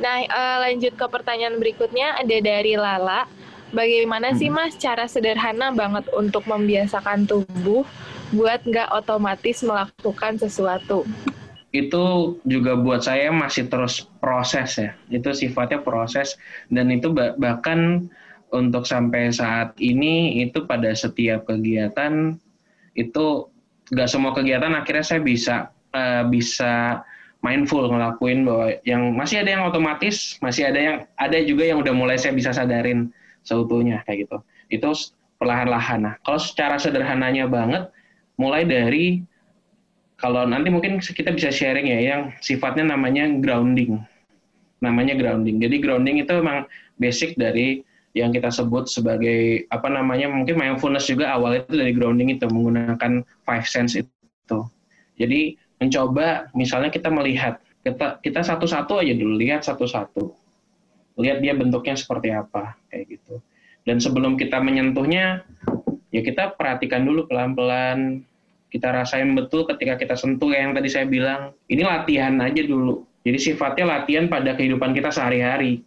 Nah 0.00 0.24
uh, 0.26 0.56
lanjut 0.64 0.96
ke 0.96 1.06
pertanyaan 1.06 1.60
berikutnya 1.60 2.16
ada 2.16 2.36
dari 2.40 2.74
Lala. 2.74 3.28
Bagaimana 3.70 4.34
hmm. 4.34 4.38
sih 4.40 4.50
mas 4.50 4.74
cara 4.74 5.06
sederhana 5.06 5.70
banget 5.70 6.10
untuk 6.10 6.42
membiasakan 6.50 7.28
tubuh 7.30 7.86
buat 8.34 8.64
nggak 8.66 8.90
otomatis 8.90 9.62
melakukan 9.62 10.42
sesuatu? 10.42 11.06
itu 11.70 12.34
juga 12.42 12.74
buat 12.74 13.06
saya 13.06 13.30
masih 13.30 13.70
terus 13.70 14.02
proses 14.18 14.74
ya. 14.74 14.90
Itu 15.06 15.30
sifatnya 15.30 15.82
proses 15.82 16.34
dan 16.66 16.90
itu 16.90 17.14
bahkan 17.14 18.10
untuk 18.50 18.82
sampai 18.82 19.30
saat 19.30 19.78
ini 19.78 20.42
itu 20.42 20.66
pada 20.66 20.90
setiap 20.90 21.46
kegiatan 21.46 22.34
itu 22.98 23.46
gak 23.94 24.10
semua 24.10 24.34
kegiatan 24.34 24.74
akhirnya 24.74 25.06
saya 25.06 25.22
bisa 25.22 25.56
uh, 25.94 26.26
bisa 26.26 27.06
mindful 27.40 27.88
ngelakuin 27.88 28.44
bahwa 28.44 28.76
yang 28.84 29.16
masih 29.16 29.40
ada 29.40 29.50
yang 29.56 29.64
otomatis, 29.64 30.36
masih 30.44 30.68
ada 30.68 30.80
yang 30.80 30.96
ada 31.16 31.38
juga 31.40 31.64
yang 31.64 31.80
udah 31.80 31.94
mulai 31.96 32.16
saya 32.20 32.36
bisa 32.36 32.52
sadarin 32.52 33.08
seutuhnya 33.44 34.04
kayak 34.04 34.28
gitu. 34.28 34.36
Itu 34.68 34.92
perlahan-lahan. 35.40 36.00
Nah, 36.04 36.14
kalau 36.20 36.36
secara 36.36 36.76
sederhananya 36.76 37.48
banget 37.48 37.88
mulai 38.36 38.68
dari 38.68 39.24
kalau 40.20 40.44
nanti 40.44 40.68
mungkin 40.68 41.00
kita 41.00 41.32
bisa 41.32 41.48
sharing 41.48 41.88
ya 41.88 41.98
yang 42.00 42.20
sifatnya 42.44 42.92
namanya 42.92 43.24
grounding. 43.40 44.04
Namanya 44.84 45.16
grounding. 45.16 45.60
Jadi 45.64 45.80
grounding 45.80 46.20
itu 46.20 46.32
memang 46.36 46.68
basic 47.00 47.40
dari 47.40 47.80
yang 48.12 48.34
kita 48.34 48.50
sebut 48.50 48.90
sebagai 48.90 49.64
apa 49.70 49.86
namanya 49.88 50.28
mungkin 50.28 50.58
mindfulness 50.58 51.08
juga 51.08 51.30
awalnya 51.30 51.64
itu 51.64 51.76
dari 51.78 51.92
grounding 51.94 52.28
itu 52.36 52.44
menggunakan 52.48 53.24
five 53.48 53.64
sense 53.64 53.96
itu. 53.96 54.58
Jadi 55.16 55.59
mencoba 55.80 56.52
misalnya 56.52 56.92
kita 56.92 57.08
melihat 57.08 57.58
kita 57.80 58.20
kita 58.20 58.44
satu-satu 58.44 59.00
aja 59.00 59.16
dulu 59.16 59.40
lihat 59.40 59.64
satu-satu. 59.64 60.36
Lihat 61.16 61.40
dia 61.40 61.56
bentuknya 61.56 61.96
seperti 61.96 62.30
apa 62.30 62.76
kayak 62.92 63.16
gitu. 63.16 63.40
Dan 63.88 63.96
sebelum 63.98 64.36
kita 64.36 64.60
menyentuhnya 64.60 65.42
ya 66.12 66.20
kita 66.20 66.54
perhatikan 66.54 67.08
dulu 67.08 67.26
pelan-pelan. 67.26 68.22
Kita 68.70 68.94
rasain 68.94 69.34
betul 69.34 69.66
ketika 69.66 69.98
kita 69.98 70.14
sentuh 70.14 70.54
yang 70.54 70.70
tadi 70.70 70.86
saya 70.86 71.02
bilang 71.02 71.50
ini 71.66 71.82
latihan 71.82 72.38
aja 72.38 72.62
dulu. 72.62 73.02
Jadi 73.26 73.50
sifatnya 73.50 73.98
latihan 73.98 74.30
pada 74.30 74.54
kehidupan 74.54 74.94
kita 74.94 75.10
sehari-hari. 75.10 75.82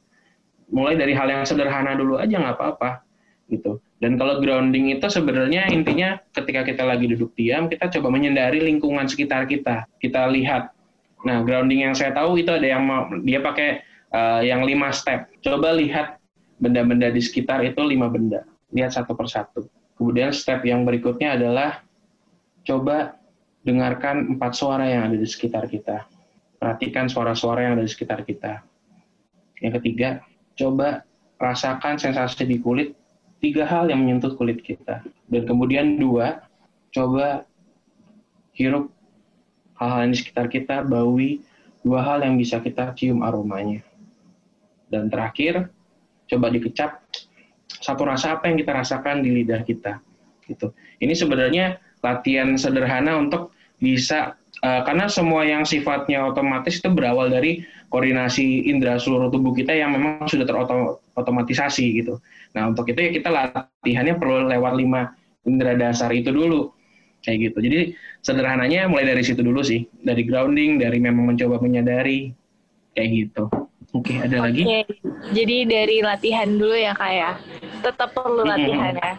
Mulai 0.67 0.99
dari 0.99 1.15
hal 1.15 1.31
yang 1.31 1.47
sederhana 1.47 1.95
dulu 1.95 2.19
aja 2.19 2.33
nggak 2.33 2.59
apa-apa 2.59 3.05
gitu 3.47 3.77
dan 4.03 4.19
kalau 4.19 4.43
grounding 4.43 4.91
itu 4.91 5.07
sebenarnya 5.07 5.71
intinya 5.71 6.19
ketika 6.35 6.67
kita 6.67 6.83
lagi 6.83 7.07
duduk 7.07 7.31
diam 7.39 7.71
kita 7.71 7.87
coba 7.87 8.11
menyadari 8.11 8.59
lingkungan 8.59 9.07
sekitar 9.07 9.47
kita. 9.47 9.87
Kita 10.03 10.27
lihat. 10.27 10.75
Nah 11.23 11.39
grounding 11.47 11.87
yang 11.87 11.95
saya 11.95 12.11
tahu 12.11 12.35
itu 12.35 12.51
ada 12.51 12.67
yang 12.67 12.83
mau 12.83 13.07
dia 13.23 13.39
pakai 13.39 13.79
uh, 14.11 14.43
yang 14.43 14.67
lima 14.67 14.91
step. 14.91 15.31
Coba 15.39 15.71
lihat 15.79 16.19
benda-benda 16.59 17.15
di 17.15 17.23
sekitar 17.23 17.63
itu 17.63 17.79
lima 17.79 18.11
benda. 18.11 18.43
Lihat 18.75 18.91
satu 18.91 19.15
persatu. 19.15 19.71
Kemudian 19.95 20.35
step 20.35 20.67
yang 20.67 20.83
berikutnya 20.83 21.39
adalah 21.39 21.79
coba 22.67 23.15
dengarkan 23.63 24.35
empat 24.35 24.51
suara 24.51 24.83
yang 24.83 25.07
ada 25.07 25.15
di 25.15 25.23
sekitar 25.23 25.71
kita. 25.71 26.03
Perhatikan 26.59 27.07
suara-suara 27.07 27.71
yang 27.71 27.79
ada 27.79 27.87
di 27.87 27.91
sekitar 27.95 28.27
kita. 28.27 28.67
Yang 29.63 29.79
ketiga, 29.79 30.19
coba 30.59 31.07
rasakan 31.39 31.95
sensasi 31.95 32.43
di 32.43 32.59
kulit 32.59 32.99
tiga 33.43 33.67
hal 33.67 33.91
yang 33.91 34.07
menyentuh 34.07 34.31
kulit 34.39 34.63
kita. 34.63 35.03
Dan 35.27 35.43
kemudian 35.43 35.99
dua, 35.99 36.47
coba 36.95 37.43
hirup 38.55 38.87
hal-hal 39.75 40.07
di 40.07 40.15
sekitar 40.15 40.47
kita, 40.47 40.79
baui 40.87 41.43
dua 41.83 41.99
hal 41.99 42.23
yang 42.23 42.39
bisa 42.39 42.63
kita 42.63 42.95
cium 42.95 43.19
aromanya. 43.19 43.83
Dan 44.87 45.11
terakhir, 45.11 45.67
coba 46.31 46.47
dikecap 46.47 47.03
satu 47.83 48.07
rasa 48.07 48.39
apa 48.39 48.47
yang 48.47 48.55
kita 48.55 48.71
rasakan 48.71 49.19
di 49.19 49.43
lidah 49.43 49.61
kita 49.67 49.99
gitu 50.47 50.71
ini 50.99 51.15
sebenarnya 51.15 51.79
latihan 52.03 52.55
sederhana 52.59 53.19
untuk 53.19 53.55
bisa 53.79 54.35
uh, 54.63 54.81
karena 54.87 55.05
semua 55.11 55.43
yang 55.43 55.67
sifatnya 55.67 56.23
otomatis 56.23 56.79
itu 56.79 56.87
berawal 56.89 57.27
dari 57.27 57.67
koordinasi 57.91 58.71
indera 58.71 58.97
seluruh 58.97 59.29
tubuh 59.29 59.53
kita 59.53 59.75
yang 59.75 59.93
memang 59.93 60.25
sudah 60.25 60.47
terotomatisasi 60.47 62.01
gitu. 62.01 62.17
Nah 62.57 62.71
untuk 62.71 62.89
itu 62.89 62.97
ya 62.97 63.11
kita 63.13 63.29
latihannya 63.29 64.17
perlu 64.17 64.49
lewat 64.49 64.73
lima 64.79 65.13
indera 65.45 65.77
dasar 65.77 66.09
itu 66.09 66.33
dulu 66.33 66.73
kayak 67.21 67.51
gitu. 67.51 67.57
Jadi 67.61 67.79
sederhananya 68.25 68.89
mulai 68.89 69.13
dari 69.13 69.21
situ 69.21 69.45
dulu 69.45 69.61
sih. 69.61 69.85
Dari 70.01 70.25
grounding 70.25 70.81
dari 70.81 70.97
memang 70.97 71.29
mencoba 71.29 71.61
menyadari 71.61 72.33
kayak 72.97 73.09
gitu. 73.13 73.45
Oke 73.93 74.17
ada 74.17 74.41
okay. 74.41 74.41
lagi 74.41 74.63
jadi 75.37 75.69
dari 75.69 76.01
latihan 76.01 76.49
dulu 76.49 76.73
ya 76.73 76.97
kak 76.97 77.11
ya? 77.13 77.31
Tetap 77.85 78.09
perlu 78.17 78.41
latihan 78.41 78.97
ya. 78.97 79.13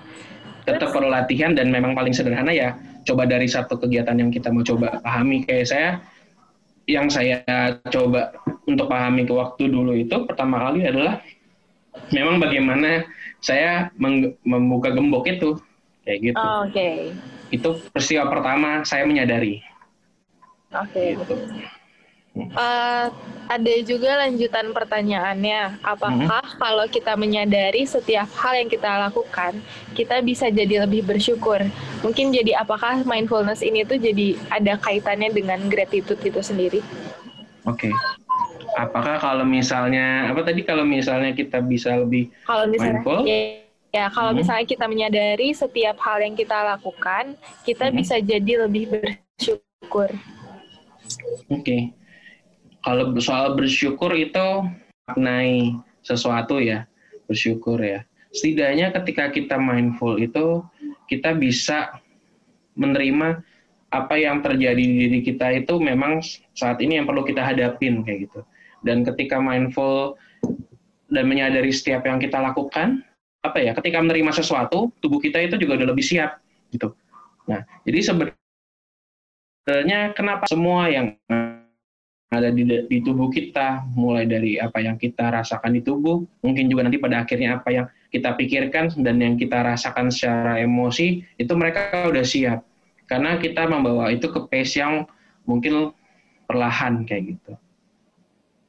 Tetap 0.67 0.91
perlu 0.91 1.15
latihan 1.15 1.55
dan 1.55 1.71
memang 1.71 1.95
paling 1.95 2.11
sederhana 2.11 2.51
ya 2.51 2.75
coba 3.05 3.29
dari 3.29 3.47
satu 3.47 3.77
kegiatan 3.79 4.17
yang 4.17 4.33
kita 4.33 4.51
mau 4.51 4.65
coba 4.65 5.01
pahami 5.05 5.45
kayak 5.45 5.67
saya 5.69 5.89
yang 6.85 7.09
saya 7.09 7.41
coba 7.89 8.37
untuk 8.69 8.89
pahami 8.89 9.25
ke 9.25 9.33
waktu 9.33 9.73
dulu 9.73 9.97
itu 9.97 10.17
pertama 10.29 10.61
kali 10.61 10.85
adalah 10.85 11.21
memang 12.13 12.43
bagaimana 12.43 13.05
saya 13.45 13.93
membuka 14.45 14.93
gembok 14.93 15.29
itu 15.29 15.61
kayak 16.05 16.19
gitu. 16.33 16.37
Oh, 16.41 16.65
Oke. 16.65 16.73
Okay. 16.73 16.97
Itu 17.53 17.69
peristiwa 17.93 18.29
pertama 18.29 18.85
saya 18.85 19.05
menyadari. 19.09 19.61
Oke. 20.73 20.93
Okay. 20.93 21.09
Gitu. 21.17 21.35
Uh, 22.35 23.15
ada 23.47 23.75
juga 23.87 24.27
lanjutan 24.27 24.75
pertanyaannya, 24.75 25.79
apakah 25.87 26.51
hmm. 26.51 26.59
kalau 26.59 26.87
kita 26.91 27.15
menyadari 27.15 27.87
setiap 27.87 28.27
hal 28.41 28.59
yang 28.59 28.67
kita 28.67 28.89
lakukan, 28.89 29.55
kita 29.95 30.19
bisa 30.25 30.51
jadi 30.51 30.83
lebih 30.83 31.07
bersyukur? 31.07 31.63
Mungkin 32.03 32.35
jadi 32.35 32.59
apakah 32.59 33.07
mindfulness 33.07 33.63
ini 33.63 33.87
tuh 33.87 34.03
jadi 34.03 34.35
ada 34.51 34.81
kaitannya 34.81 35.31
dengan 35.31 35.63
gratitude 35.71 36.19
itu 36.27 36.41
sendiri? 36.43 36.81
Oke. 37.69 37.93
Okay. 37.93 37.93
Apakah 38.75 39.23
kalau 39.23 39.47
misalnya 39.47 40.27
apa 40.27 40.43
tadi 40.43 40.67
kalau 40.67 40.83
misalnya 40.83 41.31
kita 41.31 41.63
bisa 41.63 41.95
lebih 41.95 42.35
kalau 42.43 42.67
misalnya, 42.67 42.99
mindful? 42.99 43.23
Ya, 43.23 43.63
ya 43.95 44.07
kalau 44.11 44.35
hmm. 44.35 44.43
misalnya 44.43 44.67
kita 44.67 44.91
menyadari 44.91 45.55
setiap 45.55 46.03
hal 46.03 46.19
yang 46.19 46.35
kita 46.35 46.59
lakukan, 46.75 47.39
kita 47.63 47.93
hmm. 47.93 47.95
bisa 47.95 48.19
jadi 48.19 48.67
lebih 48.67 48.91
bersyukur. 48.91 50.11
Oke. 51.47 51.63
Okay 51.63 51.83
kalau 52.85 53.17
soal 53.17 53.57
bersyukur 53.57 54.13
itu 54.13 54.69
maknai 55.09 55.73
sesuatu 56.05 56.61
ya 56.61 56.85
bersyukur 57.25 57.81
ya. 57.81 58.05
Setidaknya 58.37 58.93
ketika 58.93 59.33
kita 59.33 59.57
mindful 59.57 60.21
itu 60.21 60.61
kita 61.09 61.33
bisa 61.33 61.97
menerima 62.77 63.41
apa 63.95 64.19
yang 64.19 64.43
terjadi 64.43 64.75
di 64.77 65.07
diri 65.07 65.23
kita 65.23 65.55
itu 65.55 65.79
memang 65.79 66.19
saat 66.53 66.83
ini 66.83 66.99
yang 67.01 67.07
perlu 67.09 67.25
kita 67.25 67.41
hadapin 67.41 68.05
kayak 68.05 68.29
gitu. 68.29 68.45
Dan 68.85 69.01
ketika 69.07 69.41
mindful 69.41 70.21
dan 71.09 71.25
menyadari 71.25 71.73
setiap 71.73 72.05
yang 72.05 72.21
kita 72.21 72.37
lakukan 72.43 73.01
apa 73.45 73.61
ya 73.61 73.77
ketika 73.77 74.01
menerima 74.01 74.33
sesuatu 74.33 74.89
tubuh 74.99 75.21
kita 75.21 75.39
itu 75.41 75.57
juga 75.61 75.77
udah 75.81 75.89
lebih 75.95 76.05
siap 76.05 76.41
gitu. 76.75 76.91
Nah 77.47 77.63
jadi 77.87 78.03
sebenarnya 78.03 78.35
kenapa 80.19 80.51
semua 80.51 80.91
yang 80.91 81.15
ada 82.35 82.51
di, 82.51 82.67
di 82.67 82.99
tubuh 83.01 83.31
kita, 83.31 83.87
mulai 83.95 84.27
dari 84.27 84.59
apa 84.59 84.83
yang 84.83 84.99
kita 84.99 85.31
rasakan 85.31 85.79
di 85.79 85.83
tubuh, 85.87 86.27
mungkin 86.43 86.67
juga 86.67 86.87
nanti 86.87 86.99
pada 86.99 87.23
akhirnya 87.23 87.63
apa 87.63 87.69
yang 87.71 87.87
kita 88.11 88.35
pikirkan 88.35 88.95
dan 89.03 89.23
yang 89.23 89.35
kita 89.39 89.63
rasakan 89.63 90.11
secara 90.11 90.59
emosi, 90.59 91.23
itu 91.39 91.53
mereka 91.55 92.11
udah 92.11 92.25
siap. 92.27 92.67
Karena 93.07 93.39
kita 93.39 93.69
membawa 93.71 94.11
itu 94.11 94.27
ke 94.31 94.41
pace 94.49 94.81
yang 94.81 95.07
mungkin 95.47 95.95
perlahan 96.51 97.07
kayak 97.07 97.37
gitu. 97.37 97.53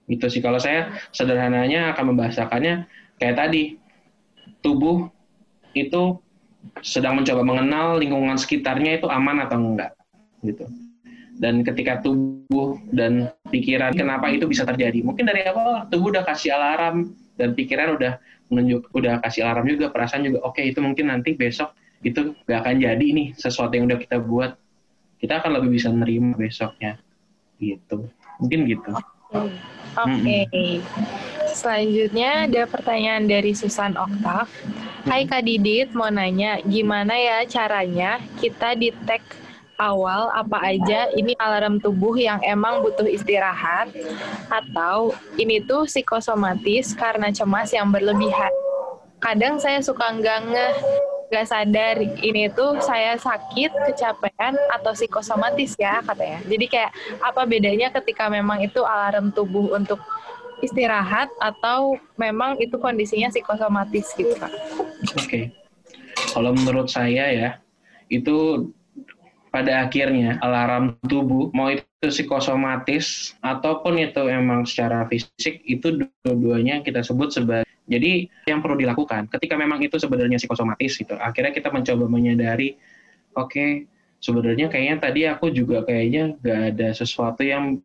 Itu 0.06 0.30
sih 0.30 0.42
kalau 0.44 0.62
saya 0.62 0.94
sederhananya 1.10 1.94
akan 1.98 2.14
membahasakannya 2.14 2.86
kayak 3.18 3.36
tadi, 3.36 3.64
tubuh 4.62 5.10
itu 5.74 6.22
sedang 6.82 7.22
mencoba 7.22 7.42
mengenal 7.46 8.02
lingkungan 8.02 8.38
sekitarnya 8.38 9.02
itu 9.02 9.08
aman 9.10 9.46
atau 9.46 9.58
enggak 9.62 9.92
gitu 10.42 10.66
dan 11.36 11.62
ketika 11.68 12.00
tubuh 12.00 12.80
dan 12.96 13.32
pikiran 13.52 13.92
kenapa 13.92 14.32
itu 14.32 14.48
bisa 14.48 14.64
terjadi? 14.64 15.04
Mungkin 15.04 15.28
dari 15.28 15.44
awal 15.48 15.88
tubuh 15.92 16.16
udah 16.16 16.24
kasih 16.24 16.56
alarm 16.56 17.12
dan 17.36 17.52
pikiran 17.52 18.00
udah 18.00 18.18
menunjuk 18.48 18.88
udah 18.96 19.20
kasih 19.26 19.44
alarm 19.44 19.68
juga 19.68 19.92
perasaan 19.92 20.24
juga 20.24 20.40
oke 20.46 20.62
okay, 20.62 20.72
itu 20.72 20.80
mungkin 20.80 21.12
nanti 21.12 21.34
besok 21.34 21.74
itu 22.06 22.38
gak 22.46 22.62
akan 22.62 22.78
jadi 22.80 23.02
nih 23.02 23.34
sesuatu 23.36 23.74
yang 23.76 23.90
udah 23.90 24.00
kita 24.00 24.18
buat. 24.22 24.56
Kita 25.20 25.42
akan 25.42 25.58
lebih 25.60 25.80
bisa 25.80 25.90
menerima 25.90 26.38
besoknya. 26.38 27.02
Gitu. 27.58 28.08
Mungkin 28.40 28.60
gitu. 28.70 28.92
Oke. 29.32 29.52
Okay. 29.96 30.44
okay. 30.48 30.72
selanjutnya 31.56 32.52
ada 32.52 32.68
pertanyaan 32.68 33.32
dari 33.32 33.56
Susan 33.56 33.96
Oktav 33.96 34.52
Hai 35.08 35.24
Kak 35.24 35.48
Didit 35.48 35.96
mau 35.96 36.12
nanya 36.12 36.60
gimana 36.66 37.16
ya 37.16 37.48
caranya 37.48 38.20
kita 38.44 38.76
detect 38.76 39.45
awal 39.76 40.32
apa 40.32 40.58
aja 40.76 41.12
ini 41.16 41.36
alarm 41.36 41.84
tubuh 41.84 42.16
yang 42.16 42.40
emang 42.44 42.80
butuh 42.84 43.08
istirahat 43.08 43.92
atau 44.48 45.12
ini 45.36 45.60
tuh 45.64 45.84
psikosomatis 45.88 46.96
karena 46.96 47.32
cemas 47.32 47.72
yang 47.76 47.92
berlebihan. 47.92 48.52
Kadang 49.20 49.60
saya 49.60 49.82
suka 49.82 50.12
nggak 50.16 50.40
nge 50.52 50.68
nggak 51.26 51.48
sadar 51.50 51.98
ini 52.22 52.48
tuh 52.54 52.78
saya 52.80 53.18
sakit, 53.18 53.74
kecapean 53.92 54.54
atau 54.72 54.94
psikosomatis 54.94 55.74
ya 55.76 56.00
katanya. 56.06 56.40
Jadi 56.46 56.66
kayak 56.70 56.92
apa 57.20 57.44
bedanya 57.44 57.90
ketika 57.90 58.30
memang 58.30 58.62
itu 58.62 58.86
alarm 58.86 59.34
tubuh 59.34 59.74
untuk 59.74 60.00
istirahat 60.64 61.28
atau 61.42 62.00
memang 62.16 62.56
itu 62.64 62.80
kondisinya 62.80 63.28
psikosomatis 63.34 64.16
gitu 64.16 64.32
Kak. 64.38 64.54
Oke. 65.20 65.20
Okay. 65.26 65.44
Kalau 66.32 66.56
menurut 66.56 66.88
saya 66.88 67.32
ya, 67.32 67.50
itu 68.08 68.70
pada 69.56 69.88
akhirnya 69.88 70.36
alarm 70.44 71.00
tubuh 71.08 71.48
mau 71.56 71.72
itu 71.72 71.88
psikosomatis 72.04 73.40
ataupun 73.40 74.04
itu 74.04 74.28
emang 74.28 74.68
secara 74.68 75.08
fisik 75.08 75.64
itu 75.64 76.04
dua-duanya 76.28 76.84
kita 76.84 77.00
sebut 77.00 77.32
sebagai 77.32 77.64
jadi 77.88 78.28
yang 78.52 78.60
perlu 78.60 78.76
dilakukan. 78.76 79.32
Ketika 79.32 79.56
memang 79.56 79.80
itu 79.80 79.96
sebenarnya 79.96 80.44
psikosomatis 80.44 81.00
itu 81.00 81.16
akhirnya 81.16 81.56
kita 81.56 81.72
mencoba 81.72 82.04
menyadari 82.12 82.76
oke 83.32 83.48
okay, 83.48 83.70
sebenarnya 84.20 84.68
kayaknya 84.68 84.96
tadi 85.00 85.22
aku 85.24 85.48
juga 85.56 85.88
kayaknya 85.88 86.36
gak 86.44 86.62
ada 86.76 86.88
sesuatu 86.92 87.40
yang 87.48 87.80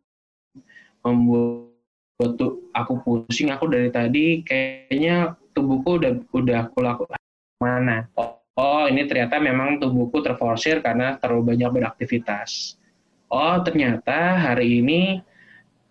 membuat 1.07 2.35
aku 2.75 2.93
pusing. 2.99 3.47
Aku 3.55 3.71
dari 3.71 3.87
tadi 3.95 4.43
kayaknya 4.43 5.39
tubuhku 5.55 6.03
udah 6.03 6.19
udah 6.35 6.67
aku 6.67 6.83
lakukan. 6.83 7.21
Mana 7.63 8.11
ini 8.59 9.07
ternyata 9.07 9.39
memang 9.39 9.79
tubuhku 9.79 10.19
terforsir 10.19 10.83
karena 10.83 11.15
terlalu 11.17 11.55
banyak 11.55 11.69
beraktivitas. 11.71 12.75
Oh 13.31 13.63
ternyata 13.63 14.51
hari 14.51 14.83
ini 14.83 15.23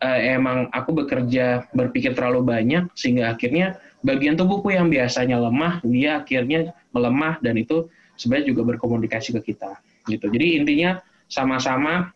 uh, 0.05 0.21
emang 0.21 0.69
aku 0.69 0.93
bekerja 0.93 1.65
berpikir 1.73 2.13
terlalu 2.13 2.45
banyak 2.45 2.93
sehingga 2.93 3.33
akhirnya 3.33 3.81
bagian 4.05 4.37
tubuhku 4.37 4.69
yang 4.73 4.93
biasanya 4.93 5.41
lemah 5.41 5.81
dia 5.89 6.21
akhirnya 6.21 6.77
melemah 6.93 7.41
dan 7.41 7.57
itu 7.57 7.89
sebenarnya 8.21 8.53
juga 8.53 8.63
berkomunikasi 8.77 9.33
ke 9.41 9.53
kita 9.53 9.81
gitu. 10.09 10.29
Jadi 10.29 10.61
intinya 10.61 11.01
sama-sama 11.33 12.13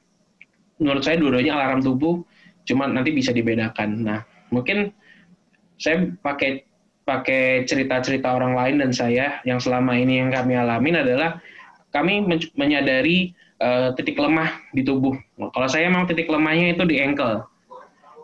menurut 0.77 1.01
saya 1.01 1.17
dua-duanya 1.17 1.57
alarm 1.57 1.81
tubuh 1.81 2.21
cuma 2.69 2.85
nanti 2.85 3.13
bisa 3.17 3.33
dibedakan. 3.33 4.05
Nah, 4.05 4.21
mungkin 4.53 4.93
saya 5.81 6.13
pakai 6.21 6.69
pakai 7.05 7.69
cerita-cerita 7.69 8.33
orang 8.33 8.57
lain 8.57 8.77
dan 8.81 8.91
saya 8.91 9.41
yang 9.45 9.61
selama 9.61 9.93
ini 9.97 10.25
yang 10.25 10.33
kami 10.33 10.57
alamin 10.57 11.05
adalah 11.05 11.41
kami 11.93 12.25
menyadari 12.57 13.37
uh, 13.61 13.93
titik 13.95 14.19
lemah 14.19 14.51
di 14.73 14.83
tubuh. 14.83 15.15
Kalau 15.37 15.69
saya 15.69 15.87
memang 15.93 16.09
titik 16.11 16.27
lemahnya 16.27 16.75
itu 16.75 16.85
di 16.89 16.99
ankle 16.99 17.45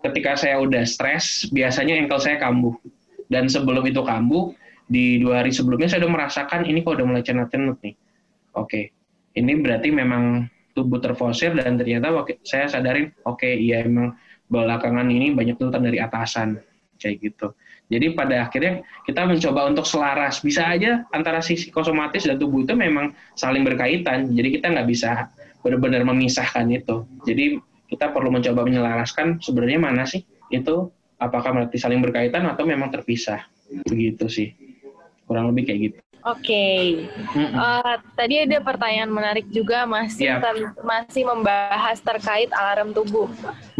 ketika 0.00 0.36
saya 0.36 0.56
udah 0.60 0.82
stres, 0.88 1.48
biasanya 1.52 2.00
ankle 2.00 2.20
saya 2.20 2.40
kambuh. 2.40 2.72
Dan 3.30 3.46
sebelum 3.46 3.86
itu 3.86 4.02
kambuh, 4.02 4.50
di 4.90 5.22
dua 5.22 5.44
hari 5.44 5.54
sebelumnya 5.54 5.86
saya 5.86 6.02
udah 6.02 6.12
merasakan 6.18 6.66
ini 6.66 6.82
kok 6.82 6.98
udah 6.98 7.06
mulai 7.06 7.22
cenut-cenut 7.22 7.78
nih. 7.78 7.94
Oke, 8.58 8.90
ini 9.38 9.52
berarti 9.62 9.94
memang 9.94 10.50
tubuh 10.74 10.98
terfosir 10.98 11.54
dan 11.54 11.78
ternyata 11.78 12.10
saya 12.42 12.66
sadarin, 12.66 13.14
oke 13.22 13.38
okay, 13.38 13.54
iya 13.54 13.86
emang 13.86 14.18
belakangan 14.50 15.06
ini 15.06 15.30
banyak 15.30 15.54
tuntutan 15.54 15.86
dari 15.86 16.02
atasan 16.02 16.58
kayak 16.98 17.22
gitu. 17.22 17.54
Jadi 17.90 18.14
pada 18.14 18.46
akhirnya 18.46 18.86
kita 19.02 19.26
mencoba 19.26 19.66
untuk 19.66 19.82
selaras. 19.82 20.38
Bisa 20.40 20.70
aja 20.70 21.02
antara 21.10 21.42
sisi 21.42 21.68
psikosomatis 21.68 22.22
dan 22.22 22.38
tubuh 22.38 22.62
itu 22.62 22.72
memang 22.78 23.10
saling 23.34 23.66
berkaitan. 23.66 24.30
Jadi 24.30 24.62
kita 24.62 24.70
nggak 24.70 24.86
bisa 24.86 25.26
benar-benar 25.60 26.06
memisahkan 26.06 26.70
itu. 26.70 27.02
Jadi 27.26 27.58
kita 27.90 28.14
perlu 28.14 28.30
mencoba 28.30 28.62
menyelaraskan 28.62 29.42
sebenarnya 29.42 29.82
mana 29.82 30.06
sih 30.06 30.22
itu 30.54 30.88
apakah 31.18 31.50
berarti 31.50 31.76
saling 31.76 31.98
berkaitan 31.98 32.46
atau 32.46 32.62
memang 32.62 32.94
terpisah 32.94 33.42
begitu 33.86 34.30
sih 34.30 34.54
kurang 35.26 35.50
lebih 35.50 35.66
kayak 35.66 35.80
gitu. 35.90 35.98
Oke, 36.20 36.52
okay. 36.52 36.80
mm 37.32 37.48
-mm. 37.48 37.56
uh, 37.56 37.96
tadi 38.12 38.44
ada 38.44 38.60
pertanyaan 38.60 39.08
menarik 39.08 39.48
juga 39.48 39.88
masih 39.88 40.28
yeah. 40.28 40.76
masih 40.84 41.24
membahas 41.24 41.96
terkait 42.04 42.52
alarm 42.52 42.92
tubuh. 42.92 43.24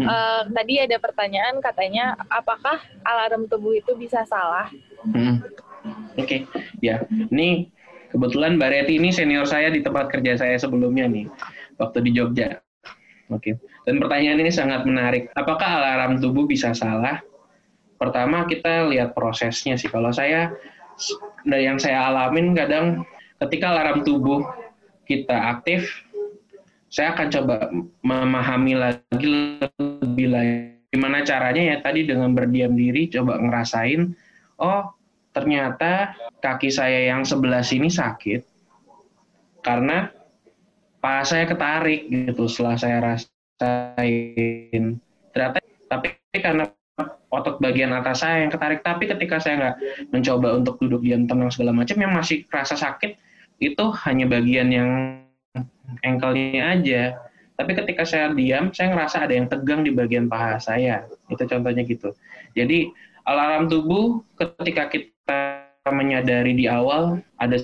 Mm. 0.01 0.09
Uh, 0.09 0.41
tadi 0.49 0.81
ada 0.81 0.97
pertanyaan 0.97 1.61
katanya 1.61 2.17
apakah 2.33 2.81
alarm 3.05 3.45
tubuh 3.45 3.77
itu 3.77 3.93
bisa 3.93 4.25
salah? 4.25 4.73
Mm. 5.05 5.37
Oke, 6.17 6.17
okay. 6.17 6.39
ya, 6.81 7.05
ini 7.29 7.69
kebetulan 8.09 8.57
Mbak 8.57 8.69
Reti 8.73 8.97
ini 8.97 9.13
senior 9.13 9.45
saya 9.45 9.69
di 9.69 9.85
tempat 9.85 10.09
kerja 10.09 10.33
saya 10.41 10.57
sebelumnya 10.57 11.05
nih, 11.05 11.29
waktu 11.77 12.01
di 12.01 12.11
Jogja. 12.17 12.57
Oke. 13.29 13.53
Okay. 13.53 13.53
Dan 13.85 14.01
pertanyaan 14.01 14.41
ini 14.41 14.51
sangat 14.51 14.81
menarik. 14.83 15.29
Apakah 15.37 15.77
alarm 15.77 16.17
tubuh 16.17 16.49
bisa 16.49 16.73
salah? 16.73 17.21
Pertama 18.01 18.49
kita 18.49 18.89
lihat 18.89 19.13
prosesnya 19.13 19.77
sih. 19.77 19.87
Kalau 19.87 20.09
saya 20.09 20.51
dari 21.45 21.65
yang 21.65 21.77
saya 21.81 22.09
alamin 22.11 22.53
kadang 22.53 23.05
ketika 23.41 23.73
alarm 23.73 24.05
tubuh 24.05 24.45
kita 25.05 25.57
aktif, 25.57 25.87
saya 26.91 27.15
akan 27.15 27.27
coba 27.31 27.55
memahami 28.03 28.73
lagi 28.77 29.27
lebih 29.79 30.27
lagi. 30.31 30.55
Gimana 30.91 31.23
caranya 31.23 31.75
ya? 31.75 31.77
Tadi 31.79 32.03
dengan 32.03 32.35
berdiam 32.35 32.75
diri 32.75 33.07
coba 33.07 33.39
ngerasain 33.39 34.11
oh 34.61 34.93
ternyata 35.31 36.13
kaki 36.43 36.69
saya 36.69 37.09
yang 37.09 37.23
sebelah 37.23 37.65
sini 37.65 37.89
sakit 37.89 38.43
karena 39.63 40.11
pas 41.01 41.25
saya 41.25 41.49
ketarik 41.49 42.05
gitu 42.11 42.45
setelah 42.45 42.77
saya 42.77 42.97
rasain. 43.01 44.99
Ternyata 45.33 45.57
tapi 45.89 46.07
karena 46.37 46.67
otot 47.31 47.61
bagian 47.63 47.91
atas 47.95 48.23
saya 48.25 48.43
yang 48.43 48.51
ketarik 48.51 48.81
tapi 48.83 49.07
ketika 49.07 49.39
saya 49.39 49.55
nggak 49.57 49.75
mencoba 50.11 50.47
untuk 50.57 50.75
duduk 50.81 51.01
diam 51.05 51.25
tenang 51.25 51.49
segala 51.53 51.71
macam 51.71 51.97
yang 51.97 52.11
masih 52.11 52.43
kerasa 52.47 52.75
sakit 52.75 53.17
itu 53.61 53.85
hanya 54.07 54.25
bagian 54.25 54.69
yang 54.73 54.89
engkelnya 56.01 56.77
aja 56.77 57.03
tapi 57.55 57.77
ketika 57.77 58.03
saya 58.07 58.33
diam 58.33 58.73
saya 58.73 58.95
ngerasa 58.95 59.27
ada 59.27 59.33
yang 59.37 59.47
tegang 59.47 59.85
di 59.85 59.91
bagian 59.93 60.25
paha 60.25 60.57
saya 60.57 61.05
itu 61.29 61.43
contohnya 61.45 61.83
gitu 61.85 62.15
jadi 62.57 62.89
alarm 63.25 63.69
tubuh 63.69 64.25
ketika 64.37 64.89
kita 64.89 65.61
menyadari 65.89 66.53
di 66.53 66.65
awal 66.69 67.21
ada 67.41 67.57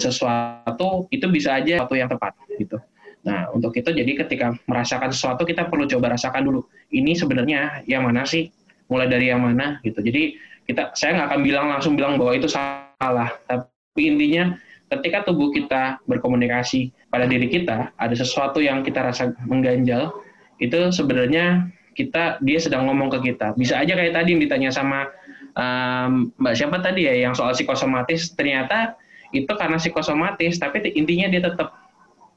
sesuatu 0.00 1.04
itu 1.12 1.28
bisa 1.28 1.60
aja 1.60 1.76
sesuatu 1.76 1.96
yang 1.96 2.08
tepat 2.08 2.32
gitu. 2.56 2.80
Nah, 3.20 3.52
untuk 3.52 3.76
itu 3.76 3.92
jadi 3.92 4.24
ketika 4.24 4.56
merasakan 4.64 5.12
sesuatu 5.12 5.44
kita 5.44 5.68
perlu 5.68 5.84
coba 5.84 6.16
rasakan 6.16 6.48
dulu. 6.48 6.64
Ini 6.88 7.12
sebenarnya 7.12 7.84
yang 7.84 8.08
mana 8.08 8.24
sih? 8.24 8.48
Mulai 8.90 9.06
dari 9.06 9.30
yang 9.30 9.40
mana 9.46 9.78
gitu. 9.86 10.02
Jadi 10.02 10.34
kita 10.66 10.92
saya 10.98 11.16
nggak 11.16 11.28
akan 11.30 11.40
bilang 11.46 11.66
langsung 11.70 11.94
bilang 11.94 12.18
bahwa 12.18 12.34
itu 12.34 12.50
salah, 12.50 13.30
tapi 13.46 14.02
intinya 14.02 14.58
ketika 14.90 15.22
tubuh 15.30 15.54
kita 15.54 16.02
berkomunikasi 16.10 16.90
pada 17.10 17.26
diri 17.30 17.46
kita, 17.46 17.94
ada 17.94 18.14
sesuatu 18.14 18.58
yang 18.58 18.82
kita 18.82 19.02
rasa 19.02 19.30
mengganjal, 19.46 20.10
itu 20.58 20.90
sebenarnya 20.90 21.70
kita 21.94 22.38
dia 22.42 22.58
sedang 22.58 22.90
ngomong 22.90 23.10
ke 23.14 23.30
kita. 23.30 23.54
Bisa 23.54 23.78
aja 23.78 23.94
kayak 23.94 24.14
tadi 24.14 24.34
yang 24.34 24.42
ditanya 24.42 24.70
sama 24.74 25.10
um, 25.54 26.34
Mbak 26.38 26.54
siapa 26.54 26.76
tadi 26.82 27.06
ya 27.06 27.14
yang 27.26 27.34
soal 27.34 27.54
psikosomatis 27.54 28.34
ternyata 28.34 28.98
itu 29.30 29.50
karena 29.54 29.78
psikosomatis, 29.78 30.58
tapi 30.58 30.82
intinya 30.98 31.30
dia 31.30 31.42
tetap 31.46 31.78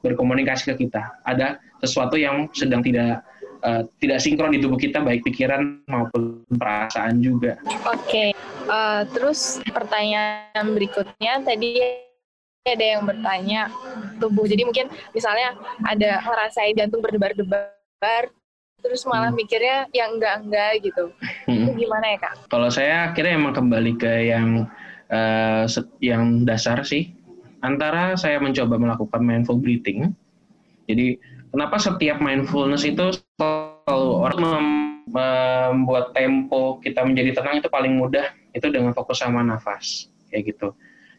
berkomunikasi 0.06 0.74
ke 0.74 0.86
kita. 0.86 1.18
Ada 1.26 1.58
sesuatu 1.82 2.14
yang 2.14 2.46
sedang 2.54 2.86
tidak 2.86 3.26
uh, 3.64 3.82
tidak 3.98 4.20
sinkron 4.20 4.52
di 4.52 4.60
tubuh 4.60 4.76
kita, 4.78 5.00
baik 5.00 5.24
pikiran 5.24 5.80
maupun 5.88 6.44
perasaan 6.52 7.24
juga. 7.24 7.58
Oke, 7.64 7.80
okay. 7.88 8.28
uh, 8.68 9.00
eh, 9.00 9.00
terus 9.10 9.58
pertanyaan 9.64 10.64
berikutnya 10.76 11.40
tadi 11.42 11.80
ada 12.64 12.84
yang 12.96 13.02
bertanya 13.04 13.68
tubuh. 14.20 14.44
Jadi 14.48 14.62
mungkin 14.64 14.86
misalnya 15.12 15.56
ada 15.84 16.20
ngerasain 16.24 16.76
jantung 16.76 17.04
berdebar-debar, 17.04 18.32
terus 18.80 19.04
malah 19.08 19.32
hmm. 19.32 19.40
mikirnya 19.40 19.76
yang 19.92 20.16
enggak-enggak 20.16 20.80
gitu. 20.84 21.12
Hmm. 21.48 21.68
Itu 21.68 21.70
gimana 21.76 22.06
ya 22.16 22.18
kak? 22.20 22.34
Kalau 22.48 22.68
saya 22.72 23.12
akhirnya 23.12 23.36
emang 23.36 23.52
kembali 23.56 23.92
ke 24.00 24.12
yang 24.28 24.68
uh, 25.12 25.64
yang 26.00 26.48
dasar 26.48 26.84
sih 26.84 27.12
antara 27.64 28.12
saya 28.16 28.40
mencoba 28.40 28.76
melakukan 28.76 29.20
mindful 29.24 29.56
breathing. 29.56 30.12
Jadi 30.84 31.16
kenapa 31.54 31.78
setiap 31.78 32.18
mindfulness 32.18 32.82
itu 32.82 33.14
selalu 33.38 34.10
orang 34.26 34.38
membuat 35.06 36.10
tempo 36.10 36.82
kita 36.82 37.06
menjadi 37.06 37.38
tenang 37.38 37.62
itu 37.62 37.70
paling 37.70 37.94
mudah 37.94 38.34
itu 38.50 38.66
dengan 38.74 38.90
fokus 38.90 39.22
sama 39.22 39.46
nafas 39.46 40.10
kayak 40.34 40.50
gitu. 40.50 40.74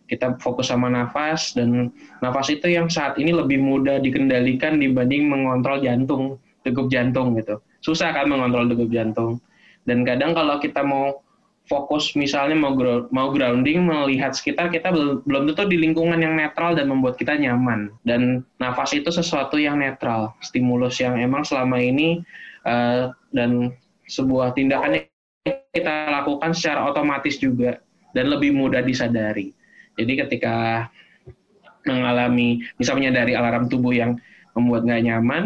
Kita 0.06 0.38
fokus 0.38 0.70
sama 0.70 0.92
nafas 0.92 1.58
dan 1.58 1.90
nafas 2.22 2.54
itu 2.54 2.70
yang 2.70 2.92
saat 2.92 3.18
ini 3.18 3.34
lebih 3.34 3.58
mudah 3.58 3.98
dikendalikan 3.98 4.78
dibanding 4.78 5.26
mengontrol 5.26 5.82
jantung, 5.82 6.38
degup 6.62 6.94
jantung 6.94 7.34
gitu. 7.40 7.58
Susah 7.82 8.14
kan 8.14 8.30
mengontrol 8.30 8.70
degup 8.70 8.92
jantung. 8.94 9.42
Dan 9.88 10.06
kadang 10.06 10.38
kalau 10.38 10.62
kita 10.62 10.86
mau 10.86 11.25
fokus 11.66 12.14
misalnya 12.14 12.54
mau 12.54 12.78
mau 13.10 13.34
grounding 13.34 13.82
melihat 13.86 14.38
sekitar 14.38 14.70
kita 14.70 14.94
belum 14.94 15.26
belum 15.26 15.44
tentu 15.50 15.66
di 15.66 15.78
lingkungan 15.82 16.22
yang 16.22 16.38
netral 16.38 16.78
dan 16.78 16.90
membuat 16.90 17.18
kita 17.18 17.34
nyaman. 17.38 17.90
Dan 18.06 18.46
nafas 18.62 18.94
itu 18.94 19.10
sesuatu 19.10 19.58
yang 19.58 19.82
netral 19.82 20.38
stimulus 20.46 21.02
yang 21.02 21.18
emang 21.18 21.42
selama 21.42 21.82
ini 21.82 22.22
uh, 22.70 23.10
dan 23.34 23.74
sebuah 24.06 24.54
tindakan 24.54 25.02
yang 25.02 25.58
kita 25.74 25.96
lakukan 26.14 26.54
secara 26.54 26.86
otomatis 26.86 27.42
juga 27.42 27.82
dan 28.14 28.30
lebih 28.30 28.54
mudah 28.54 28.86
disadari. 28.86 29.52
Jadi 29.98 30.14
ketika 30.22 30.88
mengalami 31.86 32.62
bisa 32.78 32.94
menyadari 32.94 33.34
alarm 33.38 33.70
tubuh 33.70 33.94
yang 33.94 34.18
membuat 34.58 34.86
nggak 34.86 35.04
nyaman 35.06 35.44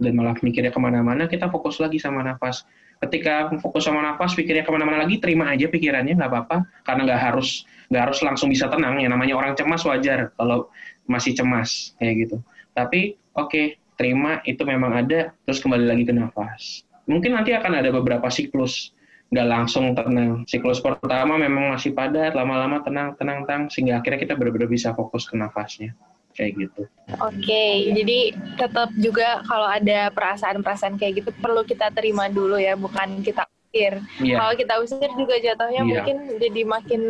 dan 0.00 0.12
malah 0.16 0.34
mikirnya 0.40 0.72
ke 0.72 0.80
mana-mana 0.80 1.28
kita 1.28 1.50
fokus 1.52 1.82
lagi 1.82 2.00
sama 2.00 2.24
nafas 2.24 2.64
ketika 3.00 3.48
fokus 3.64 3.88
sama 3.88 4.04
nafas 4.04 4.36
pikirnya 4.36 4.62
ke 4.62 4.70
mana-mana 4.72 5.04
lagi 5.04 5.16
terima 5.18 5.48
aja 5.48 5.66
pikirannya 5.66 6.16
nggak 6.16 6.30
apa-apa. 6.30 6.56
Karena 6.84 7.02
nggak 7.08 7.20
harus 7.20 7.64
nggak 7.88 8.02
harus 8.08 8.18
langsung 8.22 8.48
bisa 8.52 8.68
tenang. 8.68 9.00
Ya 9.00 9.08
namanya 9.08 9.34
orang 9.36 9.56
cemas 9.56 9.82
wajar 9.88 10.30
kalau 10.36 10.68
masih 11.08 11.32
cemas 11.34 11.96
kayak 11.96 12.28
gitu. 12.28 12.36
Tapi 12.76 13.18
oke 13.34 13.48
okay, 13.48 13.66
terima 14.00 14.40
itu 14.48 14.64
memang 14.64 14.96
ada 14.96 15.32
terus 15.44 15.60
kembali 15.60 15.84
lagi 15.84 16.08
ke 16.08 16.14
nafas 16.16 16.88
mungkin 17.10 17.34
nanti 17.34 17.50
akan 17.50 17.82
ada 17.82 17.90
beberapa 17.90 18.30
siklus 18.30 18.94
nggak 19.30 19.46
langsung 19.46 19.94
tenang. 19.94 20.42
Siklus 20.46 20.82
pertama 20.82 21.38
memang 21.38 21.74
masih 21.74 21.94
padat 21.94 22.34
lama-lama 22.34 22.82
tenang 22.82 23.14
tenang 23.18 23.46
tenang 23.46 23.70
sehingga 23.70 24.02
akhirnya 24.02 24.18
kita 24.22 24.34
benar-benar 24.34 24.70
bisa 24.70 24.90
fokus 24.94 25.26
ke 25.26 25.38
nafasnya 25.38 25.94
kayak 26.40 26.52
gitu. 26.56 26.82
Oke, 27.20 27.44
okay, 27.44 27.72
jadi 27.92 28.18
tetap 28.56 28.88
juga 28.96 29.44
kalau 29.44 29.68
ada 29.68 30.08
perasaan-perasaan 30.08 30.96
kayak 30.96 31.20
gitu 31.20 31.30
perlu 31.36 31.60
kita 31.68 31.92
terima 31.92 32.32
dulu 32.32 32.56
ya, 32.56 32.80
bukan 32.80 33.20
kita 33.20 33.44
usir. 33.68 34.00
Yeah. 34.24 34.40
Kalau 34.40 34.52
kita 34.56 34.74
usir 34.80 35.10
juga 35.20 35.36
jatuhnya 35.36 35.84
yeah. 35.84 35.90
mungkin 35.92 36.16
jadi 36.40 36.62
makin 36.64 37.02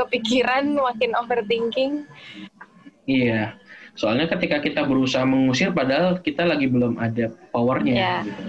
kepikiran, 0.00 0.64
makin 0.80 1.10
overthinking. 1.14 1.92
Iya. 3.04 3.28
Yeah. 3.28 3.46
Soalnya 3.94 4.26
ketika 4.26 4.58
kita 4.58 4.82
berusaha 4.88 5.22
mengusir 5.22 5.70
padahal 5.70 6.18
kita 6.18 6.42
lagi 6.48 6.66
belum 6.66 6.98
ada 6.98 7.30
powernya. 7.54 7.94
Yeah. 7.94 8.20
Gitu. 8.24 8.42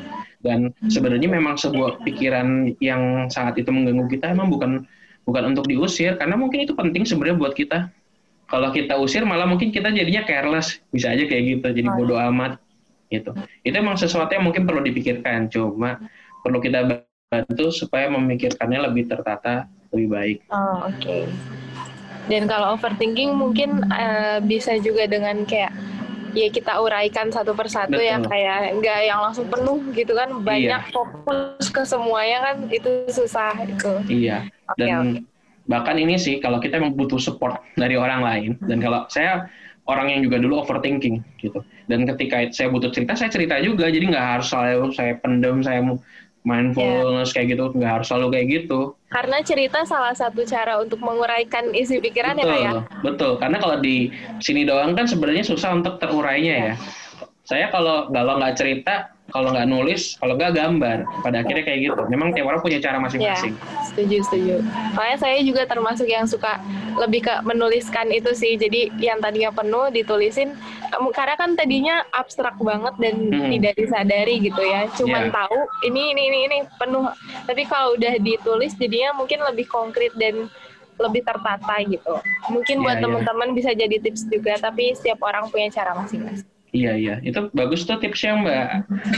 Dan 0.46 0.60
sebenarnya 0.94 1.30
memang 1.30 1.58
sebuah 1.58 2.06
pikiran 2.06 2.78
yang 2.78 3.30
saat 3.34 3.58
itu 3.58 3.70
mengganggu 3.74 4.06
kita 4.14 4.30
emang 4.30 4.54
bukan 4.54 4.86
bukan 5.26 5.58
untuk 5.58 5.66
diusir 5.66 6.22
karena 6.22 6.38
mungkin 6.38 6.70
itu 6.70 6.78
penting 6.78 7.06
sebenarnya 7.06 7.38
buat 7.38 7.58
kita. 7.58 7.90
Kalau 8.56 8.72
kita 8.72 8.96
usir 8.96 9.28
malah 9.28 9.44
mungkin 9.44 9.68
kita 9.68 9.92
jadinya 9.92 10.24
careless, 10.24 10.80
bisa 10.88 11.12
aja 11.12 11.28
kayak 11.28 11.60
gitu, 11.60 11.68
jadi 11.76 11.92
oh. 11.92 12.00
bodoh 12.00 12.16
amat 12.32 12.56
gitu. 13.12 13.36
Itu 13.68 13.76
emang 13.76 14.00
sesuatu 14.00 14.32
yang 14.32 14.48
mungkin 14.48 14.64
perlu 14.64 14.80
dipikirkan, 14.80 15.52
cuma 15.52 16.00
perlu 16.40 16.64
kita 16.64 17.04
bantu 17.28 17.68
supaya 17.76 18.08
memikirkannya 18.08 18.80
lebih 18.88 19.12
tertata, 19.12 19.68
lebih 19.92 20.08
baik. 20.08 20.38
Oh, 20.56 20.88
oke. 20.88 21.04
Okay. 21.04 21.28
Dan 22.32 22.48
kalau 22.48 22.80
overthinking 22.80 23.36
mungkin 23.36 23.92
uh, 23.92 24.40
bisa 24.40 24.80
juga 24.80 25.04
dengan 25.04 25.44
kayak 25.44 25.76
ya 26.32 26.48
kita 26.48 26.80
uraikan 26.80 27.28
satu 27.36 27.52
persatu 27.52 28.00
ya, 28.00 28.24
Betul. 28.24 28.32
ya 28.32 28.32
kayak 28.32 28.60
nggak 28.80 29.00
yang 29.04 29.20
langsung 29.20 29.48
penuh 29.52 29.84
gitu 29.92 30.16
kan 30.16 30.32
banyak 30.44 30.84
iya. 30.84 30.92
fokus 30.96 31.68
ke 31.72 31.84
semuanya 31.88 32.38
kan 32.44 32.56
itu 32.68 32.92
susah 33.08 33.56
itu 33.64 33.94
iya 34.12 34.44
okay, 34.68 34.84
dan 34.84 35.04
okay. 35.24 35.35
Bahkan 35.66 35.98
ini 35.98 36.18
sih 36.18 36.38
kalau 36.38 36.62
kita 36.62 36.78
memang 36.78 36.94
butuh 36.94 37.18
support 37.18 37.58
dari 37.74 37.98
orang 37.98 38.22
lain 38.22 38.52
dan 38.70 38.78
kalau 38.82 39.10
saya 39.10 39.50
orang 39.86 40.10
yang 40.10 40.22
juga 40.26 40.42
dulu 40.42 40.62
overthinking 40.66 41.22
gitu. 41.42 41.62
Dan 41.86 42.10
ketika 42.10 42.50
saya 42.50 42.74
butuh 42.74 42.90
cerita 42.90 43.14
saya 43.14 43.30
cerita 43.30 43.62
juga. 43.62 43.90
Jadi 43.90 44.10
nggak 44.10 44.26
harus 44.38 44.50
selalu 44.50 44.90
saya 44.94 45.14
pendem 45.22 45.62
saya 45.62 45.82
mindfulness 46.46 47.30
yeah. 47.32 47.36
kayak 47.38 47.48
gitu. 47.58 47.66
Nggak 47.78 47.92
harus 48.02 48.08
selalu 48.10 48.28
kayak 48.34 48.48
gitu. 48.50 48.80
Karena 49.14 49.38
cerita 49.46 49.80
salah 49.86 50.14
satu 50.18 50.42
cara 50.44 50.82
untuk 50.82 51.00
menguraikan 51.02 51.72
isi 51.78 52.02
pikiran 52.02 52.36
betul, 52.36 52.50
ya? 52.50 52.54
Kayak 52.58 52.74
betul. 53.06 53.32
Karena 53.38 53.58
kalau 53.62 53.78
di 53.80 54.10
sini 54.42 54.66
doang 54.66 54.98
kan 54.98 55.06
sebenarnya 55.06 55.46
susah 55.46 55.78
untuk 55.78 56.02
terurainya 56.02 56.74
ya. 56.74 56.74
Saya 57.46 57.70
kalau 57.70 58.10
kalau 58.10 58.42
nggak 58.42 58.58
cerita 58.58 59.15
kalau 59.34 59.50
nggak 59.52 59.68
nulis, 59.68 60.16
kalau 60.22 60.38
nggak 60.38 60.54
gambar. 60.54 60.98
Pada 61.26 61.42
akhirnya 61.42 61.66
kayak 61.66 61.80
gitu. 61.92 62.02
Memang 62.14 62.32
tiap 62.32 62.46
orang 62.46 62.62
punya 62.62 62.78
cara 62.78 63.02
masing-masing. 63.02 63.58
Ya, 63.58 63.82
setuju, 63.90 64.18
setuju. 64.30 64.56
Makanya 64.94 65.18
saya 65.18 65.38
juga 65.42 65.66
termasuk 65.66 66.06
yang 66.06 66.30
suka 66.30 66.62
lebih 66.96 67.26
ke 67.26 67.34
menuliskan 67.42 68.14
itu 68.14 68.32
sih. 68.38 68.56
Jadi 68.56 68.94
yang 69.02 69.20
tadinya 69.20 69.50
penuh 69.50 69.90
ditulisin, 69.90 70.54
karena 71.12 71.36
kan 71.36 71.58
tadinya 71.58 72.06
abstrak 72.14 72.56
banget 72.62 72.96
dan 73.02 73.16
hmm. 73.34 73.50
tidak 73.58 73.74
disadari 73.76 74.36
gitu 74.40 74.62
ya. 74.62 74.88
Cuman 74.94 75.28
yeah. 75.28 75.34
tahu 75.34 75.60
ini, 75.90 76.14
ini, 76.14 76.24
ini, 76.30 76.40
ini 76.46 76.58
penuh. 76.78 77.10
Tapi 77.50 77.66
kalau 77.66 77.98
udah 77.98 78.16
ditulis, 78.22 78.78
jadinya 78.78 79.18
mungkin 79.18 79.42
lebih 79.42 79.66
konkret 79.68 80.14
dan 80.16 80.48
lebih 80.96 81.28
tertata 81.28 81.76
gitu. 81.84 82.16
Mungkin 82.48 82.80
yeah, 82.80 82.86
buat 82.88 82.98
yeah. 83.02 83.04
teman-teman 83.04 83.50
bisa 83.52 83.76
jadi 83.76 84.00
tips 84.00 84.32
juga, 84.32 84.56
tapi 84.62 84.96
setiap 84.96 85.20
orang 85.28 85.52
punya 85.52 85.68
cara 85.74 85.92
masing-masing. 85.92 86.55
Iya 86.76 86.94
iya, 87.00 87.16
itu 87.24 87.48
bagus 87.56 87.88
tuh 87.88 87.96
tipsnya 88.04 88.36
Mbak 88.36 88.68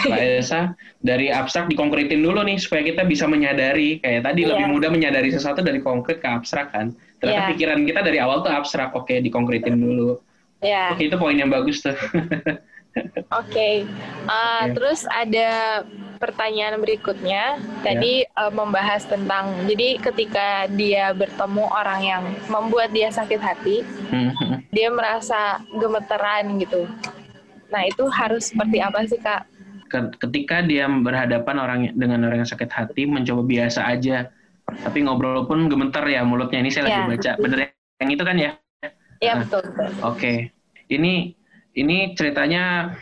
Mbak 0.05 0.19
Elsa. 0.21 0.77
Dari 1.01 1.33
abstrak 1.33 1.65
dikonkretin 1.73 2.21
dulu 2.21 2.45
nih 2.45 2.61
supaya 2.61 2.85
kita 2.85 3.01
bisa 3.01 3.25
menyadari 3.25 3.97
kayak 3.97 4.29
tadi 4.29 4.45
yeah. 4.45 4.53
lebih 4.53 4.65
mudah 4.77 4.89
menyadari 4.93 5.33
sesuatu 5.33 5.65
dari 5.65 5.81
konkret 5.81 6.21
ke 6.21 6.29
abstrak 6.29 6.69
kan. 6.69 6.93
Ternyata 7.17 7.41
yeah. 7.41 7.49
pikiran 7.49 7.81
kita 7.89 8.05
dari 8.05 8.21
awal 8.21 8.45
tuh 8.45 8.53
abstrak, 8.53 8.93
oke 8.93 9.09
dikonkretin 9.09 9.73
dulu. 9.73 10.21
Iya. 10.61 10.93
Yeah. 10.93 10.93
Oke 10.93 11.09
itu 11.09 11.17
poin 11.17 11.33
yang 11.33 11.49
bagus 11.49 11.81
tuh. 11.81 11.97
Oke, 12.97 13.53
okay. 13.53 13.75
uh, 14.25 14.65
yeah. 14.65 14.73
terus 14.73 15.05
ada 15.05 15.49
pertanyaan 16.17 16.81
berikutnya. 16.81 17.61
Tadi 17.85 18.25
yeah. 18.25 18.41
uh, 18.41 18.49
membahas 18.49 19.05
tentang 19.05 19.53
jadi 19.69 20.01
ketika 20.01 20.65
dia 20.73 21.13
bertemu 21.13 21.65
orang 21.69 22.01
yang 22.01 22.23
membuat 22.49 22.89
dia 22.89 23.13
sakit 23.13 23.37
hati, 23.37 23.85
hmm. 24.09 24.65
dia 24.73 24.89
merasa 24.89 25.61
gemeteran 25.77 26.57
gitu. 26.57 26.89
Nah, 27.67 27.81
itu 27.87 28.03
harus 28.07 28.51
seperti 28.51 28.77
apa 28.79 29.03
sih, 29.07 29.19
Kak? 29.19 29.47
Ketika 30.19 30.63
dia 30.63 30.87
berhadapan 30.87 31.55
orang 31.59 31.79
dengan 31.95 32.27
orang 32.27 32.43
yang 32.43 32.49
sakit 32.49 32.71
hati, 32.71 33.07
mencoba 33.07 33.43
biasa 33.43 33.87
aja. 33.87 34.27
Tapi 34.67 35.07
ngobrol 35.07 35.47
pun 35.47 35.71
gemeter 35.71 36.03
ya 36.11 36.27
mulutnya. 36.27 36.59
Ini 36.59 36.71
saya 36.71 36.83
ya. 36.83 36.87
lagi 36.91 37.03
baca. 37.15 37.31
Bener 37.39 37.57
yang 38.03 38.09
itu 38.11 38.23
kan 38.27 38.35
ya? 38.35 38.51
Iya, 39.23 39.33
nah, 39.33 39.41
betul. 39.47 39.61
betul. 39.71 39.87
Oke. 39.87 40.03
Okay. 40.11 40.37
Ini 40.91 41.13
ini 41.79 41.97
ceritanya 42.19 42.95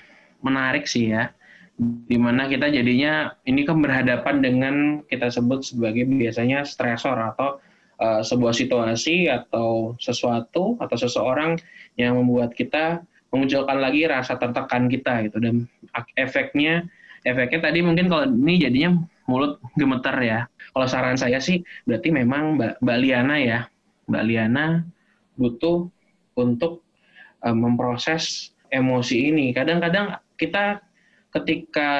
menarik 0.45 0.86
sih 0.86 1.09
ya. 1.09 1.34
Di 1.82 2.16
mana 2.16 2.47
kita 2.47 2.72
jadinya 2.72 3.36
ini 3.43 3.68
kan 3.68 3.82
berhadapan 3.82 4.39
dengan 4.39 4.76
kita 5.09 5.28
sebut 5.28 5.66
sebagai 5.66 6.07
biasanya 6.07 6.63
stresor 6.63 7.18
atau 7.18 7.59
uh, 7.99 8.22
sebuah 8.24 8.55
situasi 8.55 9.28
atau 9.28 9.97
sesuatu 9.99 10.80
atau 10.80 10.95
seseorang 10.95 11.59
yang 11.99 12.16
membuat 12.16 12.55
kita 12.55 13.03
memunculkan 13.34 13.78
lagi 13.82 14.07
rasa 14.07 14.38
tertekan 14.38 14.88
kita 14.88 15.28
gitu 15.28 15.38
dan 15.41 15.67
efeknya 16.15 16.86
efeknya 17.26 17.59
tadi 17.71 17.82
mungkin 17.82 18.05
kalau 18.07 18.30
ini 18.30 18.61
jadinya 18.61 19.01
mulut 19.26 19.57
gemeter 19.73 20.15
ya. 20.21 20.39
Kalau 20.71 20.88
saran 20.88 21.17
saya 21.17 21.41
sih 21.41 21.65
berarti 21.89 22.13
memang 22.13 22.57
Mbak, 22.57 22.73
Mbak 22.86 22.97
Liana 23.01 23.36
ya, 23.41 23.59
Mbak 24.05 24.23
Liana 24.30 24.65
butuh 25.36 25.89
untuk 26.38 26.86
uh, 27.41 27.55
memproses 27.55 28.53
emosi 28.69 29.34
ini. 29.34 29.51
Kadang-kadang 29.51 30.21
kita 30.38 30.80
ketika 31.36 31.91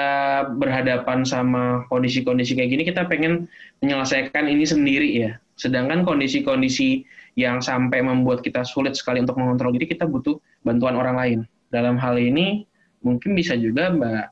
berhadapan 0.56 1.28
sama 1.28 1.84
kondisi-kondisi 1.92 2.56
kayak 2.56 2.72
gini 2.72 2.84
kita 2.88 3.04
pengen 3.10 3.52
menyelesaikan 3.84 4.48
ini 4.48 4.64
sendiri 4.64 5.10
ya. 5.12 5.32
Sedangkan 5.60 6.08
kondisi-kondisi 6.08 7.04
yang 7.36 7.60
sampai 7.60 8.00
membuat 8.00 8.40
kita 8.42 8.64
sulit 8.64 8.96
sekali 8.96 9.20
untuk 9.20 9.36
mengontrol 9.36 9.76
diri, 9.76 9.92
kita 9.92 10.08
butuh 10.08 10.40
bantuan 10.64 10.96
orang 10.96 11.16
lain. 11.20 11.40
Dalam 11.68 12.00
hal 12.00 12.16
ini, 12.16 12.64
mungkin 13.04 13.36
bisa 13.36 13.60
juga 13.60 13.92
Mbak, 13.92 14.24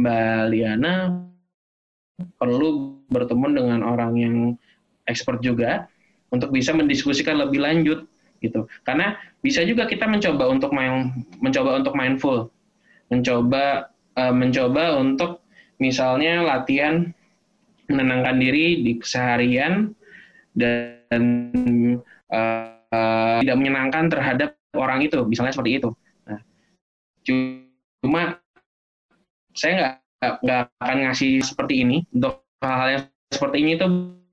Mbak 0.00 0.40
Liana 0.48 0.94
perlu 2.40 3.00
bertemu 3.08 3.46
dengan 3.52 3.80
orang 3.84 4.12
yang 4.16 4.36
expert 5.08 5.40
juga 5.44 5.88
untuk 6.32 6.52
bisa 6.52 6.72
mendiskusikan 6.72 7.36
lebih 7.36 7.60
lanjut 7.60 8.08
gitu. 8.40 8.64
Karena 8.84 9.16
bisa 9.44 9.60
juga 9.64 9.84
kita 9.84 10.08
mencoba 10.08 10.48
untuk 10.48 10.72
main 10.72 11.12
mencoba 11.44 11.80
untuk 11.80 11.92
mindful, 11.92 12.48
mencoba 13.12 13.92
uh, 14.16 14.32
mencoba 14.32 14.96
untuk 14.96 15.44
misalnya 15.80 16.44
latihan 16.44 17.12
menenangkan 17.90 18.36
diri 18.38 18.86
di 18.86 18.92
keseharian 19.02 19.92
dan 20.54 21.22
uh, 22.30 23.38
tidak 23.42 23.56
menyenangkan 23.58 24.10
terhadap 24.10 24.50
orang 24.74 25.02
itu, 25.04 25.22
misalnya 25.26 25.54
seperti 25.54 25.82
itu. 25.82 25.90
Nah, 26.26 26.40
cuma 27.26 28.38
saya 29.54 29.72
nggak 30.20 30.34
nggak 30.44 30.62
akan 30.78 30.98
ngasih 31.08 31.32
seperti 31.40 31.74
ini 31.82 32.04
untuk 32.12 32.44
hal-hal 32.60 32.88
yang 32.92 33.04
seperti 33.32 33.56
ini 33.64 33.70
itu 33.76 33.86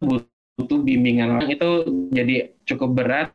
butuh 0.03 0.79
bimbingan 0.83 1.41
itu 1.47 1.69
jadi 2.11 2.51
cukup 2.67 2.89
berat 2.97 3.29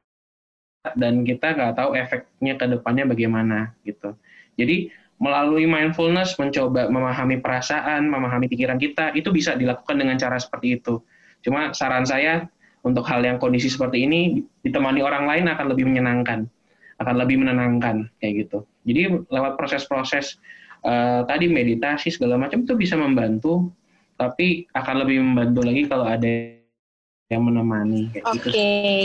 dan 0.98 1.22
kita 1.22 1.54
nggak 1.54 1.78
tahu 1.78 1.94
efeknya 1.94 2.58
ke 2.58 2.66
depannya 2.66 3.04
bagaimana 3.06 3.58
gitu. 3.86 4.18
Jadi 4.58 4.90
melalui 5.22 5.70
mindfulness 5.70 6.34
mencoba 6.36 6.90
memahami 6.90 7.38
perasaan, 7.38 8.10
memahami 8.10 8.50
pikiran 8.50 8.76
kita 8.82 9.14
itu 9.14 9.30
bisa 9.30 9.54
dilakukan 9.54 9.94
dengan 9.94 10.18
cara 10.18 10.36
seperti 10.36 10.82
itu. 10.82 10.98
Cuma 11.46 11.70
saran 11.70 12.02
saya 12.02 12.50
untuk 12.82 13.06
hal 13.06 13.22
yang 13.22 13.38
kondisi 13.38 13.70
seperti 13.70 14.06
ini 14.06 14.42
ditemani 14.66 15.00
orang 15.02 15.24
lain 15.26 15.44
akan 15.46 15.66
lebih 15.70 15.86
menyenangkan, 15.86 16.50
akan 16.98 17.14
lebih 17.18 17.38
menenangkan 17.42 18.10
kayak 18.18 18.46
gitu. 18.46 18.66
Jadi 18.82 19.22
lewat 19.30 19.54
proses-proses 19.54 20.38
uh, 20.82 21.22
tadi 21.26 21.46
meditasi 21.46 22.10
segala 22.10 22.34
macam 22.34 22.66
itu 22.66 22.74
bisa 22.74 22.98
membantu, 22.98 23.70
tapi 24.18 24.66
akan 24.74 24.94
lebih 25.06 25.22
membantu 25.22 25.60
lagi 25.62 25.82
kalau 25.86 26.06
ada 26.10 26.58
yang 27.32 27.42
menemani 27.48 28.12
kayak 28.12 28.26
Oke. 28.28 28.50
Okay. 28.50 29.04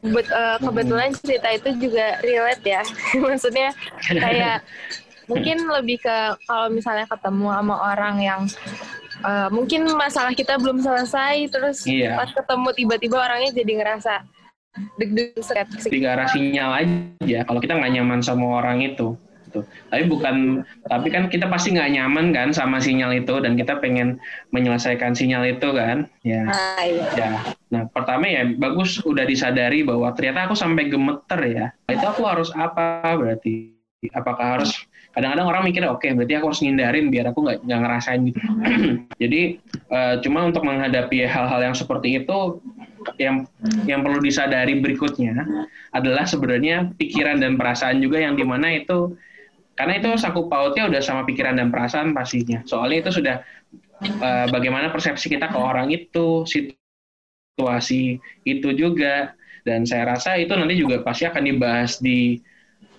But, 0.00 0.28
uh, 0.32 0.56
kebetulan 0.60 1.12
cerita 1.12 1.48
itu 1.52 1.88
juga 1.88 2.20
relate 2.24 2.64
ya. 2.64 2.82
Maksudnya 3.24 3.72
kayak 4.08 4.64
mungkin 5.30 5.68
lebih 5.68 6.00
ke 6.00 6.16
kalau 6.48 6.72
misalnya 6.72 7.04
ketemu 7.04 7.52
sama 7.52 7.76
orang 7.92 8.16
yang 8.18 8.42
uh, 9.22 9.48
mungkin 9.50 9.86
masalah 9.94 10.32
kita 10.34 10.58
belum 10.58 10.82
selesai 10.82 11.50
terus 11.50 11.86
iya. 11.86 12.18
pas 12.18 12.30
ketemu 12.30 12.68
tiba-tiba 12.74 13.16
orangnya 13.18 13.50
jadi 13.54 13.72
ngerasa 13.82 14.14
deg-deg 14.98 15.38
skeptis. 15.42 15.90
Tiga 15.90 16.14
sinyal 16.30 16.70
aja 16.86 17.38
kalau 17.46 17.58
kita 17.58 17.74
nggak 17.78 17.92
nyaman 17.98 18.20
sama 18.22 18.62
orang 18.62 18.84
itu. 18.84 19.18
Gitu. 19.48 19.64
Tapi 19.64 20.04
bukan, 20.12 20.60
tapi 20.92 21.08
kan 21.08 21.32
kita 21.32 21.48
pasti 21.48 21.72
nggak 21.72 21.96
nyaman 21.96 22.36
kan 22.36 22.52
sama 22.52 22.84
sinyal 22.84 23.16
itu 23.16 23.40
dan 23.40 23.56
kita 23.56 23.80
pengen 23.80 24.20
menyelesaikan 24.52 25.16
sinyal 25.16 25.40
itu 25.48 25.72
kan, 25.72 26.04
ya. 26.20 26.44
Ah, 26.52 26.84
iya. 26.84 27.04
Ya. 27.16 27.30
Nah 27.72 27.88
pertama 27.88 28.28
ya 28.28 28.44
bagus 28.44 29.00
udah 29.08 29.24
disadari 29.24 29.80
bahwa 29.88 30.12
ternyata 30.12 30.52
aku 30.52 30.54
sampai 30.54 30.92
gemeter 30.92 31.40
ya. 31.48 31.66
Itu 31.88 32.04
aku 32.04 32.28
harus 32.28 32.52
apa 32.52 33.08
berarti? 33.16 33.72
Apakah 34.12 34.60
harus 34.60 34.84
kadang-kadang 35.16 35.46
orang 35.48 35.62
mikir 35.66 35.82
oke 35.88 36.02
okay, 36.02 36.14
berarti 36.14 36.34
aku 36.38 36.46
harus 36.52 36.60
ngindarin 36.62 37.06
biar 37.08 37.32
aku 37.32 37.40
nggak 37.44 37.58
nggak 37.64 37.80
ngerasain 37.84 38.20
gitu 38.28 38.40
jadi 39.22 39.40
uh, 39.90 40.14
cuma 40.22 40.46
untuk 40.46 40.62
menghadapi 40.62 41.24
hal-hal 41.26 41.60
yang 41.60 41.76
seperti 41.76 42.22
itu 42.22 42.62
yang 43.16 43.46
yang 43.88 44.04
perlu 44.04 44.20
disadari 44.20 44.76
berikutnya 44.78 45.46
adalah 45.94 46.28
sebenarnya 46.28 46.92
pikiran 46.98 47.40
dan 47.40 47.56
perasaan 47.56 48.02
juga 48.04 48.20
yang 48.20 48.36
di 48.36 48.44
mana 48.44 48.74
itu 48.74 49.16
Karena 49.78 49.94
itu 49.94 50.10
sangkut 50.18 50.50
pautnya 50.50 50.90
udah 50.90 50.98
sama 50.98 51.22
pikiran 51.22 51.54
dan 51.54 51.70
perasaan 51.70 52.10
pastinya. 52.10 52.66
Soalnya 52.66 53.06
itu 53.06 53.22
sudah 53.22 53.36
uh, 54.02 54.50
bagaimana 54.50 54.90
persepsi 54.90 55.30
kita 55.30 55.46
ke 55.46 55.54
orang 55.54 55.94
itu, 55.94 56.42
situasi 56.42 58.18
itu 58.42 58.68
juga. 58.74 59.38
Dan 59.62 59.86
saya 59.86 60.18
rasa 60.18 60.34
itu 60.34 60.50
nanti 60.58 60.74
juga 60.74 60.98
pasti 61.06 61.30
akan 61.30 61.46
dibahas 61.46 62.02
di 62.02 62.42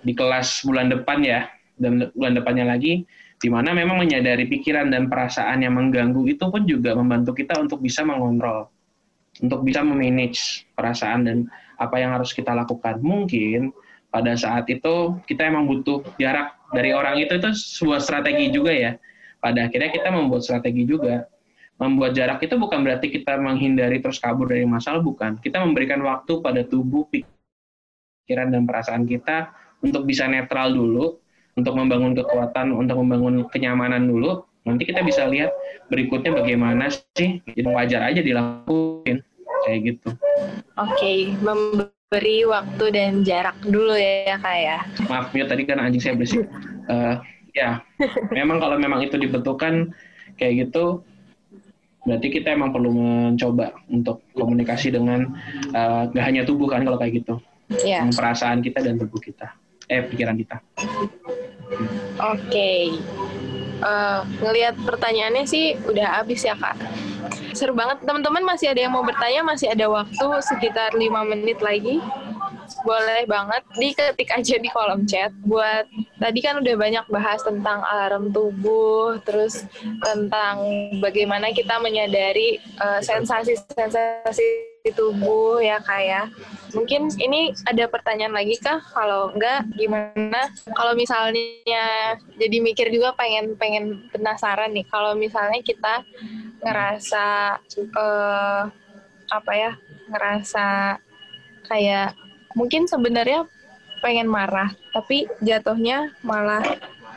di 0.07 0.15
kelas 0.15 0.63
bulan 0.63 0.87
depan 0.87 1.19
ya, 1.19 1.51
dan 1.79 2.11
bulan 2.13 2.33
depannya 2.35 2.65
lagi, 2.75 3.07
di 3.39 3.47
mana 3.47 3.71
memang 3.71 4.03
menyadari 4.03 4.45
pikiran 4.51 4.91
dan 4.91 5.07
perasaan 5.07 5.63
yang 5.63 5.79
mengganggu 5.79 6.27
itu 6.27 6.43
pun 6.51 6.67
juga 6.67 6.93
membantu 6.93 7.31
kita 7.33 7.55
untuk 7.57 7.79
bisa 7.79 8.03
mengontrol, 8.03 8.67
untuk 9.39 9.63
bisa 9.63 9.79
memanage 9.81 10.67
perasaan 10.75 11.25
dan 11.25 11.37
apa 11.79 11.95
yang 11.97 12.11
harus 12.13 12.35
kita 12.35 12.51
lakukan. 12.51 12.99
Mungkin 12.99 13.71
pada 14.11 14.35
saat 14.35 14.67
itu 14.67 15.15
kita 15.23 15.47
emang 15.47 15.65
butuh 15.71 16.03
jarak 16.19 16.59
dari 16.75 16.91
orang 16.91 17.17
itu 17.17 17.39
itu 17.39 17.49
sebuah 17.55 18.03
strategi 18.03 18.51
juga 18.51 18.75
ya. 18.75 18.91
Pada 19.39 19.71
akhirnya 19.71 19.89
kita 19.95 20.11
membuat 20.11 20.43
strategi 20.43 20.83
juga. 20.83 21.25
Membuat 21.79 22.11
jarak 22.11 22.43
itu 22.43 22.59
bukan 22.59 22.83
berarti 22.83 23.07
kita 23.07 23.39
menghindari 23.39 24.03
terus 24.03 24.19
kabur 24.19 24.51
dari 24.51 24.67
masalah, 24.67 24.99
bukan. 24.99 25.39
Kita 25.39 25.63
memberikan 25.63 26.03
waktu 26.03 26.43
pada 26.43 26.67
tubuh, 26.67 27.07
pikiran, 27.07 28.51
dan 28.51 28.67
perasaan 28.67 29.07
kita 29.07 29.55
untuk 29.79 30.03
bisa 30.03 30.27
netral 30.27 30.75
dulu, 30.75 31.23
untuk 31.59 31.75
membangun 31.75 32.15
kekuatan, 32.15 32.71
untuk 32.71 33.03
membangun 33.03 33.43
kenyamanan 33.51 34.07
dulu. 34.07 34.47
Nanti 34.63 34.87
kita 34.87 35.03
bisa 35.03 35.27
lihat 35.27 35.51
berikutnya 35.91 36.35
bagaimana 36.35 36.91
sih, 36.91 37.43
jadi 37.43 37.67
wajar 37.67 38.01
aja 38.07 38.21
dilakuin 38.23 39.23
kayak 39.67 39.79
gitu. 39.83 40.09
Oke, 40.79 40.95
okay 40.95 41.19
beri 42.09 42.41
waktu 42.41 42.85
dan 42.89 43.21
jarak 43.21 43.53
dulu 43.61 43.93
ya 43.93 44.41
kak 44.41 44.57
ya. 44.57 44.77
Maaf 45.05 45.29
ya 45.29 45.45
tadi 45.45 45.61
kan 45.69 45.77
anjing 45.77 46.01
saya 46.01 46.17
bersih. 46.17 46.45
Uh, 46.89 47.21
ya, 47.53 47.85
memang 48.33 48.57
kalau 48.57 48.73
memang 48.81 49.05
itu 49.05 49.13
dibentukkan 49.13 49.93
kayak 50.41 50.65
gitu, 50.65 51.05
berarti 52.01 52.33
kita 52.33 52.57
emang 52.57 52.73
perlu 52.73 52.89
mencoba 52.89 53.77
untuk 53.93 54.25
komunikasi 54.33 54.89
dengan 54.89 55.37
uh, 55.69 56.09
gak 56.09 56.25
hanya 56.25 56.49
tubuh 56.49 56.65
kan 56.65 56.81
kalau 56.81 56.97
kayak 56.97 57.21
gitu, 57.21 57.37
yeah. 57.85 58.09
perasaan 58.09 58.65
kita 58.65 58.81
dan 58.81 58.97
tubuh 58.97 59.21
kita, 59.21 59.53
eh 59.89 60.05
pikiran 60.05 60.37
kita. 60.37 60.61
Oke, 62.21 62.45
okay. 62.45 62.83
uh, 63.81 64.21
ngelihat 64.41 64.77
pertanyaannya 64.85 65.45
sih 65.49 65.77
udah 65.89 66.21
habis 66.21 66.45
ya 66.45 66.53
kak. 66.53 66.77
Seru 67.57 67.73
banget. 67.73 68.05
Teman-teman 68.05 68.45
masih 68.45 68.71
ada 68.71 68.81
yang 68.85 68.93
mau 68.93 69.03
bertanya? 69.03 69.41
Masih 69.41 69.69
ada 69.73 69.89
waktu 69.89 70.27
sekitar 70.45 70.93
lima 70.93 71.25
menit 71.25 71.59
lagi? 71.59 71.97
Boleh 72.85 73.25
banget. 73.25 73.65
Diketik 73.75 74.29
aja 74.29 74.55
di 74.61 74.69
kolom 74.69 75.03
chat. 75.09 75.33
Buat 75.43 75.89
tadi 76.21 76.39
kan 76.39 76.61
udah 76.61 76.75
banyak 76.77 77.05
bahas 77.09 77.41
tentang 77.41 77.81
alarm 77.81 78.29
tubuh 78.29 79.17
terus 79.25 79.65
tentang 80.05 80.61
bagaimana 81.01 81.49
kita 81.51 81.81
menyadari 81.81 82.61
uh, 82.77 83.01
sensasi-sensasi 83.01 84.78
di 84.89 84.97
tubuh 84.97 85.61
ya 85.61 85.77
kayak 85.85 86.33
ya. 86.33 86.73
mungkin 86.73 87.13
ini 87.21 87.53
ada 87.69 87.85
pertanyaan 87.85 88.33
lagi 88.33 88.57
kah 88.57 88.81
kalau 88.89 89.29
enggak 89.37 89.69
gimana 89.77 90.49
kalau 90.73 90.97
misalnya 90.97 92.17
jadi 92.41 92.57
mikir 92.57 92.89
juga 92.89 93.13
pengen 93.13 93.53
pengen 93.53 94.09
penasaran 94.09 94.73
nih 94.73 94.85
kalau 94.89 95.13
misalnya 95.13 95.61
kita 95.61 96.01
ngerasa 96.65 97.25
uh, 97.93 98.63
apa 99.29 99.51
ya 99.53 99.71
ngerasa 100.09 100.97
kayak 101.69 102.17
mungkin 102.57 102.89
sebenarnya 102.89 103.45
pengen 104.01 104.25
marah 104.25 104.73
tapi 104.89 105.29
jatuhnya 105.45 106.09
malah 106.25 106.65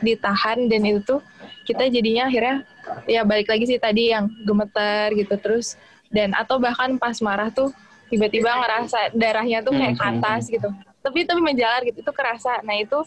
ditahan 0.05 0.69
dan 0.69 0.85
itu 0.85 1.01
tuh 1.01 1.21
kita 1.63 1.89
jadinya 1.89 2.27
akhirnya 2.29 2.67
ya 3.07 3.23
balik 3.23 3.49
lagi 3.49 3.65
sih 3.65 3.79
tadi 3.79 4.11
yang 4.11 4.29
gemeter 4.43 5.15
gitu 5.15 5.35
terus 5.39 5.79
dan 6.13 6.31
atau 6.37 6.61
bahkan 6.61 6.95
pas 7.01 7.17
marah 7.19 7.49
tuh 7.49 7.73
tiba-tiba 8.07 8.53
ngerasa 8.53 9.17
darahnya 9.17 9.65
tuh 9.65 9.73
kayak 9.73 9.97
ke 9.97 10.03
hmm, 10.05 10.13
hmm, 10.13 10.21
atas 10.21 10.41
hmm. 10.47 10.53
gitu. 10.55 10.69
Tapi 11.03 11.19
tapi 11.25 11.41
menjalar 11.41 11.81
gitu 11.83 11.99
itu 11.99 12.13
kerasa. 12.13 12.61
Nah 12.61 12.79
itu 12.79 13.01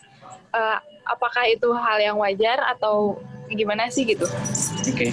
uh, 0.53 0.79
apakah 1.07 1.47
itu 1.49 1.71
hal 1.73 2.03
yang 2.03 2.19
wajar 2.19 2.61
atau 2.77 3.17
gimana 3.49 3.89
sih 3.89 4.05
gitu? 4.05 4.27
Oke. 4.85 5.09
Okay 5.09 5.11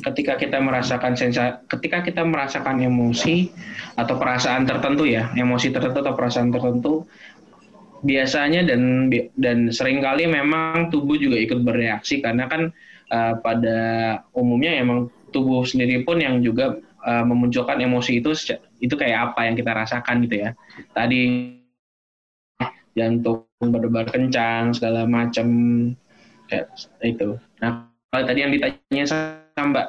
ketika 0.00 0.38
kita 0.40 0.56
merasakan 0.62 1.12
sensa 1.12 1.60
ketika 1.68 2.00
kita 2.00 2.22
merasakan 2.24 2.80
emosi 2.80 3.52
atau 4.00 4.16
perasaan 4.16 4.64
tertentu 4.64 5.04
ya 5.04 5.28
emosi 5.36 5.74
tertentu 5.76 6.00
atau 6.00 6.16
perasaan 6.16 6.48
tertentu 6.48 7.04
biasanya 8.00 8.64
dan 8.64 9.12
dan 9.36 9.68
sering 9.68 10.00
kali 10.00 10.24
memang 10.24 10.88
tubuh 10.88 11.20
juga 11.20 11.36
ikut 11.36 11.60
bereaksi. 11.60 12.24
Karena 12.24 12.48
kan 12.48 12.72
uh, 13.12 13.34
pada 13.40 13.78
umumnya 14.32 14.80
emang 14.80 15.12
tubuh 15.30 15.64
sendiri 15.66 16.02
pun 16.04 16.20
yang 16.20 16.44
juga 16.44 16.78
uh, 17.06 17.24
memunculkan 17.24 17.80
emosi 17.80 18.20
itu 18.22 18.30
itu 18.82 18.94
kayak 18.94 19.32
apa 19.32 19.50
yang 19.50 19.54
kita 19.56 19.72
rasakan 19.72 20.26
gitu 20.26 20.46
ya 20.46 20.50
tadi 20.94 21.54
jantung 22.98 23.46
berdebar 23.58 24.10
kencang 24.10 24.74
segala 24.74 25.06
macam 25.06 25.46
kayak 26.50 26.68
itu 27.06 27.38
nah 27.62 27.86
kalau 28.10 28.26
tadi 28.26 28.42
yang 28.42 28.50
ditanya 28.50 29.04
Mbak 29.60 29.86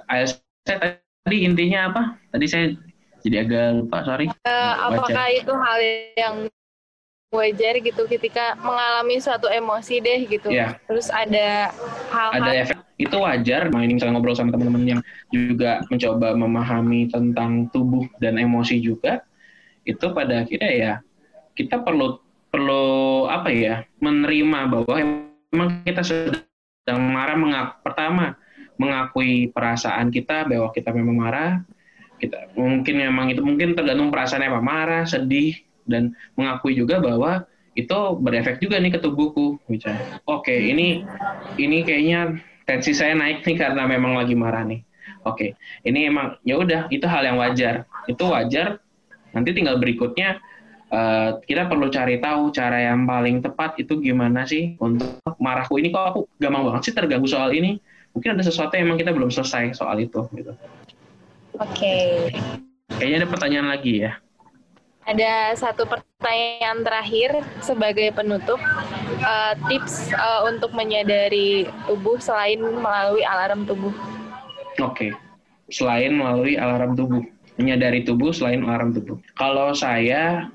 saya 0.65 0.77
tadi 1.25 1.37
intinya 1.45 1.89
apa? 1.89 2.01
Tadi 2.33 2.45
saya 2.49 2.65
jadi 3.21 3.45
agak 3.45 3.65
lupa, 3.81 3.97
sorry. 4.05 4.25
Uh, 4.45 4.73
apakah 4.89 5.25
itu 5.33 5.53
hal 5.53 5.79
yang 6.17 6.35
wajar 7.31 7.79
gitu 7.79 8.03
ketika 8.11 8.59
mengalami 8.59 9.15
suatu 9.23 9.47
emosi 9.47 10.03
deh 10.03 10.19
gitu. 10.27 10.51
Yeah. 10.51 10.75
Terus 10.83 11.07
ada 11.07 11.71
hal-hal 12.11 12.43
ada 12.43 12.51
efek 12.67 12.77
itu 12.99 13.15
wajar. 13.15 13.71
Nah, 13.71 13.87
ini 13.87 13.95
misalnya 13.95 14.19
ngobrol 14.19 14.35
sama 14.35 14.51
teman-teman 14.51 14.99
yang 14.99 15.01
juga 15.31 15.79
mencoba 15.87 16.35
memahami 16.35 17.07
tentang 17.07 17.71
tubuh 17.71 18.03
dan 18.19 18.35
emosi 18.35 18.83
juga. 18.83 19.23
Itu 19.87 20.11
pada 20.11 20.43
akhirnya 20.43 20.71
ya 20.75 20.93
kita 21.55 21.79
perlu 21.79 22.19
perlu 22.51 23.25
apa 23.31 23.47
ya 23.47 23.87
menerima 24.03 24.59
bahwa 24.67 24.95
memang 25.55 25.87
kita 25.87 26.03
sedang 26.03 26.99
marah 27.15 27.39
mengak 27.39 27.79
pertama 27.79 28.35
mengakui 28.75 29.47
perasaan 29.55 30.11
kita 30.11 30.43
bahwa 30.51 30.67
kita 30.75 30.91
memang 30.91 31.15
marah 31.15 31.63
kita 32.19 32.51
mungkin 32.59 32.95
memang 33.07 33.31
itu 33.31 33.39
mungkin 33.39 33.71
tergantung 33.71 34.11
perasaan 34.11 34.51
apa 34.51 34.59
marah 34.59 35.07
sedih 35.07 35.55
dan 35.87 36.13
mengakui 36.37 36.77
juga 36.77 37.01
bahwa 37.01 37.45
itu 37.73 37.99
berefek 38.19 38.59
juga 38.59 38.77
nih 38.83 38.91
ke 38.95 38.99
tubuhku 38.99 39.55
misalnya 39.71 40.19
oke 40.27 40.43
okay, 40.43 40.71
ini 40.71 41.07
ini 41.55 41.87
kayaknya 41.87 42.41
tensi 42.67 42.91
saya 42.91 43.15
naik 43.15 43.47
nih 43.47 43.55
karena 43.55 43.87
memang 43.87 44.19
lagi 44.19 44.35
marah 44.35 44.67
nih 44.67 44.83
oke 45.23 45.39
okay, 45.39 45.49
ini 45.87 46.11
emang 46.11 46.35
ya 46.43 46.59
udah 46.59 46.91
itu 46.91 47.07
hal 47.07 47.23
yang 47.23 47.39
wajar 47.39 47.87
itu 48.11 48.23
wajar 48.27 48.83
nanti 49.31 49.55
tinggal 49.55 49.79
berikutnya 49.79 50.39
Uh, 50.91 51.39
kita 51.47 51.71
perlu 51.71 51.87
cari 51.87 52.19
tahu 52.19 52.51
cara 52.51 52.91
yang 52.91 53.07
paling 53.07 53.39
tepat 53.39 53.79
itu 53.79 53.95
gimana 54.03 54.43
sih 54.43 54.75
untuk 54.75 55.23
marahku 55.39 55.79
ini 55.79 55.87
kok 55.87 56.03
aku 56.03 56.19
gampang 56.35 56.67
banget 56.67 56.91
sih 56.91 56.91
terganggu 56.91 57.31
soal 57.31 57.47
ini 57.55 57.79
mungkin 58.11 58.35
ada 58.35 58.43
sesuatu 58.43 58.75
yang 58.75 58.91
emang 58.91 58.99
kita 58.99 59.15
belum 59.15 59.31
selesai 59.31 59.71
soal 59.71 60.03
itu 60.03 60.27
gitu. 60.35 60.51
Oke. 60.51 61.79
Okay. 61.79 62.11
Kayaknya 62.99 63.17
ada 63.23 63.29
pertanyaan 63.31 63.67
lagi 63.71 64.03
ya. 64.03 64.19
Ada 65.11 65.59
satu 65.59 65.83
pertanyaan 65.83 66.87
terakhir 66.87 67.43
sebagai 67.59 68.15
penutup. 68.15 68.55
Uh, 69.19 69.53
tips 69.67 70.07
uh, 70.15 70.47
untuk 70.47 70.71
menyadari 70.71 71.67
tubuh 71.83 72.15
selain 72.15 72.63
melalui 72.63 73.19
alarm 73.27 73.67
tubuh. 73.67 73.91
Oke. 74.79 75.11
Okay. 75.11 75.11
Selain 75.67 76.15
melalui 76.15 76.55
alarm 76.55 76.95
tubuh. 76.95 77.19
Menyadari 77.59 78.07
tubuh 78.07 78.31
selain 78.31 78.63
alarm 78.63 78.95
tubuh. 78.95 79.19
Kalau 79.35 79.75
saya 79.75 80.47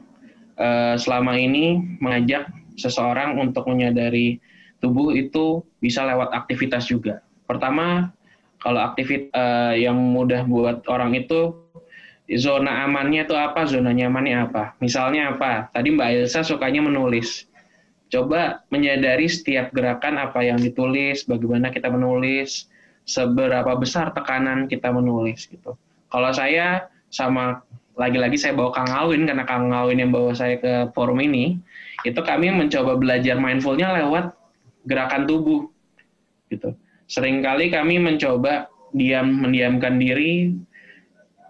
uh, 0.57 0.97
selama 0.97 1.37
ini 1.37 2.01
mengajak 2.01 2.49
seseorang 2.81 3.37
untuk 3.37 3.69
menyadari 3.69 4.41
tubuh 4.81 5.13
itu 5.13 5.61
bisa 5.85 6.01
lewat 6.09 6.33
aktivitas 6.33 6.89
juga. 6.89 7.21
Pertama, 7.45 8.09
kalau 8.65 8.81
aktivitas 8.81 9.37
uh, 9.37 9.77
yang 9.77 10.01
mudah 10.01 10.49
buat 10.49 10.81
orang 10.89 11.13
itu 11.13 11.53
zona 12.35 12.83
amannya 12.83 13.23
itu 13.23 13.35
apa, 13.39 13.63
zona 13.71 13.95
nyamannya 13.95 14.51
apa. 14.51 14.75
Misalnya 14.83 15.35
apa? 15.35 15.71
Tadi 15.71 15.95
Mbak 15.95 16.09
Elsa 16.27 16.43
sukanya 16.43 16.83
menulis. 16.83 17.47
Coba 18.11 18.67
menyadari 18.71 19.27
setiap 19.31 19.71
gerakan 19.75 20.19
apa 20.19 20.43
yang 20.43 20.59
ditulis, 20.59 21.27
bagaimana 21.27 21.71
kita 21.71 21.91
menulis, 21.91 22.71
seberapa 23.07 23.75
besar 23.79 24.11
tekanan 24.15 24.67
kita 24.67 24.91
menulis 24.91 25.47
gitu. 25.47 25.79
Kalau 26.11 26.31
saya 26.35 26.91
sama 27.11 27.63
lagi-lagi 27.99 28.39
saya 28.39 28.55
bawa 28.55 28.71
Kang 28.75 28.91
Awin 28.91 29.27
karena 29.27 29.47
Kang 29.47 29.71
Awin 29.71 30.03
yang 30.03 30.11
bawa 30.15 30.35
saya 30.35 30.59
ke 30.59 30.91
forum 30.95 31.19
ini, 31.23 31.59
itu 32.07 32.21
kami 32.23 32.51
mencoba 32.55 32.95
belajar 32.99 33.39
mindfulnya 33.39 33.91
lewat 34.03 34.35
gerakan 34.87 35.27
tubuh 35.27 35.67
gitu 36.47 36.79
Seringkali 37.07 37.71
kami 37.71 38.03
mencoba 38.03 38.67
diam 38.91 39.31
mendiamkan 39.47 39.99
diri, 40.03 40.51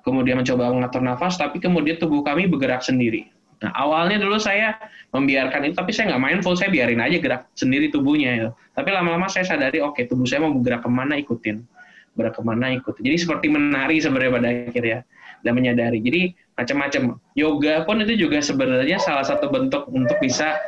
kemudian 0.06 0.38
mencoba 0.38 0.70
mengatur 0.70 1.02
nafas, 1.02 1.34
tapi 1.34 1.58
kemudian 1.58 1.98
tubuh 1.98 2.22
kami 2.22 2.46
bergerak 2.46 2.86
sendiri. 2.86 3.26
Nah, 3.58 3.72
awalnya 3.74 4.22
dulu 4.22 4.38
saya 4.38 4.78
membiarkan 5.10 5.66
itu, 5.66 5.74
tapi 5.74 5.90
saya 5.90 6.14
nggak 6.14 6.22
mindful, 6.22 6.54
saya 6.54 6.70
biarin 6.70 7.02
aja 7.02 7.18
gerak 7.18 7.42
sendiri 7.58 7.90
tubuhnya. 7.90 8.30
Ya. 8.36 8.48
Tapi 8.78 8.94
lama-lama 8.94 9.26
saya 9.26 9.48
sadari, 9.48 9.82
oke, 9.82 9.98
okay, 9.98 10.04
tubuh 10.06 10.28
saya 10.28 10.46
mau 10.46 10.54
bergerak 10.54 10.86
ke 10.86 10.90
mana, 10.92 11.18
ikutin. 11.18 11.64
Bergerak 12.14 12.38
ke 12.38 12.42
mana, 12.46 12.66
ikutin. 12.76 13.02
Jadi 13.02 13.16
seperti 13.18 13.46
menari 13.50 13.96
sebenarnya 13.98 14.32
pada 14.38 14.48
akhirnya, 14.70 14.98
dan 15.42 15.52
menyadari. 15.56 15.98
Jadi 16.04 16.22
macam-macam. 16.54 17.02
Yoga 17.34 17.74
pun 17.88 17.96
itu 18.04 18.14
juga 18.28 18.38
sebenarnya 18.44 19.00
salah 19.00 19.24
satu 19.24 19.48
bentuk 19.48 19.88
untuk 19.88 20.20
bisa 20.20 20.60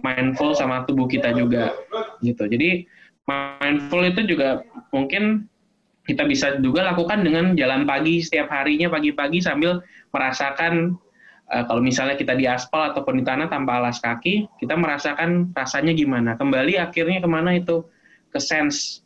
mindful 0.00 0.56
sama 0.56 0.88
tubuh 0.88 1.04
kita 1.06 1.36
juga. 1.36 1.76
gitu. 2.24 2.48
Jadi 2.48 2.88
mindful 3.28 4.02
itu 4.08 4.24
juga 4.24 4.64
mungkin 4.88 5.51
kita 6.02 6.26
bisa 6.26 6.58
juga 6.58 6.82
lakukan 6.82 7.22
dengan 7.22 7.54
jalan 7.54 7.86
pagi 7.86 8.18
setiap 8.18 8.50
harinya 8.50 8.90
pagi-pagi 8.90 9.38
sambil 9.38 9.78
merasakan 10.10 10.98
uh, 11.52 11.64
kalau 11.68 11.78
misalnya 11.78 12.18
kita 12.18 12.34
di 12.34 12.48
aspal 12.48 12.90
ataupun 12.90 13.22
di 13.22 13.24
tanah 13.24 13.46
tanpa 13.46 13.78
alas 13.78 14.02
kaki, 14.02 14.50
kita 14.58 14.74
merasakan 14.74 15.54
rasanya 15.54 15.94
gimana. 15.94 16.34
Kembali 16.34 16.80
akhirnya 16.80 17.22
ke 17.22 17.28
mana 17.30 17.54
itu? 17.54 17.86
Ke 18.32 18.40
sense, 18.42 19.04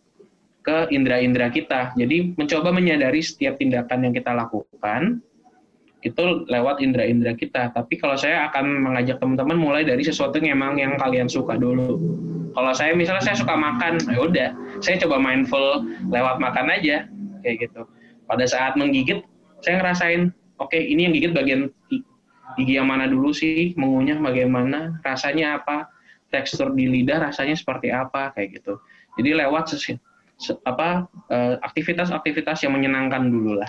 ke 0.63 0.89
indera-indera 0.95 1.53
kita. 1.53 1.93
Jadi 1.99 2.33
mencoba 2.39 2.71
menyadari 2.73 3.21
setiap 3.21 3.59
tindakan 3.59 4.09
yang 4.09 4.15
kita 4.15 4.33
lakukan, 4.33 5.21
itu 6.07 6.47
lewat 6.47 6.79
indera-indera 6.79 7.35
kita. 7.35 7.75
Tapi 7.75 7.99
kalau 7.99 8.15
saya 8.15 8.47
akan 8.47 8.87
mengajak 8.87 9.19
teman-teman 9.19 9.59
mulai 9.59 9.83
dari 9.83 10.07
sesuatu 10.07 10.39
yang 10.39 10.55
memang 10.55 10.79
yang 10.79 10.95
kalian 11.03 11.27
suka 11.27 11.59
dulu. 11.59 11.99
Kalau 12.55 12.73
saya 12.73 12.95
misalnya 12.95 13.27
saya 13.27 13.37
suka 13.37 13.53
makan, 13.53 14.01
ya 14.07 14.19
udah, 14.23 14.51
saya 14.81 14.97
coba 15.03 15.21
mindful 15.21 15.85
lewat 16.09 16.41
makan 16.41 16.73
aja 16.73 17.05
kayak 17.45 17.69
gitu. 17.69 17.85
Pada 18.25 18.47
saat 18.49 18.79
menggigit, 18.79 19.27
saya 19.61 19.83
ngerasain, 19.83 20.33
oke 20.63 20.73
okay, 20.73 20.87
ini 20.87 21.11
yang 21.11 21.13
gigit 21.13 21.33
bagian 21.37 21.61
gigi 22.57 22.81
yang 22.81 22.89
mana 22.89 23.11
dulu 23.11 23.35
sih, 23.35 23.77
mengunyah 23.77 24.17
bagaimana, 24.23 24.97
rasanya 25.05 25.61
apa, 25.61 25.93
tekstur 26.33 26.73
di 26.73 26.89
lidah 26.89 27.29
rasanya 27.29 27.59
seperti 27.59 27.93
apa 27.93 28.33
kayak 28.33 28.63
gitu. 28.63 28.81
Jadi 29.21 29.37
lewat 29.37 29.77
apa 30.65 31.09
eh, 31.33 31.55
aktivitas-aktivitas 31.61 32.65
yang 32.65 32.73
menyenangkan 32.77 33.29
dulu 33.29 33.57
lah 33.61 33.69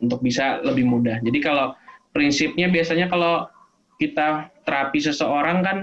untuk 0.00 0.20
bisa 0.20 0.60
lebih 0.62 0.84
mudah. 0.88 1.20
Jadi 1.24 1.38
kalau 1.40 1.72
prinsipnya 2.12 2.68
biasanya 2.68 3.08
kalau 3.08 3.48
kita 3.96 4.52
terapi 4.68 5.00
seseorang 5.00 5.64
kan 5.64 5.78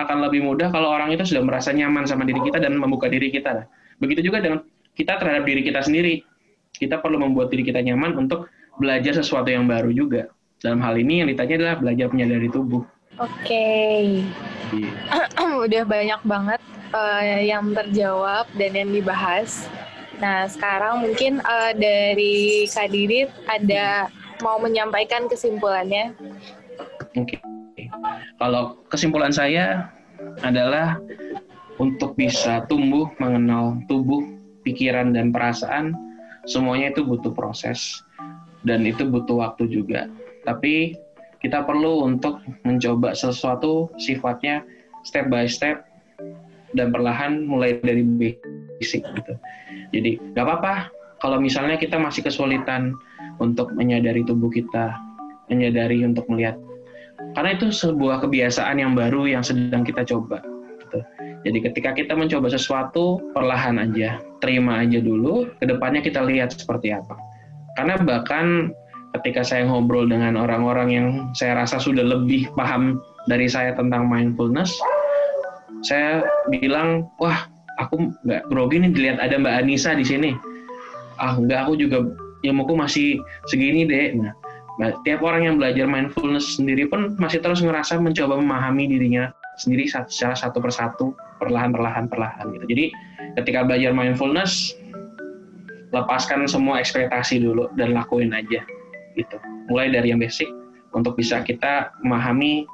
akan 0.00 0.18
lebih 0.24 0.42
mudah 0.42 0.72
kalau 0.72 0.90
orang 0.90 1.12
itu 1.14 1.22
sudah 1.22 1.44
merasa 1.44 1.70
nyaman 1.70 2.08
sama 2.08 2.26
diri 2.26 2.40
kita 2.42 2.58
dan 2.58 2.74
membuka 2.74 3.06
diri 3.06 3.28
kita. 3.30 3.68
Begitu 4.02 4.32
juga 4.32 4.42
dengan 4.42 4.64
kita 4.98 5.20
terhadap 5.20 5.44
diri 5.46 5.62
kita 5.62 5.84
sendiri. 5.84 6.24
Kita 6.72 6.98
perlu 6.98 7.20
membuat 7.20 7.52
diri 7.52 7.62
kita 7.62 7.84
nyaman 7.84 8.16
untuk 8.16 8.48
belajar 8.80 9.14
sesuatu 9.14 9.52
yang 9.52 9.68
baru 9.68 9.92
juga. 9.92 10.32
Dalam 10.62 10.80
hal 10.80 10.96
ini 10.96 11.22
yang 11.22 11.28
ditanya 11.28 11.54
adalah 11.58 11.76
belajar 11.78 12.06
menyadari 12.10 12.48
tubuh. 12.48 12.82
Oke. 13.20 13.28
Okay. 13.44 14.02
Iya. 14.72 14.90
Yeah. 15.36 15.60
Udah 15.68 15.82
banyak 15.84 16.20
banget 16.24 16.60
uh, 16.96 17.22
yang 17.44 17.76
terjawab 17.76 18.48
dan 18.56 18.72
yang 18.72 18.90
dibahas. 18.90 19.68
Nah, 20.22 20.46
sekarang 20.46 21.02
mungkin 21.02 21.42
uh, 21.42 21.74
dari 21.74 22.70
Kak 22.70 22.94
Didit 22.94 23.26
ada 23.50 24.06
mau 24.38 24.62
menyampaikan 24.62 25.26
kesimpulannya. 25.26 26.14
Oke. 27.18 27.42
Okay. 27.74 27.90
Kalau 28.38 28.78
kesimpulan 28.86 29.34
saya 29.34 29.90
adalah 30.46 31.02
untuk 31.82 32.14
bisa 32.14 32.62
tumbuh 32.70 33.10
mengenal 33.18 33.82
tubuh, 33.90 34.22
pikiran 34.62 35.10
dan 35.10 35.34
perasaan 35.34 35.98
semuanya 36.46 36.94
itu 36.94 37.02
butuh 37.02 37.34
proses 37.34 38.06
dan 38.62 38.86
itu 38.86 39.02
butuh 39.10 39.42
waktu 39.42 39.66
juga. 39.66 40.06
Tapi 40.46 40.94
kita 41.42 41.66
perlu 41.66 42.06
untuk 42.06 42.38
mencoba 42.62 43.18
sesuatu 43.18 43.90
sifatnya 43.98 44.62
step 45.02 45.26
by 45.26 45.50
step 45.50 45.82
dan 46.78 46.94
perlahan 46.94 47.42
mulai 47.42 47.82
dari 47.82 48.06
basic 48.06 48.38
gitu. 48.90 49.32
Jadi 49.94 50.18
nggak 50.34 50.44
apa-apa 50.44 50.74
kalau 51.22 51.38
misalnya 51.38 51.78
kita 51.78 52.02
masih 52.02 52.26
kesulitan 52.26 52.98
untuk 53.38 53.70
menyadari 53.78 54.26
tubuh 54.26 54.50
kita, 54.50 54.98
menyadari 55.46 56.02
untuk 56.02 56.26
melihat. 56.26 56.58
Karena 57.38 57.54
itu 57.54 57.70
sebuah 57.70 58.26
kebiasaan 58.26 58.82
yang 58.82 58.98
baru 58.98 59.30
yang 59.30 59.46
sedang 59.46 59.86
kita 59.86 60.02
coba. 60.02 60.42
Gitu. 60.82 60.98
Jadi 61.46 61.58
ketika 61.70 61.90
kita 61.94 62.12
mencoba 62.18 62.50
sesuatu, 62.50 63.22
perlahan 63.30 63.78
aja, 63.78 64.18
terima 64.42 64.82
aja 64.82 64.98
dulu, 64.98 65.46
ke 65.62 65.64
depannya 65.70 66.02
kita 66.02 66.22
lihat 66.26 66.50
seperti 66.54 66.90
apa. 66.90 67.14
Karena 67.78 67.96
bahkan 68.02 68.74
ketika 69.18 69.46
saya 69.46 69.66
ngobrol 69.70 70.10
dengan 70.10 70.34
orang-orang 70.34 70.88
yang 70.90 71.08
saya 71.38 71.62
rasa 71.62 71.78
sudah 71.78 72.02
lebih 72.02 72.50
paham 72.58 72.98
dari 73.30 73.46
saya 73.46 73.72
tentang 73.78 74.10
mindfulness, 74.10 74.74
saya 75.82 76.26
bilang, 76.50 77.10
wah 77.18 77.46
aku 77.86 78.14
nggak 78.26 78.42
grogi 78.50 78.76
nih 78.82 78.90
dilihat 78.94 79.18
ada 79.18 79.38
Mbak 79.38 79.54
Anissa 79.64 79.92
di 79.94 80.04
sini. 80.06 80.30
Ah 81.18 81.38
nggak 81.38 81.68
aku 81.68 81.72
juga 81.78 82.06
ilmuku 82.42 82.74
masih 82.74 83.18
segini 83.46 83.86
deh. 83.86 84.18
Nah, 84.80 84.90
tiap 85.04 85.20
orang 85.20 85.46
yang 85.46 85.56
belajar 85.60 85.84
mindfulness 85.84 86.56
sendiri 86.58 86.88
pun 86.88 87.14
masih 87.20 87.44
terus 87.44 87.60
ngerasa 87.60 88.00
mencoba 88.00 88.40
memahami 88.40 88.88
dirinya 88.88 89.30
sendiri 89.60 89.84
secara 89.86 90.32
satu 90.32 90.58
persatu, 90.58 91.12
perlahan 91.38 91.70
perlahan 91.70 92.08
perlahan 92.08 92.50
gitu. 92.56 92.64
Jadi 92.72 92.84
ketika 93.36 93.68
belajar 93.68 93.92
mindfulness, 93.92 94.72
lepaskan 95.92 96.48
semua 96.48 96.80
ekspektasi 96.80 97.44
dulu 97.44 97.68
dan 97.76 97.92
lakuin 97.92 98.32
aja 98.32 98.64
gitu. 99.14 99.36
Mulai 99.68 99.92
dari 99.92 100.10
yang 100.10 100.18
basic 100.18 100.48
untuk 100.96 101.20
bisa 101.20 101.44
kita 101.44 101.92
memahami 102.00 102.64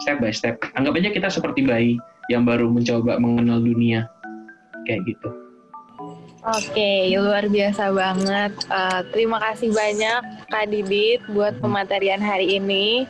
step 0.00 0.18
by 0.24 0.32
step. 0.32 0.56
Anggap 0.74 0.96
aja 0.98 1.10
kita 1.12 1.28
seperti 1.28 1.68
bayi 1.68 2.00
yang 2.32 2.48
baru 2.48 2.72
mencoba 2.72 3.20
mengenal 3.20 3.60
dunia 3.60 4.08
kayak 4.88 5.02
gitu. 5.06 5.30
Oke, 6.42 7.14
luar 7.14 7.46
biasa 7.46 7.94
banget. 7.94 8.50
Uh, 8.66 9.06
terima 9.14 9.38
kasih 9.38 9.70
banyak 9.70 10.26
Kak 10.50 10.74
Didit 10.74 11.22
buat 11.30 11.54
pematerian 11.62 12.18
hari 12.18 12.58
ini. 12.58 13.06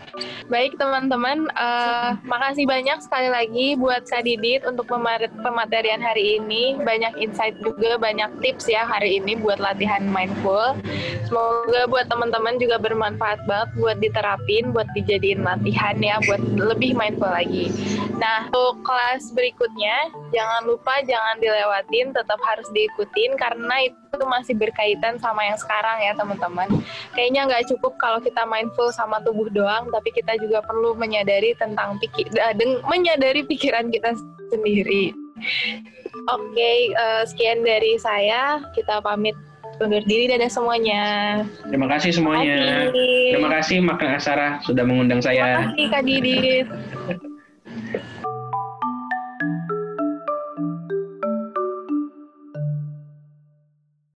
Baik 0.52 0.76
teman-teman, 0.76 1.48
uh, 1.56 2.12
makasih 2.28 2.68
banyak 2.68 3.00
sekali 3.00 3.32
lagi 3.32 3.72
buat 3.80 4.04
Kak 4.04 4.28
Didit 4.28 4.68
untuk 4.68 4.84
pematerian 4.84 6.04
hari 6.04 6.44
ini. 6.44 6.76
Banyak 6.76 7.16
insight 7.24 7.56
juga, 7.64 7.96
banyak 7.96 8.36
tips 8.44 8.68
ya 8.68 8.84
hari 8.84 9.16
ini 9.16 9.40
buat 9.40 9.56
latihan 9.56 10.04
mindful. 10.12 10.76
Semoga 11.24 11.88
buat 11.88 12.12
teman-teman 12.12 12.60
juga 12.60 12.76
bermanfaat 12.76 13.48
banget 13.48 13.72
buat 13.80 13.96
diterapin, 14.04 14.76
buat 14.76 14.92
dijadiin 14.92 15.40
latihan 15.40 15.96
ya, 16.04 16.20
buat 16.28 16.44
lebih 16.52 16.92
mindful 16.92 17.32
lagi. 17.32 17.72
Nah, 18.20 18.52
untuk 18.52 18.84
kelas 18.84 19.32
berikutnya, 19.32 20.12
jangan 20.32 20.62
lupa 20.66 20.98
jangan 21.04 21.36
dilewatin, 21.38 22.10
tetap 22.10 22.40
harus 22.42 22.66
diikuti 22.72 23.30
karena 23.36 23.86
itu 23.86 24.24
masih 24.26 24.56
berkaitan 24.56 25.20
sama 25.20 25.44
yang 25.46 25.56
sekarang 25.60 26.00
ya 26.02 26.12
teman-teman. 26.16 26.68
Kayaknya 27.14 27.40
nggak 27.48 27.64
cukup 27.76 27.94
kalau 28.00 28.18
kita 28.18 28.42
mindful 28.48 28.90
sama 28.90 29.20
tubuh 29.22 29.46
doang, 29.52 29.92
tapi 29.92 30.10
kita 30.10 30.34
juga 30.40 30.64
perlu 30.64 30.96
menyadari 30.96 31.52
tentang 31.54 32.00
pikir, 32.00 32.28
uh, 32.40 32.56
menyadari 32.88 33.44
pikiran 33.46 33.92
kita 33.92 34.16
sendiri. 34.50 35.12
Oke, 36.30 36.54
okay, 36.54 36.78
uh, 36.94 37.22
eh, 37.22 37.22
sekian 37.26 37.66
dari 37.66 37.98
saya. 37.98 38.62
Kita 38.76 39.02
pamit 39.02 39.34
undur 39.82 40.04
diri 40.06 40.30
dadah 40.30 40.50
semuanya. 40.52 41.02
Terima 41.66 41.90
kasih 41.90 42.10
semuanya. 42.14 42.54
Terima 42.54 42.78
kasih, 42.86 43.30
Terima 43.32 43.50
kasih 43.50 43.76
Makna 43.82 44.10
Asara 44.20 44.48
sudah 44.62 44.84
mengundang 44.86 45.18
saya. 45.18 45.66
Terima 45.66 45.74
kasih 45.74 45.86
Kak 45.90 46.02
Didit. 46.06 46.66